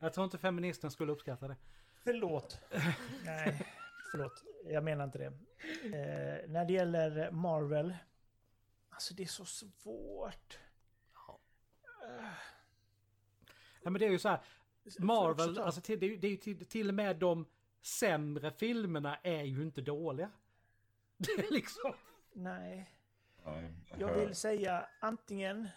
Jag 0.00 0.12
tror 0.12 0.24
inte 0.24 0.38
feministen 0.38 0.90
skulle 0.90 1.12
uppskatta 1.12 1.48
det. 1.48 1.56
Förlåt. 2.04 2.60
Nej, 3.24 3.66
förlåt. 4.10 4.44
Jag 4.64 4.84
menar 4.84 5.04
inte 5.04 5.18
det. 5.18 5.26
Eh, 5.84 6.48
när 6.50 6.64
det 6.64 6.72
gäller 6.72 7.30
Marvel. 7.30 7.96
Alltså 8.88 9.14
det 9.14 9.22
är 9.22 9.26
så 9.26 9.44
svårt. 9.44 10.58
Ja, 13.82 13.90
men 13.90 13.94
det 14.00 14.06
är 14.06 14.10
ju 14.10 14.18
så 14.18 14.28
här. 14.28 14.40
Marvel, 14.98 15.58
alltså 15.58 15.80
till, 15.80 16.00
det, 16.00 16.06
är 16.06 16.10
ju- 16.10 16.16
det 16.16 16.26
är 16.26 16.30
ju 16.30 16.36
till, 16.36 16.66
till 16.66 16.88
och 16.88 16.94
med 16.94 17.16
de 17.16 17.46
sämre 17.86 18.50
filmerna 18.50 19.16
är 19.22 19.42
ju 19.42 19.62
inte 19.62 19.80
dåliga. 19.80 20.30
Det 21.16 21.30
är 21.32 21.52
liksom... 21.52 21.92
Nej. 22.32 22.90
Nej. 23.44 23.74
Jag 23.98 24.14
vill 24.14 24.34
säga 24.34 24.88
antingen... 25.00 25.68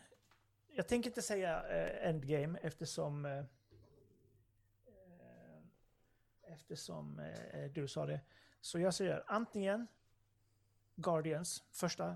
Jag 0.67 0.87
tänker 0.87 1.09
inte 1.09 1.21
säga 1.21 1.67
eh, 1.67 2.09
Endgame 2.09 2.59
eftersom... 2.61 3.25
Eh, 3.25 3.37
eh, 4.87 5.63
eftersom 6.53 7.19
eh, 7.19 7.71
du 7.71 7.87
sa 7.87 8.05
det. 8.05 8.19
Så 8.61 8.79
jag 8.79 8.93
säger 8.93 9.23
antingen 9.27 9.87
Guardians, 10.95 11.63
första, 11.71 12.15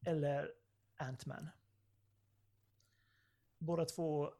eller 0.00 0.52
Ant-Man. 0.96 1.48
Båda 3.58 3.84
två 3.84 4.32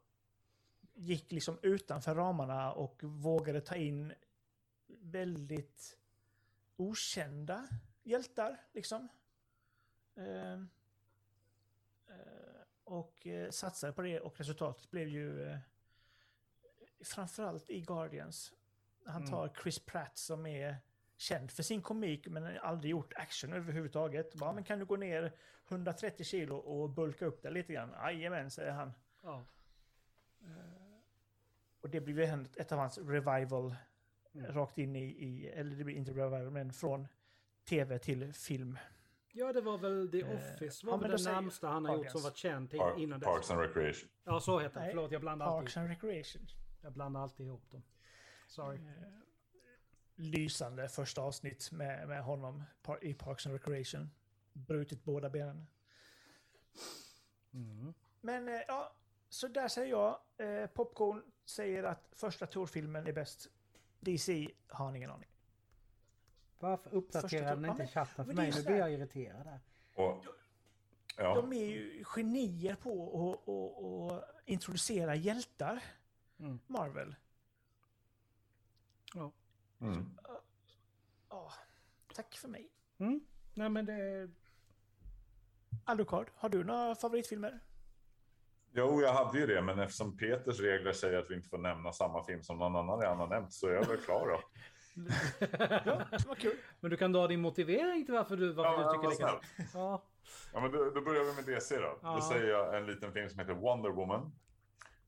gick 0.93 1.31
liksom 1.31 1.59
utanför 1.61 2.15
ramarna 2.15 2.71
och 2.71 3.03
vågade 3.03 3.61
ta 3.61 3.75
in 3.75 4.13
väldigt 4.87 5.97
okända 6.75 7.67
hjältar, 8.03 8.57
liksom. 8.73 9.07
Eh, 10.15 10.53
eh, 12.07 12.61
och 12.83 13.27
eh, 13.27 13.49
satsade 13.51 13.93
på 13.93 14.01
det 14.01 14.19
och 14.19 14.37
resultatet 14.37 14.91
blev 14.91 15.07
ju 15.07 15.43
eh, 15.43 15.57
framförallt 17.03 17.69
i 17.69 17.81
Guardians. 17.81 18.53
Han 19.05 19.21
Mm. 19.21 19.31
tar 19.31 19.53
Chris 19.63 19.79
Pratt 19.79 20.17
som 20.17 20.45
är 20.45 20.75
känd 21.17 21.51
för 21.51 21.63
sin 21.63 21.81
komik 21.81 22.27
men 22.27 22.57
aldrig 22.57 22.91
gjort 22.91 23.13
action 23.13 23.53
överhuvudtaget. 23.53 24.33
Bara, 24.35 24.53
men 24.53 24.63
kan 24.63 24.79
du 24.79 24.85
gå 24.85 24.95
ner 24.95 25.35
130 25.67 26.23
kilo 26.23 26.55
och 26.57 26.89
bulka 26.89 27.25
upp 27.25 27.41
det 27.41 27.49
lite 27.49 27.73
grann? 27.73 27.91
Jajamän, 27.91 28.51
säger 28.51 28.71
han. 28.71 28.93
Ja. 29.21 29.45
Och 31.81 31.89
det 31.89 32.01
blir 32.01 32.15
ju 32.15 32.45
ett 32.57 32.71
av 32.71 32.79
hans 32.79 32.97
revival 32.97 33.75
Mm. 34.39 34.51
rakt 34.55 34.77
in 34.77 34.95
i, 34.95 35.03
i, 35.05 35.47
eller 35.47 35.75
det 35.75 35.83
blir 35.83 35.95
inte 35.95 36.11
revival, 36.11 36.49
men 36.51 36.73
från 36.73 37.07
tv 37.69 37.99
till 37.99 38.33
film. 38.33 38.77
ja, 39.33 39.53
det 39.53 39.61
var 39.61 39.77
väl 39.77 40.11
The 40.11 40.21
Eh, 40.21 40.35
Office 40.37 40.85
var 40.85 40.97
men 40.97 41.09
väl 41.11 41.23
det 41.23 41.31
närmsta 41.31 41.67
han 41.67 41.85
har 41.85 41.97
gjort 41.97 42.11
som 42.11 42.21
var 42.21 42.31
känd 42.31 42.69
till, 42.69 42.79
Par- 42.79 42.99
innan 42.99 43.21
Parks 43.21 43.47
dess. 43.47 43.51
and 43.51 43.61
Recreation. 43.61 44.09
Ja, 44.23 44.39
så 44.39 44.59
heter 44.59 44.81
det. 44.81 44.89
Förlåt, 44.89 45.11
jag 45.11 45.21
blandar 45.21 45.45
alltid, 45.45 45.59
Parks 45.65 45.77
and 45.77 45.87
Recreation. 45.89 46.47
jag 46.81 46.93
blandar 46.93 47.21
alltid 47.21 47.45
ihop 47.45 47.71
dem. 47.71 47.83
Sorry. 48.47 48.77
Eh, 48.77 48.91
Lysande 50.15 50.89
första 50.89 51.21
avsnitt 51.21 51.71
med, 51.71 52.07
med 52.07 52.23
honom 52.23 52.63
i 53.01 53.13
Parks 53.13 53.45
and 53.45 53.53
Recreation. 53.53 54.09
Brutit 54.53 55.03
båda 55.03 55.29
benen. 55.29 55.67
Mm. 57.53 57.93
Men 58.21 58.47
eh, 58.49 58.61
ja, 58.67 58.95
så 59.29 59.47
där 59.47 59.67
säger 59.67 59.89
jag. 59.91 60.19
Popcorn 60.73 61.23
säger 61.45 61.83
att 61.83 62.07
första 62.15 62.45
Tor-filmen 62.47 63.07
är 63.07 63.13
bäst. 63.13 63.47
DC 63.99 64.51
har 64.67 64.95
ingen 64.95 65.11
aning. 65.11 65.29
Varför 66.59 66.93
uppdaterar 66.93 67.55
den 67.55 67.65
inte 67.65 67.87
chatten 67.87 68.25
för 68.25 68.33
mig? 68.33 68.45
Nu 68.45 68.51
så 68.51 68.63
blir 68.63 68.77
jag 68.77 68.93
irriterad. 68.93 69.47
Här. 69.47 69.59
Och, 69.93 70.25
ja, 71.17 71.35
De 71.35 71.53
är 71.53 71.65
ju 71.65 72.03
genier 72.03 72.75
på 72.75 74.11
att 74.11 74.45
introducera 74.45 75.15
hjältar. 75.15 75.83
Mm. 76.39 76.59
Marvel. 76.67 77.15
Ja. 79.13 79.31
mm. 79.79 80.17
Ja, 81.29 81.53
tack 82.15 82.35
för 82.37 82.47
mig. 82.47 82.69
Mm. 82.97 83.21
Nej 83.53 83.69
men 83.69 83.85
det... 83.85 84.29
Alucard, 85.85 86.31
har 86.35 86.49
du 86.49 86.63
några 86.63 86.95
favoritfilmer? 86.95 87.59
Jo, 88.77 89.01
jag 89.01 89.13
hade 89.13 89.39
ju 89.39 89.45
det, 89.45 89.61
men 89.61 89.79
eftersom 89.79 90.17
Peters 90.17 90.59
regler 90.59 90.91
säger 90.93 91.17
att 91.19 91.31
vi 91.31 91.35
inte 91.35 91.49
får 91.49 91.57
nämna 91.57 91.91
samma 91.91 92.23
film 92.23 92.43
som 92.43 92.57
någon 92.57 92.75
annan 92.75 92.99
redan 92.99 93.17
har 93.17 93.27
nämnt 93.27 93.53
så 93.53 93.67
är 93.67 93.73
jag 93.73 93.85
väl 93.85 93.97
klar 93.97 94.27
då. 94.27 94.41
Ja, 95.85 96.07
vad 96.27 96.37
kul. 96.37 96.57
Men 96.79 96.91
du 96.91 96.97
kan 96.97 97.11
dra 97.11 97.27
din 97.27 97.41
motivering 97.41 98.05
till 98.05 98.13
varför 98.13 98.37
du, 98.37 98.53
varför 98.53 98.81
Ja, 98.81 98.93
du 98.93 99.09
tycker 99.09 99.25
det. 99.25 99.39
Ja. 99.73 100.03
Ja, 100.53 100.59
men 100.59 100.71
då, 100.71 100.89
då 100.89 101.01
börjar 101.01 101.23
vi 101.23 101.33
med 101.33 101.45
DC 101.45 101.77
då. 101.77 101.99
Ja. 102.01 102.15
Då 102.15 102.21
säger 102.21 102.47
jag 102.47 102.77
en 102.77 102.85
liten 102.85 103.13
film 103.13 103.29
som 103.29 103.39
heter 103.39 103.53
Wonder 103.53 103.89
Woman. 103.89 104.21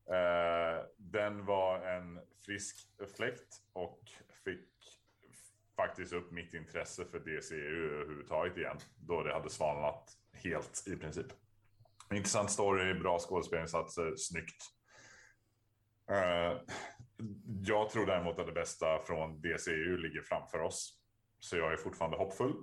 Eh, 0.06 0.86
den 0.98 1.46
var 1.46 1.80
en 1.80 2.20
frisk 2.46 2.78
fläkt 3.16 3.56
och 3.74 4.00
fick 4.44 4.70
faktiskt 5.76 6.14
upp 6.14 6.32
mitt 6.32 6.54
intresse 6.54 7.06
för 7.06 7.20
DCU 7.20 7.94
överhuvudtaget 7.94 8.58
igen. 8.58 8.78
Då 9.00 9.24
det 9.24 9.34
hade 9.34 9.50
svalnat 9.50 10.18
helt 10.34 10.84
i 10.88 10.96
princip. 10.96 11.28
Intressant 12.14 12.52
story, 12.52 12.94
bra 12.94 13.20
skådespelarinsatser, 13.20 14.14
snyggt. 14.18 14.64
Eh, 16.12 16.62
jag 17.62 17.90
tror 17.90 18.06
däremot 18.06 18.40
att 18.40 18.46
det 18.46 18.52
bästa 18.52 19.00
från 19.00 19.42
DCU 19.42 19.98
ligger 19.98 20.22
framför 20.22 20.60
oss. 20.60 21.00
Så 21.40 21.58
jag 21.58 21.74
är 21.74 21.78
fortfarande 21.78 22.18
hoppfull. 22.18 22.54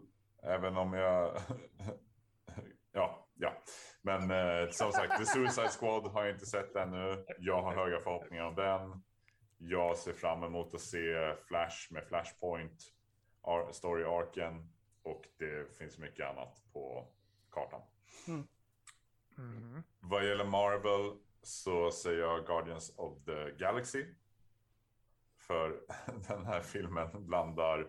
Även 0.42 0.76
om 0.76 0.92
jag... 0.92 1.36
ja, 2.92 3.28
ja. 3.34 3.62
Men 4.02 4.30
eh, 4.30 4.70
som 4.70 4.92
sagt, 4.92 5.18
The 5.18 5.26
Suicide 5.26 5.68
Squad 5.68 6.06
har 6.06 6.24
jag 6.24 6.34
inte 6.34 6.46
sett 6.46 6.76
ännu. 6.76 7.24
Jag 7.38 7.62
har 7.62 7.74
höga 7.74 8.00
förhoppningar 8.00 8.44
om 8.44 8.54
den. 8.54 9.02
Jag 9.58 9.96
ser 9.96 10.12
fram 10.12 10.42
emot 10.42 10.74
att 10.74 10.80
se 10.80 11.34
Flash 11.48 11.92
med 11.92 12.06
Flashpoint, 12.08 12.82
Story-arken 13.72 14.72
och 15.02 15.24
det 15.38 15.78
finns 15.78 15.98
mycket 15.98 16.26
annat 16.26 16.62
på 16.72 17.08
kartan. 17.50 17.80
Vad 20.08 20.26
gäller 20.28 20.44
Marvel 20.44 21.12
så 21.42 21.90
säger 21.90 22.18
jag 22.18 22.46
Guardians 22.46 22.94
of 22.96 23.24
the 23.24 23.50
Galaxy. 23.50 24.06
För 25.38 25.80
den 26.28 26.46
här 26.46 26.60
filmen 26.60 27.26
blandar 27.26 27.86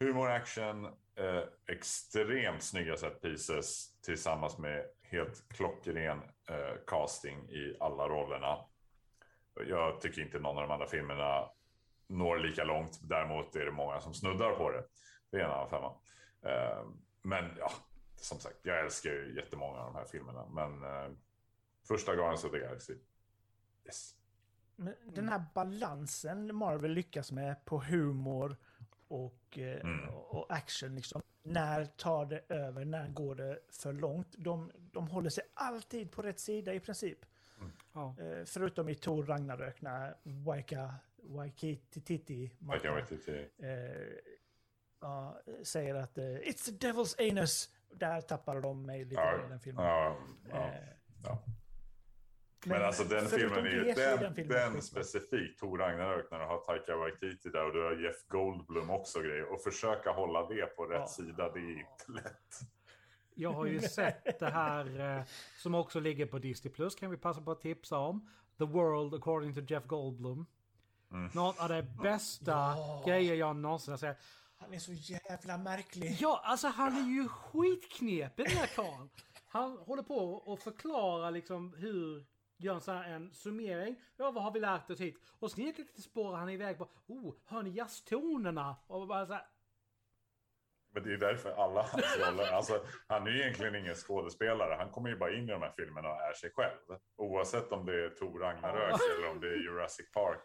humor, 0.00 0.30
action, 0.30 0.84
eh, 1.14 1.42
extremt 1.66 2.62
snygga 2.62 2.96
set 2.96 3.22
pieces 3.22 4.00
tillsammans 4.00 4.58
med 4.58 4.86
helt 5.02 5.48
klockren 5.48 6.22
eh, 6.48 6.74
casting 6.86 7.50
i 7.50 7.76
alla 7.80 8.08
rollerna. 8.08 8.58
Jag 9.66 10.00
tycker 10.00 10.22
inte 10.22 10.38
någon 10.38 10.56
av 10.56 10.62
de 10.62 10.70
andra 10.70 10.86
filmerna 10.86 11.50
når 12.06 12.38
lika 12.38 12.64
långt. 12.64 12.98
Däremot 13.02 13.56
är 13.56 13.64
det 13.64 13.72
många 13.72 14.00
som 14.00 14.14
snuddar 14.14 14.52
på 14.52 14.70
det. 14.70 14.84
Det 15.30 15.36
är 15.36 15.44
en 15.44 15.50
annan 15.50 15.70
femma. 15.70 15.94
Eh, 16.42 16.84
men 17.22 17.56
ja, 17.58 17.70
som 18.16 18.38
sagt, 18.38 18.56
jag 18.62 18.80
älskar 18.80 19.10
ju 19.10 19.34
jättemånga 19.36 19.78
av 19.78 19.92
de 19.92 19.98
här 19.98 20.06
filmerna. 20.06 20.46
Men 20.46 20.82
eh, 20.82 21.10
första 21.88 22.14
Guardians 22.14 22.44
of 22.44 22.52
the 22.52 22.58
Galaxy. 22.58 22.94
Yes. 23.84 24.14
Men 24.76 24.94
den 25.04 25.28
här 25.28 25.44
balansen 25.54 26.54
Marvel 26.56 26.90
lyckas 26.92 27.32
med 27.32 27.64
på 27.64 27.78
humor 27.80 28.56
och, 29.08 29.58
eh, 29.58 29.80
Mm. 29.80 30.08
och 30.08 30.46
action. 30.52 30.94
Liksom. 30.94 31.22
När 31.42 31.84
tar 31.84 32.26
det 32.26 32.44
över? 32.48 32.84
När 32.84 33.08
går 33.08 33.34
det 33.34 33.58
för 33.68 33.92
långt? 33.92 34.34
De, 34.38 34.72
de 34.92 35.08
håller 35.08 35.30
sig 35.30 35.44
alltid 35.54 36.12
på 36.12 36.22
rätt 36.22 36.40
sida 36.40 36.74
i 36.74 36.80
princip. 36.80 37.18
Ja. 37.92 38.16
Eh, 38.20 38.44
förutom 38.44 38.88
i 38.88 38.94
Tor 38.94 39.24
Ragnarök 39.26 39.82
när 39.82 40.16
Waika, 40.22 40.94
Waikiki 41.16 42.00
Titi 42.00 42.52
Jag 42.82 42.94
vet 42.94 43.12
inte. 43.12 43.48
eh, 43.58 45.32
säger 45.62 45.94
att 45.94 46.18
It's 46.18 46.78
the 46.78 46.88
devil's 46.88 47.30
anus. 47.30 47.70
Där 47.90 48.20
tappar 48.20 48.60
de 48.60 48.82
mig 48.86 49.04
lite 49.04 49.14
Ja, 49.20 49.46
i 49.46 49.48
den 49.48 49.60
filmen. 49.60 49.84
ja, 49.84 50.16
ja, 50.50 50.70
ja. 51.24 51.42
Men 52.66 52.82
alltså 52.82 53.04
den 53.04 53.26
filmen 53.26 53.66
är 53.66 53.70
ju 53.70 53.84
den, 53.84 54.20
den 54.20 54.34
filmen 54.34 54.72
den 54.72 54.82
specifikt, 54.82 55.60
Tor 55.60 55.78
Ragnarök, 55.78 56.30
när 56.30 56.38
du 56.38 56.44
har 56.44 56.58
Taika 56.58 56.96
Waititi 56.96 57.48
där 57.48 57.66
och 57.66 57.72
du 57.72 57.82
har 57.84 57.92
Jeff 57.92 58.26
Goldblum 58.28 58.90
också 58.90 59.20
grejer. 59.20 59.52
Och 59.52 59.62
försöka 59.62 60.10
hålla 60.10 60.48
det 60.48 60.66
på 60.76 60.84
rätt 60.84 61.00
Ja. 61.00 61.06
sida, 61.08 61.52
det 61.52 61.58
är 61.60 61.70
inte 61.80 62.12
lätt. 62.24 62.60
Jag 63.34 63.52
har 63.52 63.66
ju 63.66 63.80
sett 63.80 64.38
det 64.38 64.50
här 64.50 65.16
eh, 65.18 65.24
som 65.58 65.74
också 65.74 66.00
ligger 66.00 66.26
på 66.26 66.38
Disney 66.38 66.74
Plus 66.74 66.94
kan 66.94 67.10
vi 67.10 67.16
passa 67.16 67.40
på 67.40 67.50
att 67.50 67.60
tipsa 67.60 67.98
om. 67.98 68.30
The 68.58 68.64
World 68.64 69.14
according 69.14 69.54
to 69.54 69.60
Jeff 69.60 69.84
Goldblum. 69.84 70.46
Mm. 71.12 71.30
Något 71.34 71.60
av 71.60 71.68
det 71.68 71.82
bästa 72.02 72.50
Ja. 72.50 73.02
grejer 73.06 73.34
jag 73.34 73.56
någonsin 73.56 73.92
har 73.92 73.98
sett. 73.98 74.18
Han 74.58 74.74
är 74.74 74.78
så 74.78 74.92
jävla 74.92 75.58
märklig. 75.58 76.16
Ja, 76.20 76.40
alltså 76.44 76.68
han 76.68 76.96
är 76.96 77.08
ju 77.10 77.28
skitknepig 77.28 78.46
den 78.48 78.56
här 78.56 78.66
karln. 78.66 79.08
Han 79.48 79.78
håller 79.78 80.02
på 80.02 80.34
och 80.34 80.58
förklarar 80.58 81.30
liksom 81.30 81.74
hur 81.78 82.26
gör 82.56 82.74
en, 82.74 82.80
sån 82.80 82.96
här, 82.96 83.10
en 83.10 83.34
summering. 83.34 83.96
Ja, 84.16 84.30
vad 84.30 84.44
har 84.44 84.50
vi 84.52 84.60
lärt 84.60 84.90
oss 84.90 85.00
hit? 85.00 85.20
Och 85.38 85.50
sen 85.50 85.64
helt 85.64 85.78
lite 85.78 86.02
spårar 86.02 86.38
han 86.38 86.48
iväg 86.50 86.78
på, 86.78 86.88
oh, 87.06 87.34
hör 87.44 87.62
ni 87.62 87.70
jazztonerna? 87.70 88.76
Och 88.86 89.06
bara 89.06 89.26
så 89.26 89.32
här, 89.32 89.46
Men 90.94 91.02
det 91.02 91.12
är 91.12 91.16
därför 91.18 91.50
alla 91.52 91.82
hans 91.82 92.16
roller, 92.18 92.52
alltså 92.52 92.84
han 93.08 93.26
är 93.26 93.30
ju 93.30 93.40
egentligen 93.40 93.74
ingen 93.74 93.94
skådespelare. 93.94 94.74
Han 94.74 94.90
kommer 94.90 95.08
ju 95.08 95.16
bara 95.16 95.32
in 95.34 95.44
i 95.48 95.52
de 95.52 95.62
här 95.62 95.72
filmerna 95.76 96.08
och 96.08 96.20
är 96.20 96.32
sig 96.32 96.50
själv. 96.54 96.98
Oavsett 97.16 97.72
om 97.72 97.86
det 97.86 98.04
är 98.04 98.10
Tor 98.10 98.38
Ragnarök 98.40 99.00
eller 99.18 99.30
om 99.30 99.40
det 99.40 99.48
är 99.48 99.56
Jurassic 99.56 100.12
Park. 100.12 100.42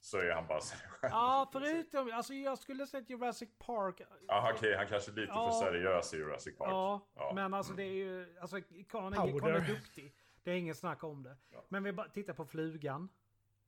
Så 0.00 0.18
är 0.18 0.30
han 0.30 0.46
bara 0.46 0.60
sig 0.60 0.78
själv. 0.88 1.12
ja, 1.12 1.48
förutom, 1.52 2.12
alltså 2.14 2.34
jag 2.34 2.58
skulle 2.58 2.86
sett 2.86 3.10
Jurassic 3.10 3.48
Park. 3.58 4.00
Jaha, 4.26 4.52
okej, 4.56 4.76
han 4.76 4.86
kanske 4.88 5.10
är 5.10 5.14
lite 5.14 5.32
Ja. 5.32 5.50
för 5.50 5.66
seriös 5.66 6.14
i 6.14 6.16
Jurassic 6.16 6.58
Park. 6.58 6.70
Ja, 6.70 7.08
Ja. 7.14 7.32
men 7.34 7.54
alltså 7.54 7.72
det 7.72 7.82
är 7.82 7.92
ju, 7.92 8.38
alltså 8.40 8.56
är, 8.56 8.84
karln 8.88 9.14
är 9.14 9.66
duktig. 9.66 10.14
Det 10.42 10.50
är 10.50 10.54
ingen 10.56 10.74
snack 10.74 11.04
om 11.04 11.22
det. 11.22 11.36
Ja. 11.50 11.64
Men 11.68 11.82
vi 11.82 11.92
bara 11.92 12.08
tittar 12.08 12.32
på 12.32 12.44
flugan. 12.44 13.08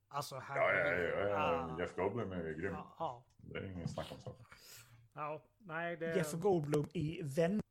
Alltså 0.09 0.35
Ja, 0.35 0.57
ja, 0.57 0.73
ja, 0.73 0.95
ja, 0.95 1.29
ja. 1.29 1.37
Ah. 1.37 1.81
Jeff 1.81 1.95
Goldblum 1.97 2.33
är 2.33 2.53
grym. 2.53 2.73
Ja, 2.73 2.95
ja, 2.99 3.25
Det 3.37 3.59
är 3.59 3.65
ingen 3.65 3.89
snack 3.89 4.13
om 4.13 4.21
saken. 4.21 4.45
ja, 5.13 5.43
nej 5.59 5.97
det... 5.97 6.17
Jeff 6.17 6.33
Goldblum 6.33 6.89
i 6.93 7.23
Vänner. 7.23 7.63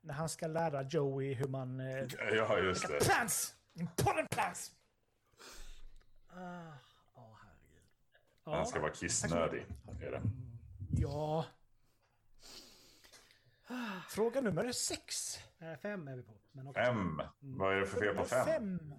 När 0.00 0.14
han 0.14 0.28
ska 0.28 0.46
lära 0.46 0.82
Joey 0.82 1.34
hur 1.34 1.48
man... 1.48 1.80
Eh, 1.80 2.06
Ja, 2.32 2.58
just 2.58 2.88
det. 2.88 3.04
plants! 3.04 3.54
Important 3.74 4.30
plants! 4.30 4.72
Ah, 6.28 6.72
Ja, 7.14 7.38
herregud. 7.42 7.84
Han 8.44 8.66
ska 8.66 8.80
vara 8.80 8.92
kissnödig. 8.92 9.66
Är 10.00 10.10
det. 10.10 10.22
Ja. 10.98 11.44
Fråga 14.08 14.40
nummer 14.40 14.72
sex. 14.72 15.38
Eh, 15.58 15.76
Fem 15.76 16.08
är 16.08 16.16
vi 16.16 16.22
på. 16.22 16.32
Men 16.52 16.68
okej. 16.68 16.84
Fem. 16.86 17.22
Vad 17.40 17.74
är 17.76 17.80
det 17.80 17.86
för 17.86 18.00
fel 18.00 18.14
på 18.16 18.24
fem? 18.24 18.94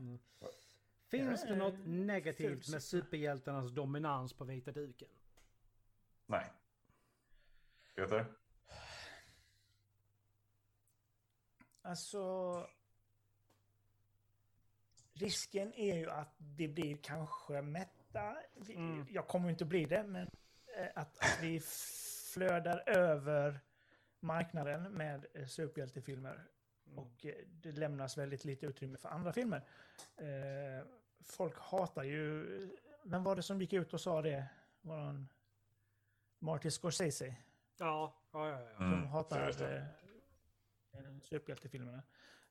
Finns 1.07 1.41
det 1.43 1.49
Eh, 1.49 1.57
något 1.57 1.79
negativt 1.85 2.65
fem, 2.65 2.71
med 2.71 2.83
superhjältarnas 2.83 3.71
dominans 3.71 4.33
på 4.33 4.43
vita 4.43 4.71
duken? 4.71 5.09
Nej. 6.25 6.45
Peter? 7.95 8.25
Alltså... 11.81 12.67
Risken 15.13 15.73
är 15.73 15.95
ju 15.97 16.09
att 16.09 16.35
det 16.37 16.67
blir 16.67 16.97
kanske 16.97 17.61
mätta. 17.61 18.35
Vi- 18.55 18.75
Mm. 18.75 19.05
Jag 19.09 19.27
kommer 19.27 19.49
inte 19.49 19.65
bli 19.65 19.85
det, 19.85 20.03
men 20.03 20.27
eh, 20.77 20.87
att, 20.95 21.17
att 21.23 21.37
vi 21.41 21.59
flödar 22.33 22.83
över 22.89 23.59
marknaden 24.19 24.83
med 24.83 25.25
eh, 25.33 25.45
superhjältefilmer. 25.45 26.43
Och 26.95 27.25
eh, 27.25 27.33
det 27.47 27.71
lämnas 27.71 28.17
väldigt 28.17 28.45
lite 28.45 28.65
utrymme 28.65 28.97
för 28.97 29.09
andra 29.09 29.33
filmer. 29.33 29.61
Eh, 30.17 30.85
folk 31.23 31.59
hatar 31.59 32.03
ju... 32.03 32.45
Vem 33.03 33.23
var 33.23 33.35
det 33.35 33.43
som 33.43 33.61
gick 33.61 33.73
ut 33.73 33.93
och 33.93 34.01
sa 34.01 34.21
det? 34.21 34.45
Våran 34.81 35.27
Martin 36.39 36.71
Scorsese. 36.71 37.35
Ja, 37.77 38.15
ja, 38.33 38.49
ja. 38.49 38.59
ja. 38.61 38.75
Som 38.77 38.93
Mm, 38.93 39.07
hatar 39.07 39.49
eh, 40.93 41.19
superhjältefilmerna. 41.21 42.03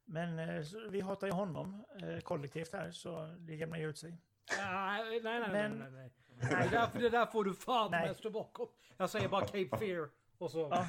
Men 0.04 0.38
eh, 0.38 0.64
vi 0.90 1.00
hatar 1.00 1.26
ju 1.26 1.32
honom 1.32 1.84
eh, 2.02 2.20
kollektivt 2.20 2.72
här, 2.72 2.90
så 2.90 3.26
det 3.38 3.54
jämnar 3.54 3.78
ju 3.78 3.88
ut 3.90 3.98
sig. 3.98 4.18
Nej, 4.58 5.20
nej, 5.22 5.40
nej, 5.40 5.50
Men- 5.52 5.78
nej, 5.78 5.90
nej, 5.90 6.10
nej. 6.28 6.68
Det 6.70 6.70
där, 6.70 6.88
det 7.00 7.08
där 7.08 7.26
får 7.26 7.44
du 7.44 7.54
fan 7.54 7.90
Nej. 7.90 8.14
stå 8.14 8.30
bakom. 8.30 8.68
Jag 8.96 9.10
säger 9.10 9.28
bara 9.28 9.44
Cape 9.46 9.76
Fear. 9.78 10.08
Och 10.38 10.50
så... 10.50 10.68
Ja. 10.70 10.86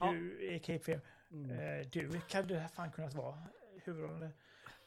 Ja. 0.00 0.12
Du 0.12 0.54
är 0.54 0.58
Cape 0.58 0.78
Fear. 0.78 1.00
Mm. 1.30 1.50
Eh, 1.50 1.86
du 1.92 2.20
kan 2.20 2.46
du 2.46 2.68
fan 2.74 2.92
kunnat 2.92 3.14
vara 3.14 3.38
huvudrollen. 3.84 4.32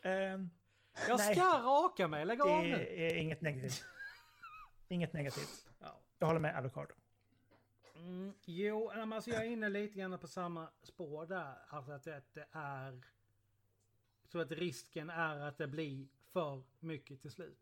Eh, 0.01 0.11
Jag 0.11 1.17
nej. 1.17 1.35
ska 1.35 1.43
raka 1.43 2.07
mig, 2.07 2.25
lägg 2.25 2.41
av 2.41 2.63
nu. 2.63 2.69
det 2.77 3.11
är 3.11 3.15
inget 3.15 3.41
negativt. 3.41 3.85
Inget 4.87 5.13
negativt. 5.13 5.67
Ja. 5.79 5.99
Jag 6.19 6.27
håller 6.27 6.39
med 6.39 6.55
Alucard. 6.55 6.93
Mm, 7.95 8.33
jo, 8.45 8.89
alltså 8.89 9.29
jag 9.29 9.41
är 9.45 9.49
inne 9.49 9.69
lite 9.69 9.99
grann 9.99 10.19
på 10.19 10.27
samma 10.27 10.69
spår 10.81 11.25
där. 11.25 11.55
Alltså 11.67 11.91
att 11.91 12.03
det 12.33 12.47
är... 12.51 13.01
Så 14.27 14.39
att 14.39 14.51
risken 14.51 15.09
är 15.09 15.39
att 15.39 15.57
det 15.57 15.67
blir 15.67 16.07
för 16.31 16.63
mycket 16.79 17.21
till 17.21 17.31
slut. 17.31 17.59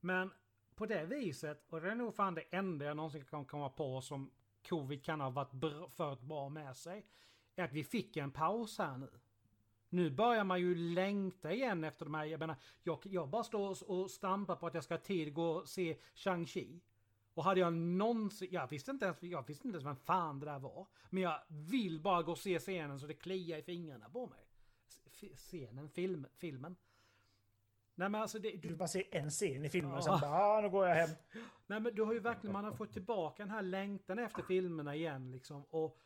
Men 0.00 0.30
på 0.74 0.86
det 0.86 1.04
viset, 1.04 1.64
och 1.68 1.80
det 1.80 1.90
är 1.90 1.94
nog 1.94 2.14
fan 2.14 2.34
det 2.34 2.44
enda 2.50 2.84
jag 2.84 2.96
någonsin 2.96 3.24
kan 3.24 3.44
komma 3.44 3.68
på 3.68 4.00
som 4.00 4.30
covid 4.68 5.04
kan 5.04 5.20
ha 5.20 5.30
varit 5.30 5.52
br- 5.52 5.88
fört 5.88 6.20
bra 6.20 6.48
med 6.48 6.76
sig. 6.76 7.06
Är 7.56 7.64
att 7.64 7.72
vi 7.72 7.84
fick 7.84 8.16
en 8.16 8.30
paus 8.30 8.78
här 8.78 8.98
nu. 8.98 9.10
Nu 9.88 10.10
börjar 10.10 10.44
man 10.44 10.60
ju 10.60 10.74
längta 10.74 11.52
igen 11.52 11.84
efter 11.84 12.04
de 12.04 12.14
här, 12.14 12.24
jag 12.24 12.40
menar, 12.40 12.56
jag, 12.82 12.98
jag 13.02 13.28
bara 13.28 13.44
står 13.44 13.90
och 13.90 14.10
stampar 14.10 14.56
på 14.56 14.66
att 14.66 14.74
jag 14.74 14.84
ska 14.84 14.94
ha 14.94 15.00
tid 15.00 15.28
att 15.28 15.34
gå 15.34 15.50
och 15.50 15.68
se 15.68 15.98
Shang-Chi. 16.14 16.80
Och 17.34 17.44
hade 17.44 17.60
jag 17.60 17.72
någonsin, 17.72 18.48
jag 18.50 18.68
visste 18.68 18.90
inte 18.90 19.04
ens, 19.04 19.22
jag 19.22 19.46
visste 19.46 19.68
inte 19.68 19.76
ens 19.76 19.86
vem 19.86 19.96
fan 19.96 20.40
det 20.40 20.46
där 20.46 20.58
var. 20.58 20.86
Men 21.10 21.22
jag 21.22 21.40
vill 21.48 22.00
bara 22.00 22.22
gå 22.22 22.32
och 22.32 22.38
se 22.38 22.58
scenen 22.58 23.00
så 23.00 23.06
det 23.06 23.14
kliar 23.14 23.58
i 23.58 23.62
fingrarna 23.62 24.08
på 24.08 24.26
mig. 24.26 24.46
Scenen, 25.34 25.88
film, 25.88 26.26
filmen. 26.34 26.76
Nej 27.94 28.08
men 28.08 28.20
alltså 28.20 28.38
det, 28.38 28.50
du... 28.50 28.68
du 28.68 28.76
bara 28.76 28.88
ser 28.88 29.04
en 29.10 29.30
scen 29.30 29.64
i 29.64 29.68
filmen 29.68 29.90
ja. 29.90 29.98
och 29.98 30.04
sen 30.04 30.20
bara, 30.20 30.30
ah, 30.30 30.60
nu 30.60 30.70
går 30.70 30.88
jag 30.88 30.94
hem. 30.94 31.10
Nej 31.66 31.80
men 31.80 31.94
du 31.94 32.02
har 32.02 32.12
ju 32.12 32.18
verkligen, 32.18 32.52
man 32.52 32.64
har 32.64 32.72
fått 32.72 32.92
tillbaka 32.92 33.42
den 33.42 33.50
här 33.50 33.62
längtan 33.62 34.18
efter 34.18 34.42
filmerna 34.42 34.94
igen 34.94 35.30
liksom. 35.30 35.64
Och 35.64 35.98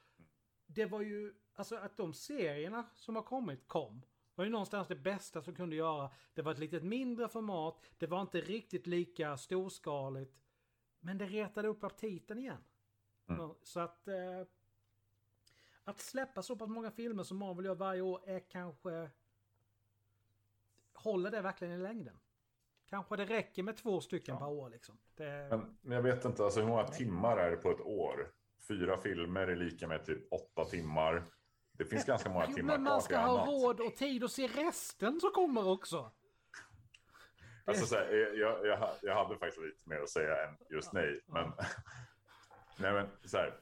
det 0.67 0.87
var 0.87 1.01
ju, 1.01 1.35
alltså 1.55 1.77
att 1.77 1.97
de 1.97 2.15
serierna 2.15 2.87
som 2.97 3.17
har 3.17 3.23
kommit 3.23 3.69
kom. 3.69 4.03
var 4.35 4.45
ju 4.45 4.51
någonstans 4.51 4.89
det 4.89 4.97
bästa 4.97 5.43
som 5.43 5.55
kunde 5.55 5.77
göra. 5.77 6.11
Det 6.35 6.43
var 6.43 6.53
ett 6.53 6.59
litet 6.59 6.83
mindre 6.83 7.29
format, 7.29 7.83
det 7.99 8.07
var 8.07 8.21
inte 8.21 8.41
riktigt 8.41 8.87
lika 8.87 9.37
storskaligt. 9.37 10.35
Men 11.01 11.19
det 11.19 11.27
retade 11.27 11.69
upp 11.69 11.85
aptiten 11.85 12.39
igen. 12.39 12.65
Mm. 13.29 13.51
Så 13.63 13.81
att... 13.81 14.09
Eh, 14.09 14.45
att 15.89 16.01
släppa 16.01 16.43
så 16.43 16.57
pass 16.57 16.69
många 16.69 16.91
filmer 16.91 17.23
som 17.23 17.37
Marvel 17.37 17.65
gör 17.65 17.75
varje 17.75 18.01
år 18.01 18.29
är 18.29 18.41
kanske... 18.41 19.11
Håller 21.03 21.31
det 21.31 21.41
verkligen 21.41 21.75
i 21.75 21.79
längden? 21.79 22.19
Kanske 22.91 23.17
det 23.17 23.25
räcker 23.25 23.63
med 23.63 23.77
två 23.77 24.01
stycken 24.01 24.35
ja. 24.35 24.39
per 24.39 24.49
år 24.49 24.71
liksom. 24.71 24.99
Det... 25.15 25.61
Men 25.81 25.97
jag 25.97 26.03
vet 26.03 26.25
inte, 26.25 26.45
alltså 26.45 26.61
hur 26.61 26.69
många 26.69 26.85
timmar 26.85 27.37
är 27.37 27.51
det 27.51 27.57
på 27.57 27.71
ett 27.71 27.81
år? 27.81 28.33
Fyra 28.69 28.97
filmer 28.97 29.47
är 29.49 29.57
lika 29.57 29.89
med 29.89 30.05
typ 30.05 30.33
åtta 30.33 30.65
timmar. 30.65 31.23
Det 31.73 31.85
finns 31.85 32.05
ganska 32.05 32.31
många 32.31 32.47
timmar 32.47 32.75
Men 32.75 32.83
man 32.83 33.03
ska 33.03 33.19
ha 33.19 33.47
råd 33.47 33.81
och 33.81 33.97
tid 33.97 34.25
att 34.25 34.33
se 34.33 34.47
resten 34.47 35.21
som 35.21 35.31
kommer 35.31 35.69
också. 35.69 36.13
Alltså, 37.65 37.87
så 37.87 37.95
här, 37.95 38.35
jag, 38.41 38.67
jag, 38.67 38.91
jag 39.03 39.15
hade 39.15 39.39
faktiskt 39.39 39.65
lite 39.65 39.89
mer 39.89 40.01
att 40.01 40.11
säga 40.11 40.49
än 40.49 40.57
just 40.71 40.93
nej. 40.93 41.21
Men, 41.27 41.53
nej, 42.79 42.93
men 42.93 43.09
så 43.25 43.37
här. 43.37 43.61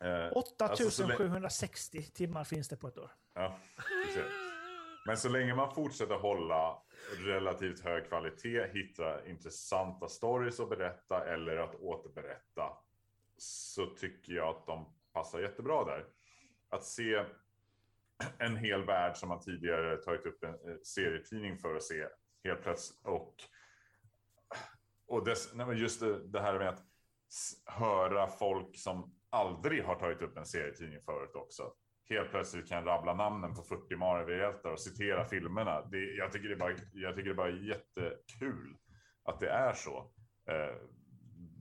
Eh, 0.00 0.32
8760 0.36 1.98
alltså, 1.98 2.12
timmar 2.12 2.44
finns 2.44 2.68
det 2.68 2.76
på 2.76 2.88
ett 2.88 2.98
år. 2.98 3.10
Ja, 3.34 3.58
men 5.04 5.16
så 5.16 5.28
länge 5.28 5.54
man 5.54 5.74
fortsätter 5.74 6.14
hålla 6.14 6.82
relativt 7.18 7.80
hög 7.80 8.08
kvalitet, 8.08 8.66
hitta 8.72 9.26
intressanta 9.26 10.08
stories 10.08 10.60
att 10.60 10.68
berätta 10.68 11.24
eller 11.24 11.56
att 11.56 11.74
återberätta 11.74 12.76
så 13.36 13.86
tycker 13.86 14.32
jag 14.32 14.48
att 14.48 14.66
de 14.66 14.94
passar 15.12 15.40
jättebra 15.40 15.84
där. 15.84 16.06
Att 16.68 16.84
se 16.84 17.24
en 18.38 18.56
hel 18.56 18.84
värld 18.84 19.16
som 19.16 19.28
man 19.28 19.40
tidigare 19.40 19.96
tagit 19.96 20.26
upp 20.26 20.44
en 20.44 20.54
eh, 20.54 20.76
serietidning 20.82 21.58
för 21.58 21.74
att 21.76 21.82
se 21.82 22.06
helt 22.44 22.62
plötsligt. 22.62 23.00
Och, 23.04 23.34
och 25.06 25.24
dess, 25.24 25.52
just 25.74 26.00
det 26.24 26.40
här 26.40 26.58
med 26.58 26.68
att 26.68 26.82
höra 27.64 28.26
folk 28.26 28.78
som 28.78 29.14
aldrig 29.30 29.84
har 29.84 29.94
tagit 29.94 30.22
upp 30.22 30.36
en 30.36 30.46
serietidning 30.46 31.00
förut 31.00 31.34
också. 31.34 31.72
Helt 32.08 32.30
plötsligt 32.30 32.68
kan 32.68 32.84
rabbla 32.84 33.14
namnen 33.14 33.54
på 33.54 33.62
40 33.62 33.96
Marvel-hjältar 33.96 34.70
och 34.70 34.80
citera 34.80 35.24
filmerna. 35.24 35.82
Det, 35.82 35.98
jag, 35.98 36.32
tycker 36.32 36.48
det 36.48 36.56
bara, 36.56 36.74
jag 36.92 37.16
tycker 37.16 37.28
det 37.28 37.34
bara 37.34 37.48
är 37.48 37.68
jättekul 37.68 38.76
att 39.24 39.40
det 39.40 39.48
är 39.48 39.72
så. 39.72 40.12
Eh, 40.48 40.76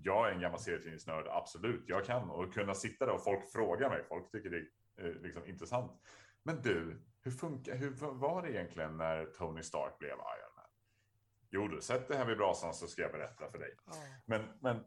jag 0.04 0.30
är 0.30 0.34
en 0.34 0.42
gammal 0.42 0.60
serietidningsnörd, 0.60 1.28
absolut. 1.28 1.84
Jag 1.88 2.06
kan 2.06 2.30
och 2.30 2.54
kunna 2.54 2.74
sitta 2.74 3.06
där 3.06 3.14
och 3.14 3.24
folk 3.24 3.52
frågar 3.52 3.90
mig. 3.90 4.04
Folk 4.10 4.32
tycker 4.32 4.50
det 4.50 4.58
är 4.58 5.10
eh, 5.10 5.22
liksom 5.22 5.46
intressant. 5.46 5.92
Men 6.44 6.62
du, 6.62 7.02
hur, 7.22 7.32
funkar, 7.32 7.76
hur 7.76 7.90
var 8.00 8.42
det 8.42 8.52
egentligen 8.52 8.98
när 8.98 9.26
Tony 9.26 9.64
Stark 9.64 10.00
blev 10.00 10.12
Iron 10.12 10.54
Jo 11.56 11.68
du, 11.68 11.82
sätt 11.82 12.08
det 12.08 12.16
här 12.18 12.26
vid 12.26 12.38
brasan 12.38 12.74
så 12.74 12.88
ska 12.88 13.02
jag 13.02 13.12
berätta 13.12 13.52
för 13.52 13.60
dig. 13.60 13.76
Men, 14.26 14.42
men, 14.60 14.84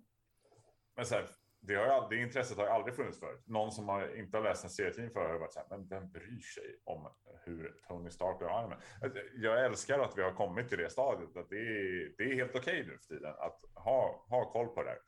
men 0.97 1.07
så 1.07 1.15
här, 1.15 1.29
det, 1.67 1.75
har 1.75 2.09
det 2.11 2.17
intresset 2.17 2.57
har 2.57 2.65
ju 2.65 2.71
aldrig 2.71 2.97
funnits 2.97 3.21
förut. 3.21 3.43
Någon 3.47 3.73
som 3.73 3.89
har, 3.89 4.17
inte 4.17 4.37
har 4.37 4.45
läst 4.45 4.65
en 4.65 4.71
serietidning 4.71 5.11
förut 5.11 5.31
har 5.31 5.39
varit 5.39 5.53
så 5.53 5.61
här, 5.61 5.67
men 5.71 5.89
vem 5.89 6.11
bryr 6.11 6.41
sig 6.41 6.77
om 6.85 7.09
hur 7.45 7.75
Tony 7.89 8.11
Stark 8.11 8.43
och 8.43 8.51
armen? 8.51 8.79
Alltså, 9.03 9.19
jag 9.35 9.65
älskar 9.65 9.99
att 9.99 10.19
vi 10.19 10.23
har 10.23 10.33
kommit 10.33 10.69
till 10.69 10.79
det 10.79 10.91
stadiet, 10.91 11.37
att 11.37 11.51
det 11.51 11.57
är, 11.57 12.15
det 12.19 12.25
är 12.25 12.35
helt 12.35 12.57
okej 12.57 12.81
okay 12.81 12.93
nu 12.93 12.99
för 12.99 13.15
tiden 13.15 13.35
att 13.39 13.61
ha, 13.75 14.27
ha 14.29 14.53
koll 14.53 14.69
på 14.69 14.83
det 14.83 14.89
här. 14.89 14.99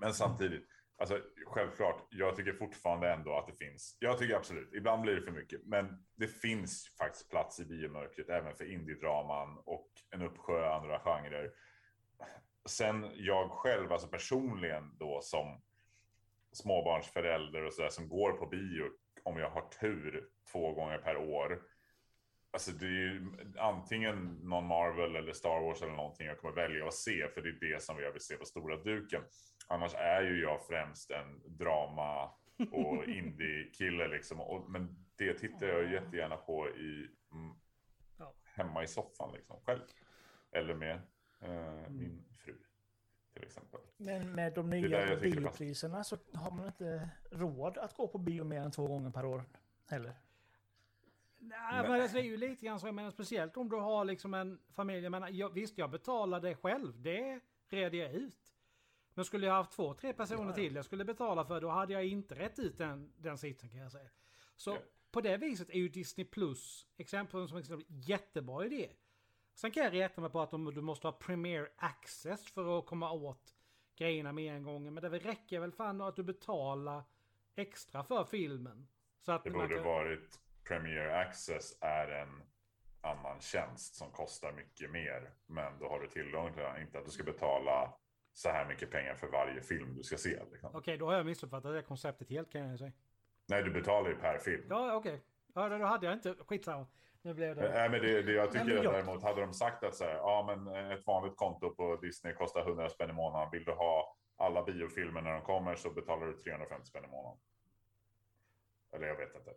Men 0.00 0.14
samtidigt, 0.14 0.64
Alltså, 0.98 1.20
självklart, 1.46 2.06
jag 2.10 2.36
tycker 2.36 2.52
fortfarande 2.52 3.12
ändå 3.12 3.38
att 3.38 3.46
det 3.46 3.66
finns. 3.66 3.96
Jag 4.00 4.18
tycker 4.18 4.34
absolut, 4.34 4.74
ibland 4.74 5.02
blir 5.02 5.14
det 5.14 5.22
för 5.22 5.30
mycket, 5.30 5.60
men 5.64 6.04
det 6.16 6.26
finns 6.26 6.94
faktiskt 6.98 7.30
plats 7.30 7.60
i 7.60 7.64
biomörkret 7.64 8.28
även 8.28 8.54
för 8.54 8.72
indiedraman 8.72 9.58
och 9.64 9.88
en 10.10 10.22
uppsjö 10.22 10.70
andra 10.70 11.00
genrer. 11.00 11.50
Sen 12.68 13.10
jag 13.14 13.50
själv, 13.50 13.92
alltså 13.92 14.08
personligen 14.08 14.96
då 14.98 15.20
som 15.22 15.62
småbarnsförälder 16.52 17.62
och 17.64 17.72
sådär 17.72 17.88
som 17.88 18.08
går 18.08 18.32
på 18.32 18.46
bio, 18.46 18.90
om 19.22 19.38
jag 19.38 19.50
har 19.50 19.68
tur, 19.80 20.28
två 20.52 20.72
gånger 20.72 20.98
per 20.98 21.16
år. 21.16 21.62
Alltså 22.50 22.70
det 22.70 22.86
är 22.86 22.90
ju 22.90 23.32
antingen 23.58 24.34
någon 24.42 24.66
Marvel 24.66 25.16
eller 25.16 25.32
Star 25.32 25.60
Wars 25.60 25.82
eller 25.82 25.92
någonting 25.92 26.26
jag 26.26 26.38
kommer 26.38 26.54
välja 26.54 26.86
att 26.86 26.94
se, 26.94 27.28
för 27.28 27.42
det 27.42 27.48
är 27.48 27.72
det 27.72 27.82
som 27.82 27.98
jag 27.98 28.12
vill 28.12 28.20
se 28.20 28.36
på 28.36 28.44
stora 28.44 28.76
duken. 28.76 29.22
Annars 29.68 29.94
är 29.94 30.22
ju 30.22 30.42
jag 30.42 30.66
främst 30.66 31.10
en 31.10 31.42
drama 31.46 32.30
och 32.72 33.04
indie-kille 33.08 34.08
liksom. 34.08 34.40
Och, 34.40 34.70
men 34.70 35.06
det 35.16 35.34
tittar 35.34 35.66
jag 35.66 35.92
jättegärna 35.92 36.36
på 36.36 36.68
i, 36.68 37.08
mm, 37.32 37.54
hemma 38.44 38.82
i 38.82 38.86
soffan 38.86 39.32
liksom 39.32 39.60
själv. 39.60 39.82
Eller 40.52 40.74
med 40.74 41.00
mm. 41.44 41.96
min 41.96 42.24
fru 42.36 42.54
till 43.34 43.44
exempel. 43.44 43.80
Men 43.96 44.32
med 44.32 44.54
de 44.54 44.70
nya 44.70 45.16
biopriserna 45.16 46.04
så 46.04 46.16
har 46.34 46.50
man 46.50 46.66
inte 46.66 47.10
råd 47.30 47.78
att 47.78 47.96
gå 47.96 48.08
på 48.08 48.18
bio 48.18 48.44
mer 48.44 48.60
än 48.60 48.70
två 48.70 48.86
gånger 48.86 49.10
per 49.10 49.24
år 49.24 49.44
heller. 49.86 50.14
Nej, 51.38 51.82
men 51.82 51.92
alltså, 51.92 52.16
det 52.16 52.22
är 52.22 52.24
ju 52.24 52.36
lite 52.36 52.66
grann 52.66 52.80
så. 52.80 52.86
Jag 52.86 52.94
menar 52.94 53.10
speciellt 53.10 53.56
om 53.56 53.68
du 53.68 53.76
har 53.76 54.04
liksom 54.04 54.34
en 54.34 54.58
familj. 54.72 55.02
Jag 55.02 55.10
menar, 55.10 55.28
jag, 55.28 55.50
visst, 55.50 55.78
jag 55.78 55.90
betalar 55.90 56.40
det 56.40 56.54
själv. 56.54 57.02
Det 57.02 57.40
reder 57.68 57.98
jag 57.98 58.12
ut. 58.12 58.54
Men 59.14 59.24
skulle 59.24 59.46
jag 59.46 59.54
haft 59.54 59.72
två, 59.72 59.94
tre 59.94 60.12
personer 60.12 60.48
ja. 60.48 60.54
till 60.54 60.74
jag 60.74 60.84
skulle 60.84 61.04
betala 61.04 61.44
för, 61.44 61.60
då 61.60 61.68
hade 61.68 61.92
jag 61.92 62.04
inte 62.04 62.34
rätt 62.34 62.58
ut 62.58 62.78
den, 62.78 63.12
den 63.16 63.38
sitsen 63.38 63.70
kan 63.70 63.78
jag 63.78 63.92
säga. 63.92 64.08
Så 64.56 64.70
ja. 64.70 64.78
på 65.10 65.20
det 65.20 65.36
viset 65.36 65.70
är 65.70 65.78
ju 65.78 65.88
Disney 65.88 66.26
Plus 66.26 66.86
exempel 66.96 67.48
som 67.48 67.58
exempel 67.58 67.86
jättebra 67.88 68.66
idé. 68.66 68.90
Sen 69.54 69.70
kan 69.70 69.84
jag 69.84 69.92
reta 69.92 70.20
mig 70.20 70.30
på 70.30 70.40
att 70.40 70.50
du 70.50 70.80
måste 70.80 71.06
ha 71.06 71.12
Premier 71.12 71.68
Access 71.76 72.52
för 72.52 72.78
att 72.78 72.86
komma 72.86 73.12
åt 73.12 73.54
grejerna 73.96 74.32
med 74.32 74.56
en 74.56 74.62
gång. 74.62 74.94
Men 74.94 75.02
det 75.02 75.18
räcker 75.18 75.60
väl 75.60 75.72
fan 75.72 76.00
att 76.00 76.16
du 76.16 76.22
betalar 76.22 77.02
extra 77.56 78.04
för 78.04 78.24
filmen. 78.24 78.88
Så 79.20 79.32
att 79.32 79.44
det 79.44 79.50
borde 79.50 79.74
kan... 79.74 79.84
varit 79.84 80.40
Premier 80.68 81.08
Access 81.08 81.78
är 81.80 82.08
en 82.08 82.42
annan 83.00 83.40
tjänst 83.40 83.94
som 83.94 84.10
kostar 84.10 84.52
mycket 84.52 84.90
mer. 84.90 85.30
Men 85.46 85.78
då 85.78 85.88
har 85.88 86.00
du 86.00 86.08
tillgång 86.08 86.52
till 86.52 86.62
den. 86.62 86.82
Inte 86.82 86.98
att 86.98 87.04
du 87.04 87.10
ska 87.10 87.22
betala 87.22 87.94
så 88.32 88.48
här 88.48 88.68
mycket 88.68 88.90
pengar 88.90 89.14
för 89.14 89.26
varje 89.26 89.62
film 89.62 89.94
du 89.96 90.02
ska 90.02 90.16
se. 90.16 90.42
Liksom. 90.52 90.68
Okej, 90.68 90.78
okay, 90.78 90.96
då 90.96 91.06
har 91.06 91.14
jag 91.14 91.26
missuppfattat 91.26 91.74
det 91.74 91.82
konceptet 91.82 92.30
helt 92.30 92.50
kan 92.50 92.68
jag 92.68 92.78
säga. 92.78 92.92
Nej, 93.46 93.62
du 93.62 93.70
betalar 93.70 94.10
ju 94.10 94.16
per 94.16 94.38
film. 94.38 94.66
Ja, 94.70 94.96
okej. 94.96 95.14
Okay. 95.14 95.24
Ja, 95.54 95.68
då 95.68 95.84
hade 95.84 96.06
jag 96.06 96.12
inte... 96.12 96.34
Skitsamma. 96.34 96.86
Nu 97.22 97.34
blev 97.34 97.56
det... 97.56 97.70
Nej, 97.74 97.90
men 97.90 98.00
det, 98.00 98.22
det 98.22 98.32
jag 98.32 98.52
tycker 98.52 98.64
Nej, 98.64 98.74
jag... 98.74 98.94
däremot, 98.94 99.22
hade 99.22 99.40
de 99.40 99.54
sagt 99.54 99.84
att 99.84 99.94
så 99.94 100.04
här, 100.04 100.14
ja, 100.14 100.44
men 100.46 100.90
ett 100.90 101.06
vanligt 101.06 101.36
konto 101.36 101.74
på 101.74 101.96
Disney 101.96 102.34
kostar 102.34 102.60
100 102.60 102.88
spänn 102.88 103.10
i 103.10 103.12
månaden. 103.12 103.48
Vill 103.52 103.64
du 103.64 103.72
ha 103.72 104.16
alla 104.36 104.62
biofilmer 104.62 105.20
när 105.20 105.32
de 105.32 105.42
kommer 105.42 105.74
så 105.74 105.90
betalar 105.90 106.26
du 106.26 106.32
350 106.32 106.86
spänn 106.86 107.04
i 107.04 107.08
månaden. 107.08 107.38
Eller 108.92 109.06
jag 109.06 109.16
vet 109.16 109.34
inte. 109.36 109.50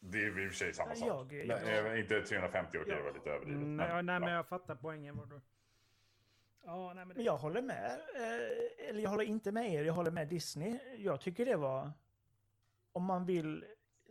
Det 0.00 0.18
är 0.18 0.44
i 0.44 0.48
och 0.48 0.50
för 0.50 0.56
sig 0.56 0.74
samma 0.74 0.94
sak. 0.94 1.32
Jag, 1.32 1.46
jag, 1.46 1.98
inte 1.98 2.22
350 2.22 2.68
okej, 2.68 2.80
okay, 2.80 2.96
det 2.96 3.02
var 3.02 3.12
lite 3.12 3.30
överdrivet. 3.30 3.62
Mm, 3.62 3.76
nej, 3.76 3.88
men, 3.88 4.06
nej, 4.06 4.20
men 4.20 4.32
jag 4.32 4.46
fattar 4.46 4.74
poängen. 4.74 5.16
Vad 5.16 5.28
du... 5.28 5.40
Ja, 6.64 6.92
nej, 6.94 7.04
men 7.04 7.16
det... 7.16 7.22
Jag 7.22 7.36
håller 7.36 7.62
med. 7.62 8.00
Eh, 8.16 8.88
eller 8.88 9.00
jag 9.02 9.10
håller 9.10 9.24
inte 9.24 9.52
med 9.52 9.72
er, 9.72 9.84
jag 9.84 9.94
håller 9.94 10.10
med 10.10 10.28
Disney. 10.28 10.78
Jag 10.96 11.20
tycker 11.20 11.46
det 11.46 11.56
var... 11.56 11.92
Om 12.92 13.04
man 13.04 13.26
vill 13.26 13.64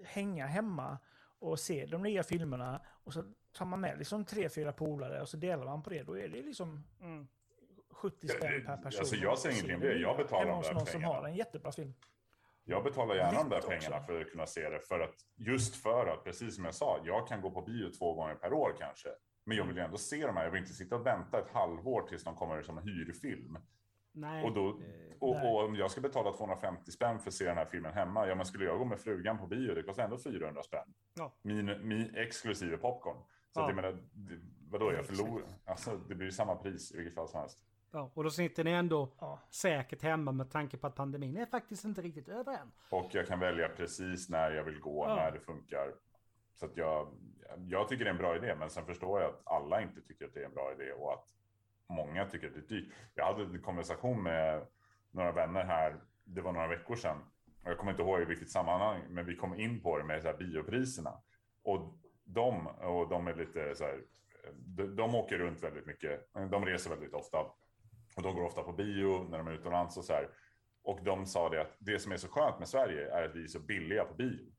hänga 0.03 0.45
hemma 0.45 0.97
och 1.39 1.59
se 1.59 1.85
de 1.85 2.01
nya 2.01 2.23
filmerna 2.23 2.81
och 3.03 3.13
så 3.13 3.23
tar 3.51 3.65
man 3.65 3.81
med 3.81 3.97
liksom 3.97 4.25
tre, 4.25 4.49
fyra 4.49 4.71
polare 4.71 5.21
och 5.21 5.29
så 5.29 5.37
delar 5.37 5.65
man 5.65 5.83
på 5.83 5.89
det. 5.89 6.03
Då 6.03 6.17
är 6.17 6.27
det 6.27 6.41
liksom 6.41 6.83
mm, 7.01 7.27
70 7.89 8.27
spänn 8.27 8.65
per 8.65 8.77
person. 8.77 8.99
Alltså 8.99 8.99
jag 8.99 9.07
säger 9.07 9.31
och 9.31 9.39
se 9.39 9.51
ingenting 9.51 9.79
det. 9.79 9.99
Jag 9.99 10.17
betalar 10.17 10.45
de 10.45 10.61
där 10.61 10.73
någon 10.73 10.85
som 10.85 11.01
pengarna. 11.01 11.13
har 11.13 11.27
en 11.27 11.35
jättebra 11.35 11.71
film. 11.71 11.93
Jag 12.63 12.83
betalar 12.83 13.15
gärna 13.15 13.37
de 13.37 13.49
där 13.49 13.55
Lätt 13.55 13.65
också. 13.65 13.69
pengarna 13.69 14.05
för 14.05 14.21
att 14.21 14.31
kunna 14.31 14.45
se 14.45 14.69
det. 14.69 14.79
För 14.79 14.99
att, 14.99 15.15
just 15.35 15.75
för 15.75 16.07
att, 16.07 16.23
precis 16.23 16.55
som 16.55 16.65
jag 16.65 16.75
sa, 16.75 16.99
jag 17.05 17.27
kan 17.27 17.41
gå 17.41 17.51
på 17.51 17.61
bio 17.61 17.91
två 17.91 18.13
gånger 18.13 18.35
per 18.35 18.53
år 18.53 18.75
kanske. 18.79 19.09
Men 19.43 19.57
jag 19.57 19.65
vill 19.65 19.75
ju 19.75 19.81
ändå 19.81 19.97
se 19.97 20.25
de 20.25 20.37
här. 20.37 20.43
Jag 20.43 20.51
vill 20.51 20.61
inte 20.61 20.73
sitta 20.73 20.95
och 20.95 21.05
vänta 21.05 21.39
ett 21.39 21.51
halvår 21.53 22.01
tills 22.01 22.23
de 22.23 22.35
kommer 22.35 22.61
som 22.61 22.77
en 22.77 22.83
hyrfilm. 22.83 23.57
Nej. 24.11 24.43
Och, 24.45 24.53
då, 24.53 24.69
eh, 24.69 24.75
och, 25.19 25.29
och 25.29 25.65
om 25.65 25.75
jag 25.75 25.91
ska 25.91 26.01
betala 26.01 26.31
250 26.31 26.91
spänn 26.91 27.19
för 27.19 27.27
att 27.29 27.33
se 27.33 27.45
den 27.45 27.57
här 27.57 27.65
filmen 27.65 27.93
hemma, 27.93 28.27
ja 28.27 28.35
men 28.35 28.45
skulle 28.45 28.65
jag 28.65 28.77
gå 28.79 28.85
med 28.85 28.99
frugan 28.99 29.37
på 29.37 29.47
bio, 29.47 29.73
det 29.75 29.83
kostar 29.83 30.03
ändå 30.03 30.17
400 30.17 30.63
spänn. 30.63 30.93
Ja. 31.15 31.33
Min, 31.41 31.87
min 31.87 32.15
exklusive 32.15 32.77
popcorn. 32.77 33.17
Så 33.53 33.59
Ja. 33.59 33.63
att 33.63 33.69
jag 33.69 33.75
menar, 33.75 33.97
vadå, 34.69 34.93
jag 34.93 35.05
förlorar. 35.05 35.47
Alltså 35.65 35.97
det 35.97 36.15
blir 36.15 36.25
ju 36.25 36.31
samma 36.31 36.55
pris 36.55 36.91
i 36.91 36.97
vilket 36.97 37.15
fall 37.15 37.27
som 37.27 37.39
helst. 37.39 37.59
ja, 37.91 38.11
och 38.13 38.23
då 38.23 38.29
sitter 38.29 38.63
ni 38.63 38.71
ändå 38.71 39.09
Ja. 39.19 39.39
säkert 39.49 40.01
hemma 40.01 40.31
med 40.31 40.51
tanke 40.51 40.77
på 40.77 40.87
att 40.87 40.95
pandemin 40.95 41.37
är 41.37 41.45
faktiskt 41.45 41.85
inte 41.85 42.01
riktigt 42.01 42.29
över 42.29 42.53
än. 42.53 42.71
Och 42.89 43.09
jag 43.11 43.27
kan 43.27 43.39
välja 43.39 43.69
precis 43.69 44.29
när 44.29 44.51
jag 44.51 44.63
vill 44.63 44.79
gå, 44.79 45.05
Ja. 45.07 45.15
när 45.15 45.31
det 45.31 45.39
funkar. 45.39 45.93
Så 46.55 46.65
att 46.65 46.77
jag, 46.77 47.07
jag 47.67 47.87
tycker 47.89 48.03
det 48.05 48.09
är 48.09 48.13
en 48.13 48.17
bra 48.21 48.35
idé, 48.35 48.55
men 48.59 48.69
sen 48.69 48.85
förstår 48.85 49.21
jag 49.21 49.29
att 49.29 49.41
alla 49.45 49.81
inte 49.81 50.01
tycker 50.01 50.25
att 50.25 50.33
det 50.33 50.39
är 50.41 50.45
en 50.45 50.53
bra 50.53 50.71
idé 50.73 50.91
och 50.91 51.13
att 51.13 51.25
många 51.89 52.25
tycker 52.25 52.47
att 52.47 52.53
det 52.53 52.59
är 52.59 52.79
dyrt. 52.79 52.93
Jag 53.15 53.25
hade 53.25 53.43
en 53.43 53.61
konversation 53.61 54.23
med 54.23 54.65
några 55.11 55.31
vänner 55.31 55.63
här, 55.63 55.95
det 56.23 56.41
var 56.41 56.51
några 56.51 56.67
veckor 56.67 56.95
sedan. 56.95 57.17
Och 57.63 57.69
Jag 57.69 57.77
kommer 57.77 57.91
inte 57.91 58.03
ihåg 58.03 58.21
i 58.21 58.25
vilket 58.25 58.49
sammanhang, 58.49 59.01
men 59.09 59.25
vi 59.25 59.35
kom 59.35 59.59
in 59.59 59.81
på 59.81 59.97
det 59.97 60.03
med 60.03 60.21
så 60.21 60.27
här 60.27 60.37
biopriserna. 60.37 61.13
Och 61.63 61.97
de, 62.23 62.67
och 62.67 63.09
de 63.09 63.27
är 63.27 63.35
lite 63.35 63.75
så 63.75 63.83
här, 63.83 64.01
de, 64.53 64.95
de 64.95 65.15
åker 65.15 65.37
runt 65.37 65.63
väldigt 65.63 65.85
mycket, 65.85 66.29
de 66.51 66.65
reser 66.65 66.89
väldigt 66.89 67.13
ofta. 67.13 67.37
Och 68.15 68.23
de 68.23 68.35
går 68.35 68.43
ofta 68.45 68.63
på 68.63 68.71
bio 68.71 69.27
när 69.29 69.37
de 69.37 69.47
är 69.47 69.51
utomlands 69.51 69.97
och 69.97 70.05
så 70.05 70.13
här. 70.13 70.29
Och 70.83 71.03
de 71.03 71.25
sa 71.25 71.49
det 71.49 71.61
att 71.61 71.75
det 71.79 71.99
som 71.99 72.11
är 72.11 72.17
så 72.17 72.27
skönt 72.27 72.59
med 72.59 72.67
Sverige 72.67 73.11
är 73.11 73.23
att 73.23 73.35
vi 73.35 73.43
är 73.43 73.47
så 73.47 73.59
billiga 73.59 74.05
på 74.05 74.13
bio. 74.13 74.51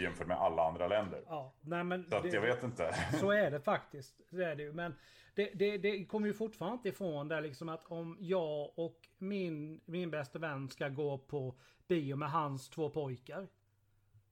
Jämfört 0.00 0.26
med 0.26 0.36
alla 0.36 0.68
andra 0.68 0.88
länder. 0.88 1.22
Ja, 1.28 1.52
nej 1.60 1.84
men 1.84 2.10
Så 2.10 2.16
att 2.16 2.22
det- 2.22 2.28
jag 2.28 2.42
vet 2.42 2.62
inte. 2.62 2.94
Så 3.20 3.30
är 3.30 3.50
det 3.50 3.60
faktiskt. 3.60 4.20
Så 4.30 4.40
är 4.40 4.56
det 4.56 4.62
ju. 4.62 4.72
Men 4.72 4.94
det, 5.34 5.50
det, 5.54 5.78
det 5.78 6.04
kommer 6.04 6.26
ju 6.26 6.34
fortfarande 6.34 6.76
inte 6.76 6.88
ifrån 6.88 7.28
det 7.28 7.40
liksom 7.40 7.68
att 7.68 7.86
om 7.86 8.16
jag 8.20 8.78
och 8.78 9.08
min, 9.18 9.80
min 9.84 10.10
bästa 10.10 10.38
vän 10.38 10.68
ska 10.68 10.88
gå 10.88 11.18
på 11.18 11.54
bio 11.88 12.16
med 12.16 12.30
hans 12.30 12.68
två 12.68 12.90
pojkar. 12.90 13.48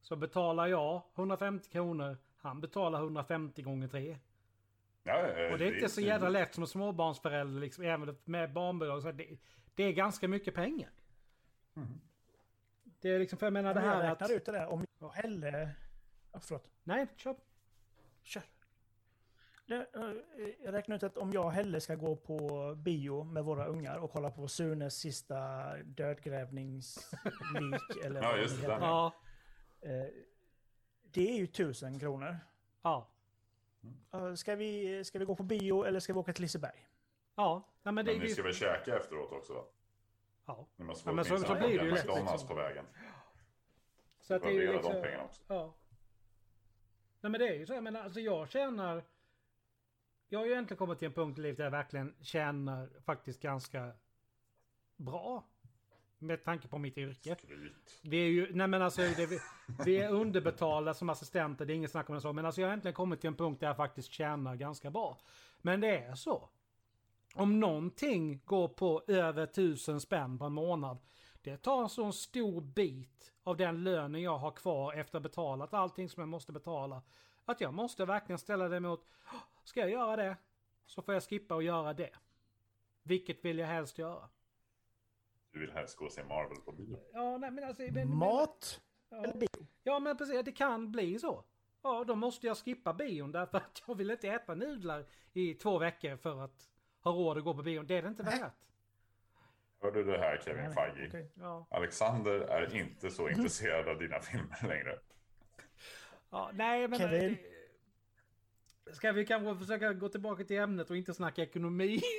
Så 0.01 0.17
betalar 0.17 0.67
jag 0.67 1.03
150 1.15 1.71
kronor. 1.71 2.17
Han 2.37 2.61
betalar 2.61 2.99
150 2.99 3.63
gånger 3.63 3.89
3. 3.89 4.19
Ja, 5.03 5.21
Och 5.53 5.59
det 5.59 5.67
är 5.67 5.75
inte 5.75 5.89
så 5.89 6.01
jävla 6.01 6.29
lätt 6.29 6.55
som 6.55 6.67
småbarnsförälder 6.67 7.61
liksom, 7.61 7.85
även 7.85 8.17
med 8.25 8.53
barnbidrag. 8.53 9.03
Så 9.03 9.13
det, 9.13 9.27
det 9.75 9.85
är 9.85 9.93
ganska 9.93 10.29
mycket 10.29 10.55
pengar. 10.55 10.91
Mm. 11.77 12.01
Det 13.05 13.11
är 13.11 13.19
liksom, 13.19 13.39
för 13.39 13.47
jag 13.47 13.53
menar 13.53 13.75
det 13.75 13.81
Men 13.81 13.89
jag 13.89 13.97
här 13.97 14.11
att... 14.13 14.23
räknar 14.23 14.37
ut 14.37 14.45
det 14.45 14.53
där. 14.53 14.67
Om 14.67 14.87
jag 15.01 15.09
hellre... 15.09 15.71
Ja, 16.33 16.41
förlåt. 16.41 16.71
Nej, 16.83 17.07
kör. 17.17 17.37
Kör. 18.23 18.43
Det, 19.67 19.75
eh, 19.95 20.65
Jag 20.65 20.73
räknar 20.73 20.97
ut 20.97 21.03
att 21.03 21.19
om 21.19 21.33
jag 21.33 21.51
hellre 21.51 21.81
ska 21.81 21.95
gå 21.95 22.17
på 22.17 22.75
bio 22.75 23.25
med 23.25 23.45
våra 23.45 23.67
ungar 23.67 23.99
och 23.99 24.13
kolla 24.13 24.31
på 24.31 24.49
Sunes 24.49 24.97
sista 24.97 25.37
dödgrävningslik 25.85 27.97
eller 28.05 28.23
Ja, 28.23 28.37
just 28.37 28.63
det. 28.63 28.69
Ja. 28.69 29.13
Eh, 29.81 29.91
Det 31.03 31.31
är 31.31 31.37
ju 31.37 31.47
tusen 31.47 31.99
kronor. 31.99 32.39
Ja. 32.83 33.09
Ska 34.37 34.55
vi, 34.57 35.05
ska 35.05 35.19
vi 35.19 35.25
gå 35.25 35.37
på 35.37 35.43
bio 35.43 35.85
eller 35.85 36.01
ska 36.01 36.13
vi 36.13 36.19
åka 36.19 36.33
till 36.33 36.43
Liseberg? 36.43 36.89
Ja. 37.35 37.69
Nej, 37.83 37.95
men 37.95 38.05
det, 38.05 38.13
Men 38.13 38.21
ni 38.21 38.29
ska 38.29 38.43
väl 38.43 38.55
käka 38.55 38.97
efteråt 38.97 39.33
också? 39.33 39.53
va? 39.53 39.65
Ja. 40.47 40.69
Ni 40.77 40.85
måste 40.85 41.09
Ja, 41.09 41.15
men 41.15 41.25
så- 41.25 41.39
så 41.39 41.55
blir 41.55 41.79
det 41.79 41.85
ju 41.85 41.91
lätt, 41.91 42.07
liksom. 42.07 42.49
på 42.49 42.55
vägen. 42.55 42.85
Så 44.21 44.35
att 44.35 44.43
det 44.43 44.49
är 44.49 44.53
ju 44.53 44.73
liksom, 44.73 44.93
de 44.95 45.03
pengarna 45.03 45.25
också. 45.25 45.43
Ja. 45.49 45.75
Nej 47.21 47.31
men 47.31 47.41
det 47.41 47.49
är 47.49 47.55
ju 47.55 47.67
så. 47.67 47.73
Jag 47.73 47.83
menar, 47.85 48.03
alltså 48.03 48.21
jag 48.21 48.49
känner... 48.51 49.05
Jag 50.29 50.39
har 50.39 50.47
ju 50.47 50.53
egentligen 50.53 50.79
kommit 50.79 50.99
till 50.99 51.07
en 51.09 51.13
punkt 51.15 51.39
i 51.39 51.43
livet 51.43 51.57
där 51.57 51.65
jag 51.65 51.71
verkligen 51.71 52.15
känner 52.21 53.01
faktiskt 53.05 53.41
ganska 53.43 53.93
bra. 54.97 55.45
Med 56.19 56.45
tanke 56.45 56.69
på 56.69 56.79
mitt 56.79 56.99
yrke. 56.99 57.37
Skryt. 57.37 58.01
Vi 58.03 58.17
är 58.23 58.29
ju, 58.31 58.55
nej 58.55 58.67
men 58.67 58.83
alltså, 58.83 59.01
det, 59.03 59.27
vi, 59.27 59.39
vi 59.85 59.97
är 59.97 60.11
underbetalda 60.13 60.95
som 60.95 61.11
assistenter, 61.11 61.65
det 61.67 61.73
är 61.73 61.75
inget 61.75 61.91
snack 61.91 62.09
om 62.09 62.15
det 62.15 62.21
så. 62.21 62.33
Men 62.33 62.47
alltså 62.47 62.61
jag 62.61 62.69
har 62.69 62.73
äntligen 62.73 62.95
kommit 62.95 63.21
till 63.21 63.29
en 63.29 63.37
punkt 63.37 63.61
där 63.61 63.67
jag 63.67 63.77
faktiskt 63.77 64.13
tjänar 64.13 64.57
ganska 64.57 64.91
bra. 64.91 65.19
Men 65.63 65.81
det 65.81 65.99
är 65.99 66.15
så. 66.15 66.49
Om 67.37 67.61
någonting 67.61 68.41
går 68.45 68.69
på 68.69 69.03
över 69.07 69.47
tusen 69.47 70.01
spänn 70.01 70.39
på 70.39 70.45
en 70.45 70.53
månad. 70.53 70.99
Det 71.43 71.57
tar 71.57 71.83
en 71.83 71.89
sån 71.89 72.13
stor 72.13 72.61
bit 72.61 73.33
av 73.43 73.57
den 73.57 73.85
lönen 73.85 74.23
jag 74.23 74.39
har 74.39 74.51
kvar 74.51 74.95
efter 74.95 75.21
betalat 75.21 75.75
allting 75.75 76.09
som 76.09 76.21
jag 76.21 76.29
måste 76.29 76.53
betala. 76.53 77.03
Att 77.45 77.61
jag 77.61 77.75
måste 77.75 78.05
verkligen 78.05 78.39
ställa 78.39 78.69
det 78.69 78.81
mot, 78.81 79.07
ska 79.65 79.81
jag 79.81 79.91
göra 79.91 80.17
det? 80.17 80.37
Så 80.87 81.03
får 81.03 81.15
jag 81.15 81.23
skippa 81.23 81.55
att 81.55 81.65
göra 81.65 81.95
det. 81.95 82.11
Vilket 83.03 83.45
vill 83.45 83.59
jag 83.59 83.67
helst 83.67 83.99
göra? 83.99 84.29
Du 85.51 85.61
vill 85.61 85.71
helst 85.71 85.97
gå 85.97 86.05
och 86.05 86.13
se 86.13 86.25
Marvel 86.25 86.57
på 86.65 86.73
bio. 86.73 86.99
Ja, 87.13 87.39
nej 87.39 87.51
men 87.51 87.65
alltså... 87.65 87.83
Men, 87.83 88.17
Mat 88.17 88.81
ja. 89.09 89.17
eller 89.17 89.35
bio? 89.35 89.67
Ja 89.83 89.99
men 89.99 90.17
precis, 90.17 90.45
det 90.45 90.53
kan 90.53 90.93
bli 90.93 91.19
så. 91.19 91.45
Ja, 91.83 92.05
då 92.05 92.15
måste 92.15 92.47
jag 92.47 92.59
skippa 92.59 92.95
bion 92.95 93.33
därför 93.33 93.59
att 93.59 93.83
jag 93.87 93.95
vill 93.95 94.11
inte 94.11 94.29
äta 94.29 94.55
nudlar 94.55 95.07
i 95.33 95.55
två 95.55 95.79
veckor 95.79 96.17
för 96.17 96.41
att 96.45 96.71
ha 97.05 97.13
råd 97.13 97.39
att 97.39 97.45
gå 97.45 97.55
på 97.55 97.63
bion. 97.63 97.87
Det 97.87 97.99
är 97.99 98.03
det 98.03 98.09
inte 98.09 98.23
värt. 98.23 98.53
Hör 99.83 99.93
du 99.93 100.05
det 100.05 100.19
här 100.19 100.41
Kevin 100.45 100.73
Feige? 100.73 101.07
okej. 101.09 101.31
Ja. 101.35 101.67
Alexander 101.71 102.41
är 102.41 102.75
inte 102.77 103.11
så 103.11 103.29
intresserad 103.29 103.89
av 103.89 103.99
dina 103.99 104.21
filmer 104.21 104.59
längre. 104.69 104.99
ja 106.31 106.51
nej 106.55 106.89
men... 106.89 106.99
Kevin? 106.99 107.37
det- 108.85 108.95
Ska 108.95 109.13
vi 109.13 109.27
kanske 109.27 109.59
försöka 109.59 109.93
gå 109.93 110.09
tillbaka 110.09 110.45
till 110.45 110.59
ämnet 110.59 110.91
och 110.91 110.97
inte 110.97 111.15
snacka 111.15 111.43
ekonomi? 111.43 112.01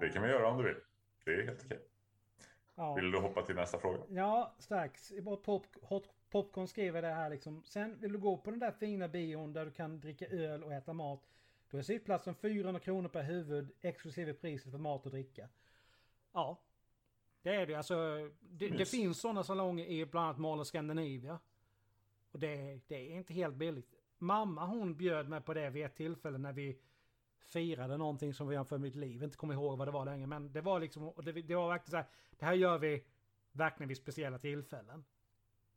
Det 0.00 0.08
kan 0.08 0.22
vi 0.22 0.28
göra 0.28 0.48
om 0.48 0.58
du 0.58 0.64
vill. 0.64 0.76
Det 1.24 1.30
är 1.30 1.42
helt 1.46 1.64
okej. 1.64 1.80
ja. 2.74 2.94
Vill 2.94 3.10
du 3.10 3.18
hoppa 3.18 3.42
till 3.42 3.54
nästa 3.54 3.78
fråga? 3.78 3.98
Ja, 4.08 4.54
strax. 4.58 5.12
Pop, 5.44 5.66
hot, 5.82 6.08
popcorn 6.30 6.68
skriver 6.68 7.02
det 7.02 7.08
här 7.08 7.30
liksom. 7.30 7.62
Sen 7.64 8.00
vill 8.00 8.12
du 8.12 8.18
gå 8.18 8.36
på 8.36 8.50
den 8.50 8.60
där 8.60 8.70
fina 8.72 9.08
bion 9.08 9.52
där 9.52 9.64
du 9.64 9.70
kan 9.70 10.00
dricka 10.00 10.26
öl 10.26 10.64
och 10.64 10.72
äta 10.72 10.92
mat. 10.92 11.20
Då 11.74 11.78
är 11.78 11.82
sittplatsen 11.82 12.34
400 12.34 12.80
kronor 12.80 13.08
per 13.08 13.22
huvud 13.22 13.72
exklusive 13.80 14.34
priset 14.34 14.70
för 14.70 14.78
mat 14.78 15.06
och 15.06 15.12
dricka. 15.12 15.48
Ja. 16.32 16.60
Det 17.42 17.54
är 17.54 17.66
det. 17.66 17.74
Alltså, 17.74 17.94
det, 18.40 18.68
det 18.68 18.78
Mys. 18.78 18.90
finns 18.90 19.20
sådana 19.20 19.44
salonger 19.44 19.84
i 19.84 20.06
bland 20.06 20.26
annat 20.26 20.38
Mall 20.38 20.60
of 20.60 20.66
Scandinavia. 20.66 21.38
Och 22.30 22.38
det, 22.38 22.80
det 22.86 23.12
är 23.12 23.16
inte 23.16 23.34
helt 23.34 23.56
billigt. 23.56 23.94
Mamma 24.18 24.66
hon 24.66 24.96
bjöd 24.96 25.28
mig 25.28 25.40
på 25.40 25.54
det 25.54 25.70
vid 25.70 25.84
ett 25.84 25.94
tillfälle 25.94 26.38
när 26.38 26.52
vi 26.52 26.78
firade 27.38 27.96
någonting 27.96 28.34
som 28.34 28.48
vi 28.48 28.64
för 28.64 28.78
mitt 28.78 28.94
liv 28.94 29.22
inte 29.22 29.36
kommer 29.36 29.54
ihåg 29.54 29.78
vad 29.78 29.88
det 29.88 29.92
var 29.92 30.04
längre. 30.04 30.26
Men 30.26 30.52
det 30.52 30.60
var 30.60 30.80
liksom, 30.80 31.12
det, 31.24 31.32
det 31.32 31.54
var 31.54 31.68
verkligen 31.68 31.90
så 31.90 31.96
här, 31.96 32.06
det 32.38 32.44
här 32.44 32.54
gör 32.54 32.78
vi 32.78 33.04
verkligen 33.52 33.88
vid 33.88 33.96
speciella 33.96 34.38
tillfällen. 34.38 35.04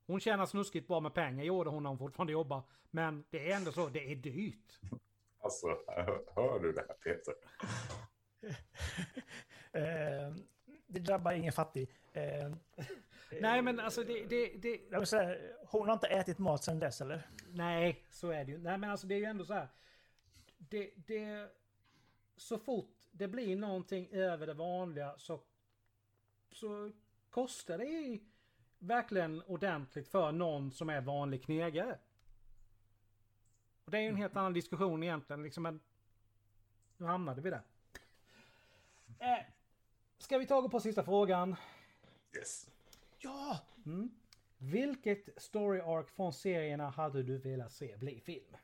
Hon 0.05 0.19
tjänar 0.19 0.45
snuskigt 0.45 0.87
bra 0.87 0.99
med 0.99 1.13
pengar, 1.13 1.43
gjorde 1.43 1.69
hon 1.69 1.83
när 1.83 1.89
hon 1.89 1.99
fortfarande 1.99 2.33
jobbar. 2.33 2.63
Men 2.89 3.23
det 3.29 3.51
är 3.51 3.55
ändå 3.55 3.71
så, 3.71 3.89
det 3.89 4.11
är 4.11 4.15
dyrt. 4.15 4.79
Alltså, 5.39 5.67
hör, 5.87 6.23
hör 6.35 6.59
du 6.59 6.71
det 6.71 6.85
här 6.87 6.95
Peter? 6.95 7.33
Eh, 9.71 10.33
det 10.87 10.99
drabbar 10.99 11.31
ingen 11.31 11.53
fattig. 11.53 11.89
Eh, 12.13 12.51
Nej 13.41 13.61
men 13.61 13.79
alltså 13.79 14.03
det, 14.03 14.25
det, 14.25 14.57
det, 14.57 14.81
jag 14.91 14.99
vill 14.99 15.07
säga, 15.07 15.37
hon 15.65 15.87
har 15.87 15.93
inte 15.93 16.07
ätit 16.07 16.37
mat 16.37 16.63
sedan 16.63 16.79
dess 16.79 17.01
eller? 17.01 17.29
Nej, 17.47 18.05
så 18.09 18.29
är 18.29 18.45
det 18.45 18.51
ju. 18.51 18.57
Nej 18.57 18.77
men 18.77 18.89
alltså 18.89 19.07
det 19.07 19.15
är 19.15 19.19
ju 19.19 19.25
ändå 19.25 19.45
så 19.45 19.53
här. 19.53 19.67
Det, 20.57 20.91
det, 20.95 21.49
så 22.37 22.59
fort 22.59 22.95
det 23.11 23.27
blir 23.27 23.55
någonting 23.55 24.09
över 24.11 24.47
det 24.47 24.53
vanliga 24.53 25.17
så, 25.17 25.41
så 26.51 26.91
kostar 27.29 27.77
det 27.77 27.85
ju 27.85 28.19
verkligen 28.79 29.41
ordentligt 29.41 30.07
för 30.07 30.31
någon 30.31 30.71
som 30.71 30.89
är 30.89 31.01
vanlig 31.01 31.43
knegare. 31.43 31.99
Och 33.87 33.91
det 33.91 33.97
är 33.97 34.01
ju 34.01 34.07
en 34.07 34.15
helt 34.15 34.35
annan 34.35 34.53
diskussion 34.53 35.03
egentligen. 35.03 35.43
Liksom, 35.43 35.63
men 35.63 35.79
nu 36.97 37.05
hamnade 37.05 37.41
vi 37.41 37.49
där. 37.49 37.61
Eh, 39.19 39.45
ska 40.17 40.37
vi 40.37 40.47
ta 40.47 40.55
och 40.55 40.71
på 40.71 40.79
sista 40.79 41.03
frågan? 41.03 41.55
Yes. 42.37 42.69
Ja! 43.17 43.59
Mm. 43.85 44.11
Vilket 44.57 45.41
story 45.41 45.79
arc 45.79 46.09
från 46.11 46.33
serierna 46.33 46.89
hade 46.89 47.23
du 47.23 47.37
velat 47.37 47.71
se 47.71 47.97
bli 47.97 48.19
film? 48.19 48.57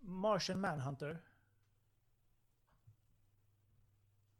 Martian 0.00 0.60
Manhunter. 0.60 1.18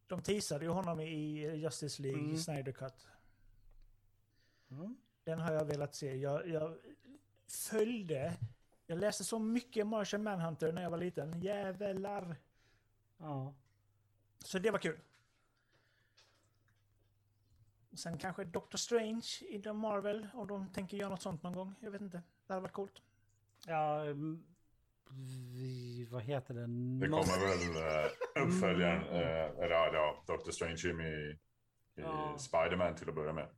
De 0.06 0.22
teasade 0.22 0.64
ju 0.64 0.70
honom 0.70 1.00
i 1.00 1.40
Justice 1.56 2.02
League 2.02 2.20
Mm. 2.24 2.36
Snyder 2.36 2.72
Cut. 2.72 3.06
Mm. 4.70 4.96
Den 5.30 5.40
har 5.40 5.52
jag 5.52 5.64
velat 5.64 5.94
se. 5.94 6.16
Jag, 6.16 6.48
jag 6.48 6.76
följde 7.70 8.36
Jag 8.86 8.98
läste 8.98 9.24
så 9.24 9.38
mycket 9.38 9.86
Martian 9.86 10.22
Manhunter 10.22 10.72
när 10.72 10.82
jag 10.82 10.90
var 10.90 10.98
liten. 10.98 11.40
Jävlar! 11.42 12.36
Ja. 13.18 13.54
Så 14.44 14.58
det 14.58 14.70
var 14.70 14.78
kul. 14.78 15.00
Sen 17.92 18.18
kanske 18.18 18.44
Doctor 18.44 18.78
Strange 18.78 19.26
i 19.48 19.62
The 19.62 19.72
Marvel, 19.72 20.28
om 20.34 20.48
de 20.48 20.72
tänker 20.72 20.96
göra 20.96 21.08
något 21.08 21.22
sånt 21.22 21.42
någon 21.42 21.52
gång. 21.52 21.74
Jag 21.80 21.90
vet 21.90 22.00
inte. 22.00 22.22
Det 22.46 22.52
hade 22.52 22.62
varit 22.62 22.72
coolt. 22.72 23.02
Ja, 23.66 24.04
mm, 24.04 24.44
vi- 25.10 26.04
vad 26.10 26.22
heter 26.22 26.54
den? 26.54 26.98
Det 26.98 27.08
kommer 27.08 27.40
väl 27.46 27.76
uh, 27.76 28.46
uppföljaren, 28.46 29.02
eller 29.04 29.70
ja, 29.70 29.90
ja, 29.92 30.24
Doctor 30.26 30.52
Strange 30.52 31.04
i, 31.04 31.30
i 31.30 31.36
Ja. 31.94 32.38
Spider-Man 32.38 32.94
till 32.94 33.08
att 33.08 33.14
börja 33.14 33.32
med. 33.32 33.48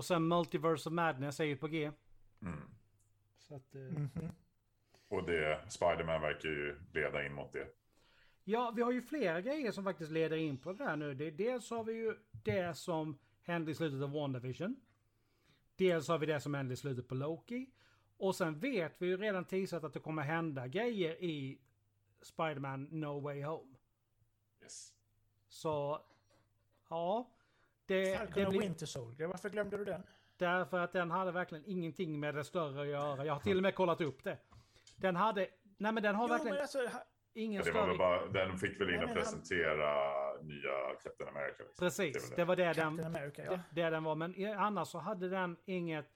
Och 0.00 0.04
sen 0.04 0.28
Multiverse 0.28 0.88
of 0.88 0.92
Madness 0.92 1.40
är 1.40 1.44
ju 1.44 1.56
på 1.56 1.68
G. 1.68 1.92
Mm. 2.42 2.70
Så 3.38 3.54
att, 3.54 3.74
eh, 3.74 3.80
Mhm. 3.80 4.32
Och 5.08 5.24
det, 5.24 5.60
Spider-Man 5.68 6.20
verkar 6.20 6.48
ju 6.48 6.80
leda 6.92 7.26
in 7.26 7.34
mot 7.34 7.52
det. 7.52 7.68
Ja, 8.44 8.72
vi 8.76 8.82
har 8.82 8.92
ju 8.92 9.02
flera 9.02 9.40
grejer 9.40 9.72
som 9.72 9.84
faktiskt 9.84 10.10
leder 10.10 10.36
in 10.36 10.58
på 10.58 10.72
det 10.72 10.84
här 10.84 10.96
nu. 10.96 11.14
Det, 11.14 11.30
dels 11.30 11.70
har 11.70 11.84
vi 11.84 11.92
ju 11.92 12.16
det 12.44 12.74
som 12.74 13.18
hände 13.42 13.70
i 13.70 13.74
slutet 13.74 14.02
av 14.02 14.12
WandaVision. 14.12 14.76
Dels 15.76 16.08
har 16.08 16.18
vi 16.18 16.26
det 16.26 16.40
som 16.40 16.54
hände 16.54 16.74
i 16.74 16.76
slutet 16.76 17.08
på 17.08 17.14
Loki. 17.14 17.70
Och 18.16 18.36
sen 18.36 18.58
vet 18.58 19.02
vi 19.02 19.06
ju 19.06 19.16
redan 19.16 19.44
teasat 19.44 19.84
att 19.84 19.92
det 19.92 20.00
kommer 20.00 20.22
hända 20.22 20.68
grejer 20.68 21.22
i 21.22 21.58
Spider-Man 22.22 22.88
No 22.90 23.20
Way 23.20 23.42
Home. 23.42 23.76
Yes. 24.62 24.94
Så, 25.48 26.02
ja. 26.88 27.30
Det, 27.94 28.16
Falcon 28.18 28.34
det 28.34 28.46
och 28.46 28.50
blir, 28.52 28.60
Winter 28.60 28.86
Soldier, 28.86 29.28
varför 29.28 29.50
glömde 29.50 29.76
du 29.76 29.84
den? 29.84 30.02
därför 30.36 30.78
att 30.78 30.92
den 30.92 31.10
hade 31.10 31.32
verkligen 31.32 31.64
ingenting 31.66 32.20
med 32.20 32.34
det 32.34 32.44
större 32.44 32.80
att 32.82 32.86
göra. 32.86 33.24
Jag 33.24 33.32
har 33.32 33.40
till 33.40 33.56
och 33.56 33.62
med 33.62 33.74
kollat 33.74 34.00
upp 34.00 34.24
det. 34.24 34.38
Den 34.96 35.16
hade, 35.16 35.48
nej 35.76 35.92
men 35.92 36.02
den 36.02 36.14
har 36.14 36.24
Jo, 36.24 36.28
verkligen 36.28 36.54
men 36.54 36.62
alltså, 36.62 36.78
ha- 36.78 37.04
ingen 37.34 37.62
Ja, 37.66 37.72
det 37.72 37.78
var 37.78 37.86
väl 37.88 37.98
bara, 37.98 38.26
den 38.26 38.58
fick 38.58 38.80
väl 38.80 38.88
in 38.90 38.94
Nej, 38.94 39.04
och 39.04 39.08
men 39.08 39.08
han- 39.08 39.16
presentera 39.16 39.92
nya 40.42 40.94
Captain 41.02 41.28
America. 41.28 41.62
Liksom. 41.62 41.86
Precis, 41.86 42.30
Det 42.36 42.44
var 42.44 42.56
det 42.56 42.72
den, 42.72 43.04
America, 43.04 43.44
ja. 43.44 43.50
det, 43.50 43.60
det 43.82 43.90
den 43.90 44.04
var. 44.04 44.14
Men 44.14 44.34
i- 44.34 44.52
annars 44.52 44.88
så 44.88 44.98
hade 44.98 45.28
den 45.28 45.56
inget 45.64 46.06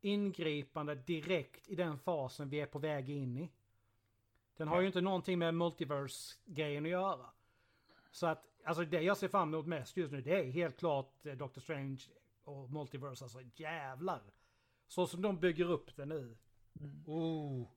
ingripande 0.00 0.94
direkt 0.94 1.68
i 1.68 1.74
den 1.74 1.98
fasen 1.98 2.48
vi 2.48 2.60
är 2.60 2.66
på 2.66 2.78
väg 2.78 3.10
in 3.10 3.36
i. 3.38 3.50
Den 4.56 4.68
har 4.68 4.80
ju 4.80 4.86
inte 4.86 5.00
någonting 5.00 5.38
med 5.38 5.54
multiverse-grejen 5.54 6.84
att 6.84 6.90
göra. 6.90 7.26
Så 8.10 8.26
att, 8.26 8.44
alltså 8.68 8.84
det 8.84 9.00
jag 9.02 9.16
ser 9.16 9.28
fram 9.28 9.54
emot 9.54 9.66
mest 9.66 9.96
just 9.96 10.12
nu, 10.12 10.20
det 10.20 10.40
är 10.40 10.44
helt 10.50 10.78
klart 10.78 11.26
eh, 11.26 11.32
Doctor 11.32 11.60
Strange 11.60 12.00
och 12.44 12.70
multiverse. 12.70 13.24
Alltså 13.24 13.38
jävlar. 13.54 14.20
Så 14.86 15.06
som 15.06 15.22
de 15.22 15.40
bygger 15.40 15.70
upp 15.70 15.96
det 15.96 16.04
nu. 16.04 16.36
Mm. 16.80 17.04
Oh. 17.06 17.68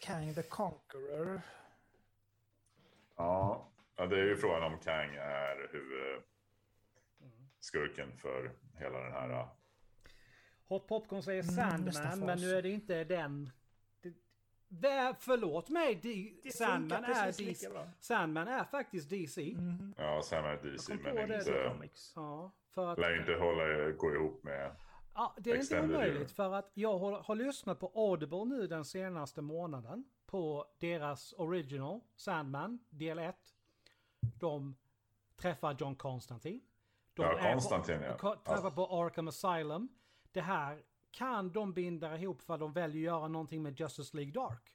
Kang 0.00 0.34
the 0.34 0.42
Conqueror. 0.42 1.40
Ja, 3.16 3.68
det 3.96 4.02
är 4.20 4.24
ju 4.24 4.36
frågan 4.36 4.72
om 4.72 4.78
Kang 4.78 5.14
är 5.14 5.68
huvudskurken 5.72 8.16
för 8.16 8.52
hela 8.78 8.98
den 9.00 9.12
här... 9.12 9.30
äh, 9.30 9.48
Hot 10.66 10.88
Popcorn 10.88 11.22
säger 11.22 11.42
Mm, 11.42 11.54
Sandman, 11.54 11.92
fas. 11.92 12.16
men 12.20 12.38
nu 12.38 12.50
är 12.56 12.62
det 12.62 12.70
inte 12.70 13.04
den. 13.04 13.50
Det, 14.80 14.88
Vä- 14.88 15.14
förlåt 15.18 15.68
mig, 15.68 15.94
D- 15.94 16.32
Det 16.42 16.50
Sandman 16.52 17.04
är 17.04 17.26
DC. 17.26 17.68
Sandman 18.00 18.48
är 18.48 18.64
faktiskt 18.64 19.10
DC. 19.10 19.54
Mhm. 19.56 19.94
Ja, 19.98 20.22
Sam 20.22 20.44
är 20.44 20.56
DC, 20.56 20.94
men 20.94 21.14
det, 21.28 21.34
inte. 21.36 21.68
Ja, 22.14 22.50
för 22.70 22.86
att, 22.92 22.98
lär 22.98 23.20
inte 23.20 23.32
hålla, 23.34 23.90
gå 23.90 24.14
ihop 24.14 24.42
med... 24.44 24.76
ja, 25.14 25.34
det 25.38 25.50
är 25.50 25.56
inte 25.60 25.80
omöjligt 25.80 26.32
för 26.32 26.52
att 26.54 26.70
jag 26.74 26.98
har, 26.98 27.12
har 27.12 27.34
lyssnat 27.34 27.80
på 27.80 27.92
Audible 27.94 28.44
nu 28.44 28.66
den 28.66 28.84
senaste 28.84 29.42
månaden 29.42 30.04
på 30.26 30.66
deras 30.78 31.34
original 31.38 32.00
Sandman 32.16 32.78
del 32.90 33.18
1. 33.18 33.36
De 34.40 34.76
träffar 35.36 35.76
John 35.78 35.96
Constantine. 35.96 36.60
De 37.14 37.22
Ja, 37.22 37.38
är 37.38 37.52
Konstantin, 37.52 37.98
på, 37.98 38.04
ja. 38.04 38.36
Träffar 38.44 38.64
Ja. 38.64 38.70
på 38.70 38.86
Arkham 39.04 39.28
Asylum. 39.28 39.88
Det 40.32 40.40
här 40.40 40.82
kan 41.14 41.52
de 41.52 41.72
binda 41.72 42.18
ihop 42.18 42.42
för 42.42 42.58
de 42.58 42.72
väljer 42.72 43.00
att 43.00 43.16
göra 43.18 43.28
någonting 43.28 43.62
med 43.62 43.80
Justice 43.80 44.16
League 44.16 44.32
Dark. 44.32 44.72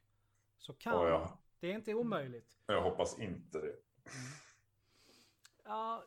Så 0.58 0.74
kan 0.74 0.94
Åh, 0.96 1.08
ja. 1.08 1.38
Det 1.60 1.72
är 1.72 1.76
inte 1.76 1.94
omöjligt. 1.94 2.58
Jag 2.66 2.82
hoppas 2.82 3.20
inte 3.20 3.60
det. 3.60 3.76
Ja, 5.64 6.04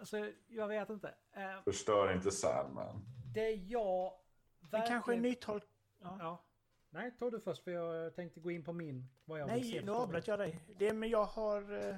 alltså 0.00 0.32
jag 0.48 0.68
vet 0.68 0.90
inte. 0.90 1.14
Eh, 1.32 1.62
Förstör 1.64 2.12
inte 2.12 2.30
Sandman. 2.30 3.04
det 3.34 3.50
jag 3.50 4.12
Det 4.60 4.66
verkligen... 4.66 4.86
kanske 4.86 5.14
är 5.14 5.20
nytolk... 5.20 5.64
Ja. 5.98 6.16
Ja. 6.20 6.42
Nej, 6.90 7.10
ta 7.18 7.30
du 7.30 7.40
först 7.40 7.64
för 7.64 7.70
jag 7.70 8.14
tänkte 8.14 8.40
gå 8.40 8.50
in 8.50 8.64
på 8.64 8.72
min. 8.72 9.08
Vad 9.24 9.40
jag 9.40 9.46
Nej, 9.46 9.78
för 9.78 9.86
nu 9.86 9.92
avbröt 9.92 10.26
jag 10.28 10.38
dig. 10.38 10.60
Det, 10.78 10.92
men 10.92 11.08
jag 11.08 11.24
har 11.24 11.88
eh, 11.88 11.96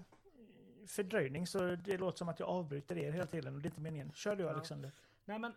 fördröjning 0.86 1.46
så 1.46 1.58
det 1.76 1.98
låter 1.98 2.18
som 2.18 2.28
att 2.28 2.40
jag 2.40 2.48
avbryter 2.48 2.98
er 2.98 3.12
hela 3.12 3.26
tiden 3.26 3.54
och 3.54 3.60
det 3.62 3.66
är 3.66 3.70
inte 3.70 3.80
meningen. 3.80 4.12
Kör 4.12 4.36
du 4.36 4.44
Ja. 4.44 4.50
Alexander. 4.50 4.92
Nej 5.24 5.38
men, 5.38 5.52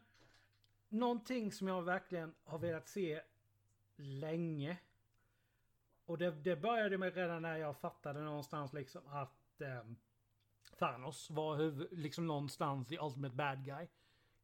någonting 0.91 1.51
som 1.51 1.67
jag 1.67 1.81
verkligen 1.81 2.33
har 2.43 2.59
velat 2.59 2.87
se 2.87 3.21
länge. 3.95 4.77
Och 6.05 6.17
det, 6.17 6.31
det 6.31 6.55
började 6.55 6.97
med 6.97 7.15
redan 7.15 7.41
när 7.41 7.57
jag 7.57 7.77
fattade 7.77 8.21
någonstans 8.21 8.73
liksom 8.73 9.07
att 9.07 9.61
eh, 9.61 9.83
Thanos 10.77 11.29
var 11.29 11.55
huvud, 11.55 11.87
liksom 11.91 12.27
någonstans 12.27 12.87
the 12.87 12.99
ultimate 12.99 13.35
bad 13.35 13.65
guy. 13.65 13.87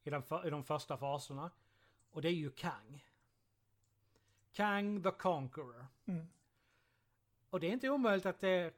I, 0.03 0.09
den 0.09 0.23
för, 0.23 0.47
I 0.47 0.49
de 0.49 0.63
första 0.63 0.97
faserna. 0.97 1.51
Och 2.11 2.21
det 2.21 2.27
är 2.27 2.33
ju 2.33 2.51
Kang. 2.51 3.05
Kang 4.53 5.03
the 5.03 5.11
Conqueror. 5.11 5.85
Mm. 6.05 6.27
Och 7.49 7.59
det 7.59 7.67
är 7.67 7.71
inte 7.71 7.89
omöjligt 7.89 8.25
att 8.25 8.39
det 8.39 8.73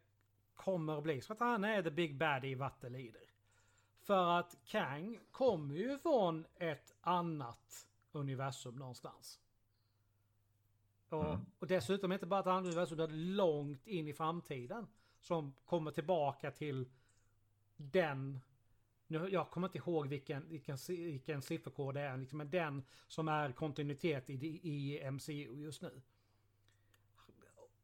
kommer 0.56 0.98
att 0.98 1.04
bli 1.04 1.22
så 1.22 1.34
att 1.34 1.40
han 1.40 1.64
är 1.64 1.84
the 1.84 1.92
big 1.92 2.16
baddie 2.16 2.50
i 2.50 2.56
Vattelider. 2.56 3.29
För 4.10 4.40
att 4.40 4.58
Kang 4.66 5.20
kommer 5.32 5.76
ju 5.76 5.98
från 5.98 6.46
ett 6.56 6.96
annat 7.02 7.88
universum 8.12 8.76
någonstans. 8.76 9.40
Och, 11.10 11.26
Mm. 11.26 11.46
och 11.60 11.68
dessutom 11.68 12.12
inte 12.12 12.26
bara 12.26 12.40
ett 12.40 12.48
annat 12.48 12.66
universum, 12.66 13.00
utan 13.00 13.36
långt 13.36 13.88
in 13.88 14.08
i 14.08 14.14
framtiden. 14.14 14.88
Som 15.20 15.54
kommer 15.66 15.92
tillbaka 15.92 16.52
till 16.52 16.90
den... 17.78 18.40
Nu, 19.08 19.30
jag 19.30 19.50
kommer 19.50 19.68
inte 19.68 19.78
ihåg 19.78 20.08
vilken, 20.08 20.50
vilken, 20.50 20.78
vilken 20.88 21.42
sifferkod 21.42 21.94
det 21.94 22.02
är, 22.02 22.18
liksom, 22.18 22.38
men 22.38 22.50
den 22.50 22.84
som 23.08 23.28
är 23.28 23.52
kontinuitet 23.52 24.30
i, 24.30 24.34
i 24.64 25.12
MCU 25.12 25.62
just 25.62 25.82
nu. 25.82 26.02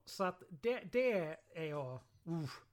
Så 0.05 0.23
att 0.23 0.43
det, 0.49 0.79
det 0.91 1.37
är 1.49 1.65
jag... 1.65 1.99
Uff. 2.23 2.64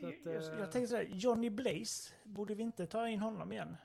Så 0.00 0.08
att, 0.08 0.14
jag, 0.24 0.34
eh, 0.34 0.58
jag 0.58 0.72
tänkte 0.72 0.88
så 0.88 0.96
här, 0.96 1.04
Johnny 1.04 1.50
Blaze, 1.50 2.14
borde 2.24 2.54
vi 2.54 2.62
inte 2.62 2.86
ta 2.86 3.08
in 3.08 3.20
honom 3.20 3.52
igen? 3.52 3.76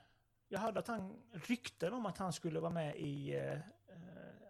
Jag 0.48 0.60
hörde 0.60 0.78
att 0.80 0.88
han 0.88 1.16
rykten 1.32 1.92
om 1.92 2.06
att 2.06 2.18
han 2.18 2.32
skulle 2.32 2.60
vara 2.60 2.72
med 2.72 2.96
i 2.96 3.34
eh, 3.34 3.52
eh, 3.52 3.60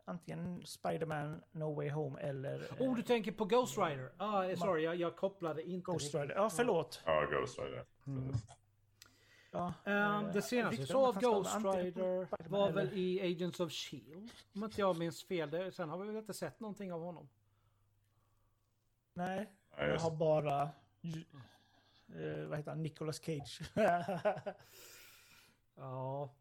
antingen 0.04 0.66
Spider-Man 0.66 1.42
No 1.52 1.74
Way 1.74 1.90
Home 1.90 2.20
eller 2.20 2.54
eh, 2.60 2.88
Oh, 2.88 2.96
du 2.96 3.02
tänker 3.02 3.32
på 3.32 3.44
Ghost 3.44 3.78
Rider? 3.78 4.12
Ah, 4.16 4.56
sorry, 4.56 4.82
jag, 4.84 4.96
jag 4.96 5.16
kopplade 5.16 5.62
inte 5.62 5.84
Ghost. 5.84 6.14
Rider. 6.14 6.34
Ja, 6.34 6.50
förlåt. 6.50 7.02
Ja, 7.06 7.26
Ghost 7.30 7.58
Rider. 7.58 7.84
Mm. 8.06 8.32
Ja, 9.50 9.74
eh, 9.84 10.32
det 10.32 10.42
senaste 10.42 10.80
jag 10.82 10.88
såg 10.88 11.04
av 11.08 11.20
Ghost 11.20 11.56
Rider 11.56 12.28
var 12.48 12.70
väl 12.72 12.86
eller- 12.88 12.96
i 12.98 13.32
Agents 13.32 13.60
of 13.60 13.72
Shield. 13.72 14.30
Om 14.54 14.64
inte 14.64 14.80
jag 14.80 14.98
minns 14.98 15.24
fel. 15.24 15.50
Det, 15.50 15.72
sen 15.72 15.88
har 15.88 15.98
vi 15.98 16.06
väl 16.06 16.16
inte 16.16 16.34
sett 16.34 16.60
någonting 16.60 16.92
av 16.92 17.00
honom. 17.00 17.28
Nej, 19.14 19.50
Ja, 19.76 19.86
jag 19.86 19.98
har 20.00 20.10
bara... 20.10 20.68
Eh, 21.04 22.46
vad 22.48 22.58
heter 22.58 22.70
han? 22.70 22.82
Nicolas 22.82 23.20
Cage. 23.24 23.60
Ja, 25.76 26.34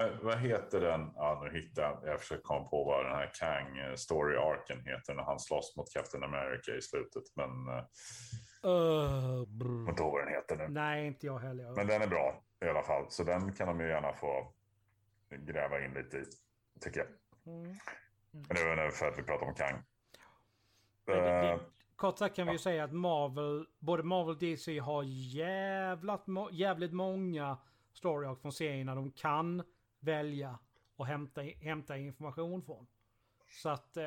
Eh, 0.00 0.10
Vad 0.22 0.38
heter 0.38 0.80
den? 0.80 1.10
Ja, 1.14 1.40
nu 1.44 1.58
hittar 1.60 1.82
jag. 1.82 2.00
Jag 2.12 2.20
försöker 2.20 2.42
komma 2.42 2.68
på 2.68 2.84
vad 2.84 3.04
den 3.04 3.14
här 3.14 3.30
Kang 3.34 3.78
eh, 3.78 3.94
story-arken 3.94 4.80
heter 4.84 5.14
när 5.14 5.22
han 5.22 5.40
slåss 5.40 5.76
mot 5.76 5.92
Captain 5.92 6.24
America 6.24 6.72
i 6.72 6.82
slutet. 6.82 7.22
Men 7.36 7.68
eh, 7.68 7.84
Uh, 8.64 9.44
inte 9.88 10.02
ihåg 10.02 10.12
vad 10.12 10.20
den 10.26 10.28
heter 10.34 10.56
nu. 10.56 10.68
Nej, 10.68 11.06
inte 11.06 11.26
jag 11.26 11.38
heller. 11.38 11.74
Men 11.76 11.86
den 11.86 12.02
är 12.02 12.06
bra 12.06 12.42
i 12.64 12.68
alla 12.68 12.82
fall. 12.82 13.10
Så 13.10 13.24
den 13.24 13.52
kan 13.54 13.68
de 13.68 13.80
ju 13.80 13.88
gärna 13.88 14.12
få 14.12 14.52
gräva 15.30 15.84
in 15.84 15.94
lite 15.94 16.16
i, 16.16 16.24
tycker 16.80 17.00
jag. 17.00 17.08
Mm. 17.54 17.76
Men 18.30 18.56
det 18.56 18.64
var 18.64 18.76
nu 18.76 18.90
för 18.90 19.08
att 19.08 19.18
vi 19.18 19.22
pratar 19.22 19.46
om 19.46 19.54
Kang. 19.54 19.82
Men 21.06 21.16
det- 21.16 21.22
det- 21.24 21.48
Eh, 21.52 21.60
Kort 21.98 22.18
sagt 22.18 22.36
kan 22.36 22.46
vi 22.46 22.52
ju 22.52 22.58
säga 22.58 22.84
att 22.84 22.92
Marvel, 22.92 23.66
både 23.78 24.02
Marvel 24.02 24.34
och 24.34 24.38
DC 24.40 24.78
har 24.78 25.02
jävlat, 25.06 26.24
jävligt 26.52 26.92
många 26.92 27.58
story 27.92 28.26
arc 28.26 28.40
från 28.40 28.52
serierna 28.52 28.94
de 28.94 29.10
kan 29.10 29.62
välja 30.00 30.58
och 30.96 31.06
hämta, 31.06 31.40
hämta 31.42 31.96
information 31.96 32.62
från. 32.62 32.86
Så 33.48 33.68
att 33.68 33.96
eh, 33.96 34.04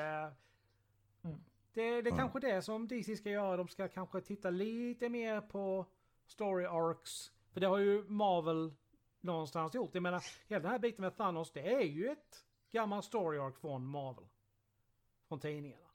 Mm. 1.23 1.43
det, 1.73 1.81
det 1.81 1.87
är 1.97 1.99
Mm. 2.01 2.17
kanske 2.17 2.39
det 2.39 2.61
som 2.61 2.87
DC 2.87 3.15
ska 3.15 3.29
göra. 3.29 3.57
De 3.57 3.67
ska 3.67 3.87
kanske 3.87 4.21
titta 4.21 4.49
lite 4.49 5.09
mer 5.09 5.41
på 5.41 5.85
story 6.25 6.65
arcs. 6.65 7.31
För 7.53 7.59
det 7.59 7.67
har 7.67 7.77
ju 7.77 8.03
Marvel 8.03 8.73
någonstans 9.19 9.75
gjort. 9.75 9.89
Jag 9.93 10.03
menar, 10.03 10.23
hela 10.47 10.61
den 10.61 10.71
här 10.71 10.79
biten 10.79 11.01
med 11.01 11.17
Thanos, 11.17 11.51
det 11.51 11.73
är 11.73 11.81
ju 11.81 12.07
ett 12.07 12.45
gammal 12.71 13.03
story 13.03 13.39
arc 13.39 13.57
från 13.59 13.85
Marvel. 13.85 14.25
Från 15.27 15.39
tidningarna. 15.39 15.90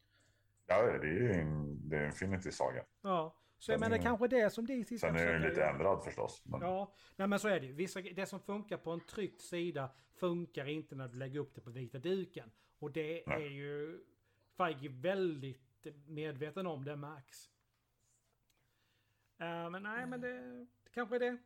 Ja, 0.66 0.82
det 0.82 1.08
är 1.08 1.12
ju 1.12 1.32
en, 1.32 1.88
det 1.88 1.96
är 1.96 2.00
en 2.00 2.06
Infinity-saga. 2.06 2.84
Ja, 3.02 3.36
så 3.58 3.72
jag 3.72 3.80
menar 3.80 3.98
kanske 3.98 4.28
det 4.28 4.50
som 4.50 4.66
DC 4.66 4.98
Sen 4.98 5.16
är 5.16 5.32
den 5.32 5.42
lite 5.42 5.64
ändrad 5.64 6.04
förstås. 6.04 6.42
Men... 6.44 6.60
Ja, 6.60 6.94
nej 7.16 7.28
men 7.28 7.38
så 7.38 7.48
är 7.48 7.60
det 7.60 7.66
ju. 7.66 7.72
Vissa, 7.72 8.00
det 8.00 8.26
som 8.26 8.40
funkar 8.40 8.76
på 8.76 8.90
en 8.90 9.00
tryckt 9.00 9.40
sida 9.40 9.90
funkar 10.14 10.68
inte 10.68 10.94
när 10.94 11.08
du 11.08 11.18
lägger 11.18 11.40
upp 11.40 11.54
det 11.54 11.60
på 11.60 11.70
vita 11.70 11.98
duken. 11.98 12.50
Och 12.78 12.92
det 12.92 13.22
Nej. 13.26 13.44
är 13.44 13.50
ju 13.50 14.04
Feige 14.56 14.88
väldigt 14.88 15.86
medveten 16.06 16.66
om, 16.66 16.84
det 16.84 16.96
märks. 16.96 17.50
Eh, 19.38 19.70
men 19.70 19.82
nej, 19.82 20.06
men 20.06 20.20
det, 20.20 20.66
det 20.84 20.90
kanske 20.90 21.16
är 21.16 21.20
det. 21.20 21.38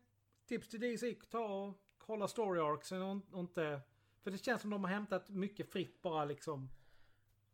Tips 0.46 0.68
till 0.68 0.80
DC, 0.80 1.14
ta 1.30 1.44
och 1.44 1.82
kolla 1.98 2.28
story 2.28 2.60
och, 2.60 2.92
och 3.32 3.40
inte... 3.40 3.80
För 4.22 4.30
det 4.30 4.38
känns 4.38 4.62
som 4.62 4.70
de 4.70 4.84
har 4.84 4.90
hämtat 4.90 5.28
mycket 5.28 5.72
fritt 5.72 6.02
bara 6.02 6.24
liksom 6.24 6.70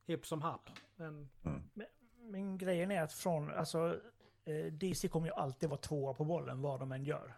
hipp 0.07 0.27
som 0.27 0.43
happ. 0.43 0.71
Men 0.97 1.29
Men, 1.43 1.87
men 2.21 2.59
grejen 2.59 2.91
är 2.91 3.03
att 3.03 3.13
från, 3.13 3.51
alltså, 3.51 4.01
eh, 4.45 4.73
DC 4.73 5.09
kommer 5.09 5.27
ju 5.27 5.33
alltid 5.33 5.69
vara 5.69 5.81
tvåa 5.81 6.15
på 6.15 6.25
bollen 6.25 6.63
vad 6.63 6.81
de 6.81 6.93
än 6.93 7.05
gör. 7.05 7.35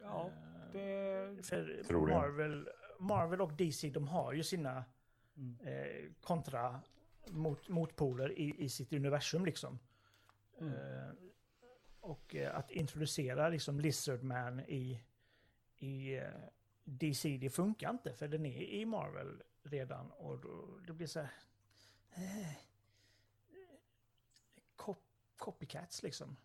ja, 0.00 0.30
det... 0.72 1.46
För 1.46 1.82
Tror 1.84 2.06
det. 2.06 2.14
Marvel, 2.14 2.68
Marvel 2.98 3.40
och 3.40 3.52
DC, 3.52 3.90
de 3.90 4.08
har 4.08 4.32
ju 4.32 4.42
sina 4.42 4.84
Mm. 5.36 5.56
eh, 5.60 6.10
kontra 6.20 6.80
mot, 7.28 7.68
motpoler 7.68 8.38
i, 8.38 8.54
i 8.58 8.68
sitt 8.68 8.92
universum 8.92 9.44
liksom. 9.44 9.78
Mm. 10.60 10.72
Eh, 10.72 11.10
och 12.00 12.34
eh, 12.34 12.56
att 12.56 12.70
introducera 12.70 13.48
liksom 13.48 13.80
Lizardman 13.80 14.60
i, 14.60 15.00
i 15.78 16.16
eh, 16.16 16.24
DC, 16.84 17.38
det 17.40 17.50
funkar 17.50 17.90
inte 17.90 18.12
för 18.12 18.28
den 18.28 18.46
är 18.46 18.62
i 18.62 18.84
Marvel 18.86 19.42
redan 19.62 20.10
och 20.10 20.38
då, 20.40 20.78
det 20.86 20.92
blir 20.92 21.06
så 21.06 21.20
här... 21.20 21.30
Eh, 22.14 22.56
cop, 24.76 24.98
copycats 25.36 26.02
liksom. 26.02 26.36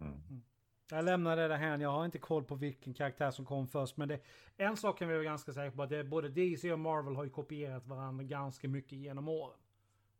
Mm. 0.00 0.42
Jag 0.90 1.04
lämnar 1.04 1.36
det 1.36 1.48
där 1.48 1.56
här. 1.56 1.78
Jag 1.78 1.90
har 1.90 2.04
inte 2.04 2.18
koll 2.18 2.44
på 2.44 2.54
vilken 2.54 2.94
karaktär 2.94 3.30
som 3.30 3.44
kom 3.44 3.68
först. 3.68 3.96
Men 3.96 4.08
det, 4.08 4.20
en 4.56 4.76
sak 4.76 4.98
kan 4.98 5.08
vi 5.08 5.14
vara 5.14 5.24
ganska 5.24 5.52
säkra 5.52 5.70
på. 5.76 5.82
att 5.82 5.88
Det 5.90 5.96
är 5.98 6.04
både 6.04 6.28
DC 6.28 6.72
och 6.72 6.78
Marvel 6.78 7.16
har 7.16 7.24
ju 7.24 7.30
kopierat 7.30 7.86
varandra 7.86 8.24
ganska 8.24 8.68
mycket 8.68 8.92
genom 8.98 9.28
åren. 9.28 9.58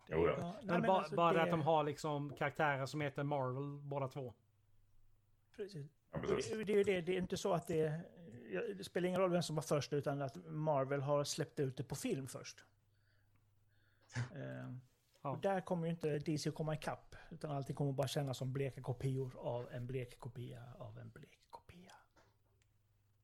Det 0.07 0.15
är- 0.15 0.19
ja. 0.29 0.53
Nej, 0.53 0.63
men 0.65 0.81
men 0.81 0.83
bara, 0.89 0.99
alltså, 0.99 1.15
bara 1.17 1.33
det- 1.33 1.43
att 1.43 1.51
de 1.51 1.61
har 1.63 1.85
liksom 1.85 2.33
karaktärer 2.35 2.87
som 2.87 3.01
heter 3.01 3.23
Marvel 3.23 3.79
båda 3.89 4.09
två. 4.09 4.35
Precis. 5.57 5.87
Ja, 6.13 6.19
Det, 6.19 6.65
det, 6.65 6.73
är 6.73 6.77
ju 6.77 6.85
det, 6.85 7.01
det 7.01 7.13
är 7.13 7.19
inte 7.19 7.37
så 7.37 7.53
att 7.53 7.67
det... 7.67 8.01
Det 8.77 8.85
spelar 8.85 9.09
ingen 9.09 9.21
roll 9.21 9.31
vem 9.31 9.43
som 9.43 9.57
var 9.57 9.63
först 9.63 9.93
utan 9.93 10.23
att 10.23 10.37
Marvel 10.47 11.01
har 11.03 11.25
släppt 11.25 11.61
ut 11.61 11.77
det 11.77 11.83
på 11.85 11.95
film 11.95 12.27
först. 12.27 12.65
Eh, 14.17 14.73
Ja. 15.25 15.31
och 15.31 15.39
där 15.39 15.61
kommer 15.61 15.87
ju 15.87 15.91
inte 15.91 16.19
DC 16.19 16.49
att 16.49 16.55
komma 16.55 16.75
ikapp. 16.75 17.17
Utan 17.31 17.51
allting 17.51 17.77
kommer 17.77 17.93
bara 17.93 18.09
kännas 18.09 18.39
som 18.39 18.53
bleka 18.53 18.83
kopior 18.83 19.33
av 19.39 19.69
en 19.73 19.87
blek 19.87 20.19
kopia 20.19 20.63
av 20.79 20.99
en 20.99 21.11
blek 21.11 21.39
kopia. 21.51 21.93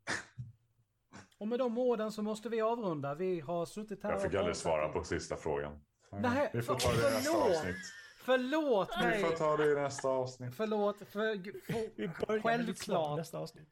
Och 1.38 1.48
med 1.48 1.58
de 1.58 1.78
orden 1.78 2.12
så 2.12 2.22
måste 2.22 2.48
vi 2.48 2.60
avrunda. 2.60 3.14
Vi 3.14 3.40
har 3.40 3.66
suttit 3.66 4.02
här 4.02 4.10
Jag 4.12 4.22
fick 4.22 4.34
aldrig 4.34 4.56
svara 4.56 4.88
på 4.88 5.04
sista 5.04 5.36
frågan. 5.36 5.80
Nej, 6.10 6.50
Vi 6.52 6.62
får 6.62 6.74
ta 6.74 6.90
det 6.92 7.08
i 7.08 7.12
nästa 7.14 7.36
avsnitt. 7.38 7.76
Förlåt 8.18 8.88
Vi 9.00 9.04
mig! 9.06 9.22
får 9.22 9.30
ta 9.36 9.56
det 9.56 9.72
i 9.72 9.74
nästa 9.74 10.08
avsnitt. 10.08 10.54
Förlåt. 10.54 10.98
För, 10.98 11.06
för, 11.06 11.96
Vi 11.96 12.08
självklart. 12.42 13.16
nästa 13.18 13.38
avsnitt. 13.38 13.68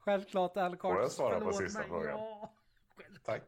Självklart 0.00 0.56
Al 0.56 0.76
Får 0.78 1.00
jag 1.00 1.12
svara 1.12 1.40
på 1.40 1.52
sista 1.52 1.78
mig. 1.78 1.88
frågan? 1.88 2.08
Ja. 2.18 2.54
Tack. 3.24 3.42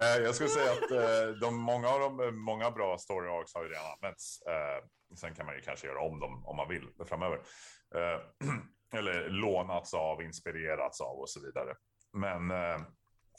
Eh, 0.00 0.22
Jag 0.22 0.34
skulle 0.34 0.48
säga 0.50 0.72
att 0.72 0.90
eh, 0.90 1.28
de, 1.40 1.56
många 1.56 1.88
av 1.88 2.00
de 2.00 2.38
många 2.38 2.70
bra 2.70 2.98
story 2.98 3.28
arcs 3.28 3.54
har 3.54 3.62
ju 3.62 3.68
redan 3.68 3.92
använts. 3.92 4.42
Eh, 4.46 4.84
Sen 5.16 5.34
kan 5.34 5.46
man 5.46 5.54
ju 5.54 5.60
kanske 5.60 5.86
göra 5.86 6.00
om 6.00 6.20
dem 6.20 6.46
om 6.46 6.56
man 6.56 6.68
vill 6.68 6.88
framöver. 7.08 7.40
Eller 8.94 9.28
lånats 9.28 9.94
av, 9.94 10.22
inspirerats 10.22 11.00
av 11.00 11.18
och 11.18 11.30
så 11.30 11.40
vidare. 11.40 11.74
Men 12.12 12.50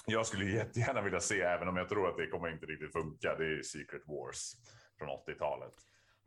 jag 0.06 0.26
skulle 0.26 0.46
jättegärna 0.46 1.02
vilja 1.02 1.20
se, 1.20 1.42
även 1.42 1.68
om 1.68 1.78
jag 1.78 1.90
tror 1.90 2.10
att 2.10 2.18
det 2.18 2.28
kommer 2.28 2.48
inte 2.54 2.66
riktigt 2.66 2.92
funka, 2.94 3.36
det 3.36 3.46
är 3.46 3.62
Secret 3.62 4.02
Wars 4.08 4.52
från 4.98 5.10
80-talet. 5.10 5.74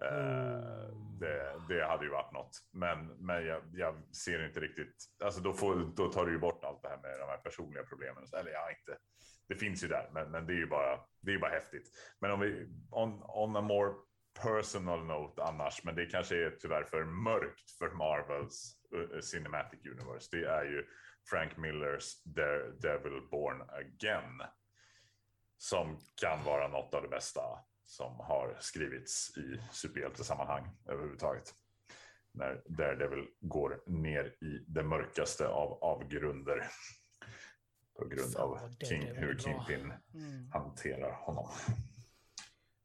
Eh, 0.02 0.88
det, 1.20 1.60
det 1.68 1.86
hade 1.86 2.04
ju 2.04 2.10
varit 2.10 2.32
något. 2.32 2.58
Men, 2.72 3.06
men 3.06 3.46
jag, 3.46 3.62
jag 3.72 4.16
ser 4.16 4.46
inte 4.46 4.60
riktigt, 4.60 4.96
alltså 5.24 5.40
då, 5.40 5.52
får, 5.52 5.92
då 5.96 6.12
tar 6.12 6.26
du 6.26 6.32
ju 6.32 6.38
bort 6.38 6.64
allt 6.64 6.82
det 6.82 6.88
här 6.88 7.00
med 7.02 7.18
de 7.20 7.28
här 7.28 7.38
personliga 7.38 7.84
problemen. 7.84 8.24
Eller 8.32 8.50
ja, 8.50 8.70
inte. 8.70 8.98
Det 9.48 9.54
finns 9.54 9.84
ju 9.84 9.88
där, 9.88 10.10
men, 10.12 10.30
men 10.30 10.46
det 10.46 10.52
är 10.52 10.56
ju 10.56 10.66
bara, 10.66 11.00
det 11.20 11.34
är 11.34 11.38
bara 11.38 11.50
häftigt. 11.50 11.90
Men 12.20 12.30
om 12.30 12.40
vi, 12.40 12.68
on, 12.90 13.22
on 13.22 13.56
a 13.56 13.60
more 13.60 13.92
personal 14.42 15.04
note 15.04 15.42
annars, 15.42 15.84
men 15.84 15.94
det 15.94 16.06
kanske 16.06 16.46
är 16.46 16.50
tyvärr 16.50 16.84
för 16.84 17.04
mörkt 17.04 17.70
för 17.78 17.90
Marvels 17.90 18.76
uh, 18.94 19.20
Cinematic 19.20 19.86
Universe. 19.86 20.28
Det 20.36 20.44
är 20.44 20.64
ju 20.64 20.86
Frank 21.30 21.56
Millers 21.56 22.24
Daredevil 22.24 23.28
Born 23.30 23.62
Again. 23.62 24.42
Som 25.58 25.98
kan 26.20 26.44
vara 26.44 26.68
något 26.68 26.94
av 26.94 27.02
det 27.02 27.08
bästa 27.08 27.40
som 27.84 28.20
har 28.20 28.56
skrivits 28.60 29.38
i 29.38 29.60
superhjältesammanhang 29.72 30.68
överhuvudtaget. 30.86 31.54
När 32.32 32.62
Daredevil 32.66 33.28
går 33.40 33.82
ner 33.86 34.24
i 34.44 34.64
det 34.66 34.82
mörkaste 34.82 35.48
av 35.48 35.72
avgrunder. 35.84 36.68
På 37.98 38.04
grund 38.08 38.32
Fan, 38.32 38.42
av 38.42 38.74
King, 38.88 39.02
hur. 39.14 39.38
Kingpin 39.38 39.92
Mm. 40.14 40.50
hanterar 40.52 41.12
honom. 41.12 41.48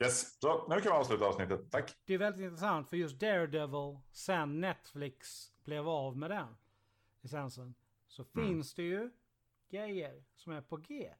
Yes, 0.03 0.39
så 0.39 0.67
nu 0.67 0.75
kan 0.75 0.91
vi 0.91 0.97
avsluta 0.97 1.25
avsnittet. 1.25 1.71
Tack. 1.71 1.95
Det 2.05 2.13
är 2.13 2.17
väldigt 2.17 2.41
intressant 2.43 2.89
för 2.89 2.97
just 2.97 3.19
Daredevil, 3.19 3.99
sen 4.11 4.61
Netflix 4.61 5.47
blev 5.63 5.87
av 5.89 6.17
med 6.17 6.29
den 6.31 6.55
licensen, 7.21 7.75
så 8.07 8.25
Mm. 8.35 8.47
finns 8.47 8.73
det 8.73 8.83
ju 8.83 9.11
grejer 9.69 10.23
som 10.35 10.53
är 10.53 10.61
på 10.61 10.77
G. 10.77 11.13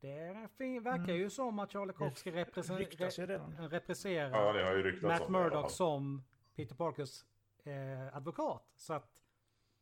Det 0.00 0.10
är, 0.18 0.48
fin- 0.48 0.82
verkar 0.82 1.12
ju 1.14 1.30
som 1.30 1.58
att 1.58 1.72
Charlie 1.72 1.92
Cox 1.92 2.20
ska 2.20 2.30
representera 2.32 4.30
Ja, 4.32 5.08
Matt 5.08 5.28
Murdock 5.28 5.70
som 5.70 6.24
Peter 6.56 6.74
Parkers 6.74 7.24
eh, 7.64 8.16
advokat. 8.16 8.64
Så 8.76 8.92
att 8.92 9.12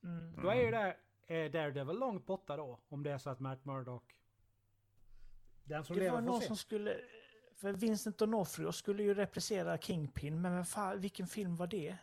Mm. 0.02 0.42
då 0.42 0.48
är 0.48 0.54
ju 0.62 0.70
där, 0.70 0.96
eh, 1.26 1.50
Daredevil 1.50 1.98
långt 1.98 2.26
borta 2.26 2.56
då. 2.56 2.78
Om 2.88 3.02
det 3.02 3.10
är 3.10 3.18
så 3.18 3.30
att 3.30 3.40
Matt 3.40 3.64
Murdock... 3.64 4.16
Den 5.64 5.84
som 5.84 5.98
Det 5.98 6.10
var 6.10 6.20
någon 6.20 6.40
som 6.40 6.56
skulle... 6.56 6.96
För 7.56 7.72
Vincent 7.72 8.20
D'Onofrio 8.20 8.70
skulle 8.70 9.02
ju 9.02 9.14
representera 9.14 9.78
Kingpin, 9.78 10.40
men 10.42 10.52
vem 10.54 10.64
fan, 10.64 11.00
vilken 11.00 11.26
film 11.26 11.56
var 11.56 11.66
det? 11.66 11.96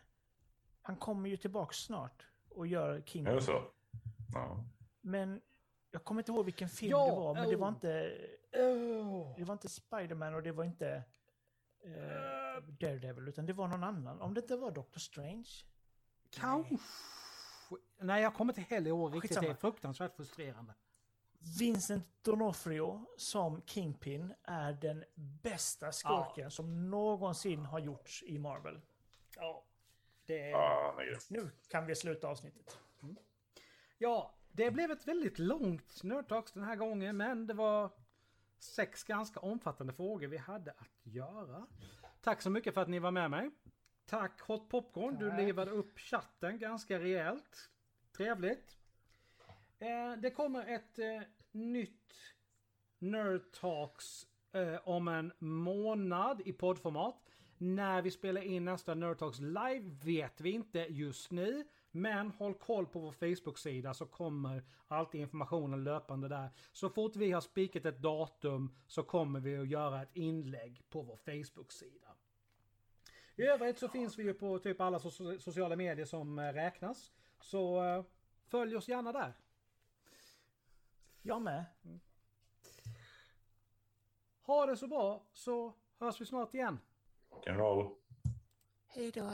Han 0.82 0.96
kommer 0.96 1.30
ju 1.30 1.38
tillbaks 1.38 1.78
snart 1.78 2.26
och 2.50 2.68
gör 2.68 2.94
Är 2.94 3.02
Kingpin. 3.02 3.36
det 3.36 3.42
så? 3.42 3.64
Ja. 4.34 4.64
Men 5.02 5.42
jag 5.92 6.04
kommer 6.04 6.22
inte 6.22 6.32
ihåg 6.32 6.46
vilken 6.46 6.70
film 6.70 6.92
Ja, 6.92 7.06
det 7.06 7.12
var, 7.12 7.34
men 7.34 7.50
det 7.50 7.56
var 7.56 7.68
oh. 7.68 7.74
inte... 7.74 8.18
Oh. 8.54 9.36
Det 9.38 9.44
var 9.44 9.54
inte 9.54 9.70
Spider-Man 9.70 10.36
och 10.36 10.44
det 10.44 10.52
var 10.52 10.64
inte 10.64 11.04
eh, 11.84 12.64
Daredevil, 12.64 13.28
utan 13.28 13.46
det 13.46 13.54
var 13.54 13.68
någon 13.68 13.84
annan. 13.84 14.22
Om 14.22 14.34
det 14.34 14.42
inte 14.42 14.56
var 14.56 14.72
Doctor 14.72 15.00
Strange? 15.00 15.50
Kanske. 16.30 16.78
Nej, 18.00 18.24
jag 18.24 18.34
kommer 18.34 18.60
inte 18.60 18.76
heller 18.76 18.90
ihåg 18.90 19.16
riktigt. 19.16 19.30
Skitsamma. 19.30 19.48
Det 19.48 19.54
är 19.54 19.56
fruktansvärt 19.56 20.16
frustrerande. 20.16 20.74
Vincent 21.60 22.06
D'Onofrio 22.24 23.06
som 23.18 23.62
Kingpin 23.66 24.34
är 24.44 24.74
den 24.74 25.04
bästa 25.16 25.92
skurken 25.92 26.52
som 26.52 26.90
någonsin 26.90 27.66
har 27.66 27.80
gjorts 27.80 28.24
i 28.24 28.38
Marvel. 28.38 28.82
Ja. 29.36 29.66
Det 30.26 30.42
är... 30.42 30.50
Ja, 30.50 30.96
grym. 31.00 31.20
Nu 31.30 31.52
kan 31.68 31.86
vi 31.86 31.96
sluta 31.96 32.28
avsnittet. 32.28 32.80
Ja, 33.98 34.36
det 34.52 34.72
blev 34.72 34.92
ett 34.92 35.08
väldigt 35.08 35.40
långt 35.40 36.04
Nerdtalks 36.04 36.52
den 36.52 36.64
här 36.64 36.76
gången, 36.76 37.18
men 37.18 37.48
det 37.48 37.54
var 37.54 37.90
sex 38.60 39.04
ganska 39.04 39.40
omfattande 39.40 39.94
frågor 39.94 40.28
vi 40.28 40.38
hade 40.38 40.72
att 40.72 41.00
göra. 41.04 41.68
Tack 42.22 42.42
så 42.42 42.50
mycket 42.50 42.74
för 42.74 42.82
att 42.82 42.90
ni 42.90 43.00
var 43.00 43.12
med 43.12 43.32
mig. 43.32 43.52
Tack 44.06 44.42
Hot 44.42 44.70
Popcorn, 44.70 45.18
du 45.20 45.30
Tack. 45.30 45.40
livade 45.40 45.72
upp 45.72 46.00
chatten 46.00 46.60
ganska 46.60 47.00
rejält. 47.00 47.70
Trevligt. 48.18 48.78
Eh, 49.80 50.18
det 50.18 50.32
kommer 50.32 50.66
ett 50.66 51.00
eh, 51.00 51.22
nytt 51.52 52.14
Nerd 53.00 53.52
Talks 53.52 54.28
eh, 54.52 54.88
om 54.88 55.08
en 55.08 55.34
månad 55.40 56.42
i 56.46 56.54
poddformat. 56.54 57.30
När 57.58 58.02
vi 58.02 58.12
spelar 58.12 58.42
in 58.42 58.66
nästa 58.66 58.96
Nerd 58.96 59.18
Talks 59.18 59.40
live 59.40 59.96
vet 60.04 60.42
vi 60.42 60.52
inte 60.52 60.80
just 60.80 61.32
nu. 61.32 61.68
Men 61.92 62.32
håll 62.32 62.54
koll 62.54 62.86
på 62.88 63.00
vår 63.00 63.12
Facebook-sida 63.12 63.94
så 63.94 64.06
kommer 64.06 64.64
alltid 64.88 65.22
informationen 65.22 65.84
löpande 65.84 66.28
där. 66.28 66.50
Så 66.72 66.90
fort 66.90 67.16
vi 67.16 67.32
har 67.32 67.42
spikat 67.42 67.86
ett 67.86 68.02
datum 68.02 68.76
så 68.88 69.04
kommer 69.04 69.40
vi 69.40 69.58
att 69.58 69.68
göra 69.68 70.02
ett 70.02 70.16
inlägg 70.16 70.84
på 70.90 71.02
vår 71.02 71.16
Facebook-sida. 71.18 72.08
I 73.36 73.44
övrigt 73.44 73.80
så 73.80 73.88
finns 73.88 74.20
vi 74.20 74.24
ju 74.24 74.34
på 74.34 74.60
typ 74.60 74.82
alla 74.82 74.98
so- 74.98 75.38
sociala 75.40 75.76
medier 75.76 76.06
som 76.06 76.40
eh, 76.40 76.54
räknas. 76.54 77.12
Så 77.40 77.84
eh, 77.84 78.04
följ 78.48 78.76
oss 78.76 78.88
gärna 78.88 79.12
där. 79.12 79.34
Jag 81.22 81.42
med. 81.42 81.66
Ha 84.42 84.66
det 84.66 84.78
så 84.78 84.88
bra 84.88 85.24
så 85.34 85.74
hörs 86.00 86.22
vi 86.22 86.26
snart 86.26 86.54
igen. 86.54 86.80
Rock'n'roll. 87.30 87.96
Hej 88.88 89.12
då. 89.12 89.32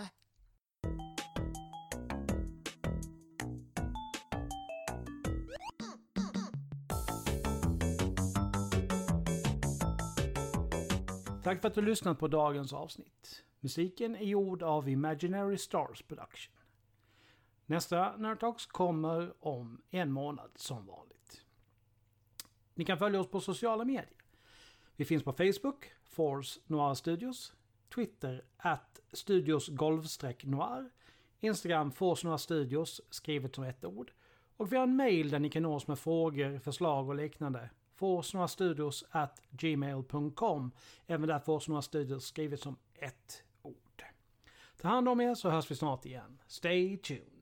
Tack 11.47 11.61
för 11.61 11.67
att 11.67 11.75
du 11.75 11.81
lyssnat 11.81 12.19
på 12.19 12.27
dagens 12.27 12.73
avsnitt. 12.73 13.43
Musiken 13.59 14.15
är 14.15 14.25
gjord 14.25 14.63
av 14.63 14.89
Imaginary 14.89 15.57
Stars 15.57 16.01
Production. 16.01 16.53
Nästa 17.65 18.17
Nerdtalks 18.17 18.65
kommer 18.65 19.33
om 19.39 19.81
en 19.89 20.11
månad 20.11 20.51
som 20.55 20.85
vanligt. 20.85 21.41
Ni 22.73 22.85
kan 22.85 22.97
följa 22.97 23.19
oss 23.19 23.27
på 23.27 23.41
sociala 23.41 23.85
medier. 23.85 24.23
Vi 24.95 25.05
finns 25.05 25.23
på 25.23 25.33
Facebook, 25.33 25.85
Force 26.03 26.59
Noir 26.65 26.93
Studios, 26.93 27.53
Twitter, 27.95 28.43
at 28.57 28.99
Studios 29.13 29.69
Noir, 30.43 30.89
Instagram 31.39 31.91
Force 31.91 32.27
Noir 32.27 32.37
Studios, 32.37 33.01
skrivet 33.09 33.55
som 33.55 33.63
ett 33.63 33.85
ord. 33.85 34.11
Och 34.57 34.71
vi 34.71 34.75
har 34.75 34.83
en 34.83 34.95
mail 34.95 35.29
där 35.29 35.39
ni 35.39 35.49
kan 35.49 35.63
nå 35.63 35.75
oss 35.75 35.87
med 35.87 35.99
frågor, 35.99 36.59
förslag 36.59 37.09
och 37.09 37.15
liknande. 37.15 37.69
Studios 38.47 39.03
at 39.11 39.41
gmail.com. 39.51 40.71
Även 41.07 41.27
där 41.27 41.39
Forsnorastudios 41.39 42.25
skrivet 42.25 42.59
som 42.59 42.75
ett 42.93 43.43
ord. 43.61 44.03
Ta 44.81 44.87
hand 44.87 45.09
om 45.09 45.21
er 45.21 45.35
så 45.35 45.49
hörs 45.49 45.71
vi 45.71 45.75
snart 45.75 46.05
igen. 46.05 46.39
Stay 46.47 46.97
tuned! 46.97 47.36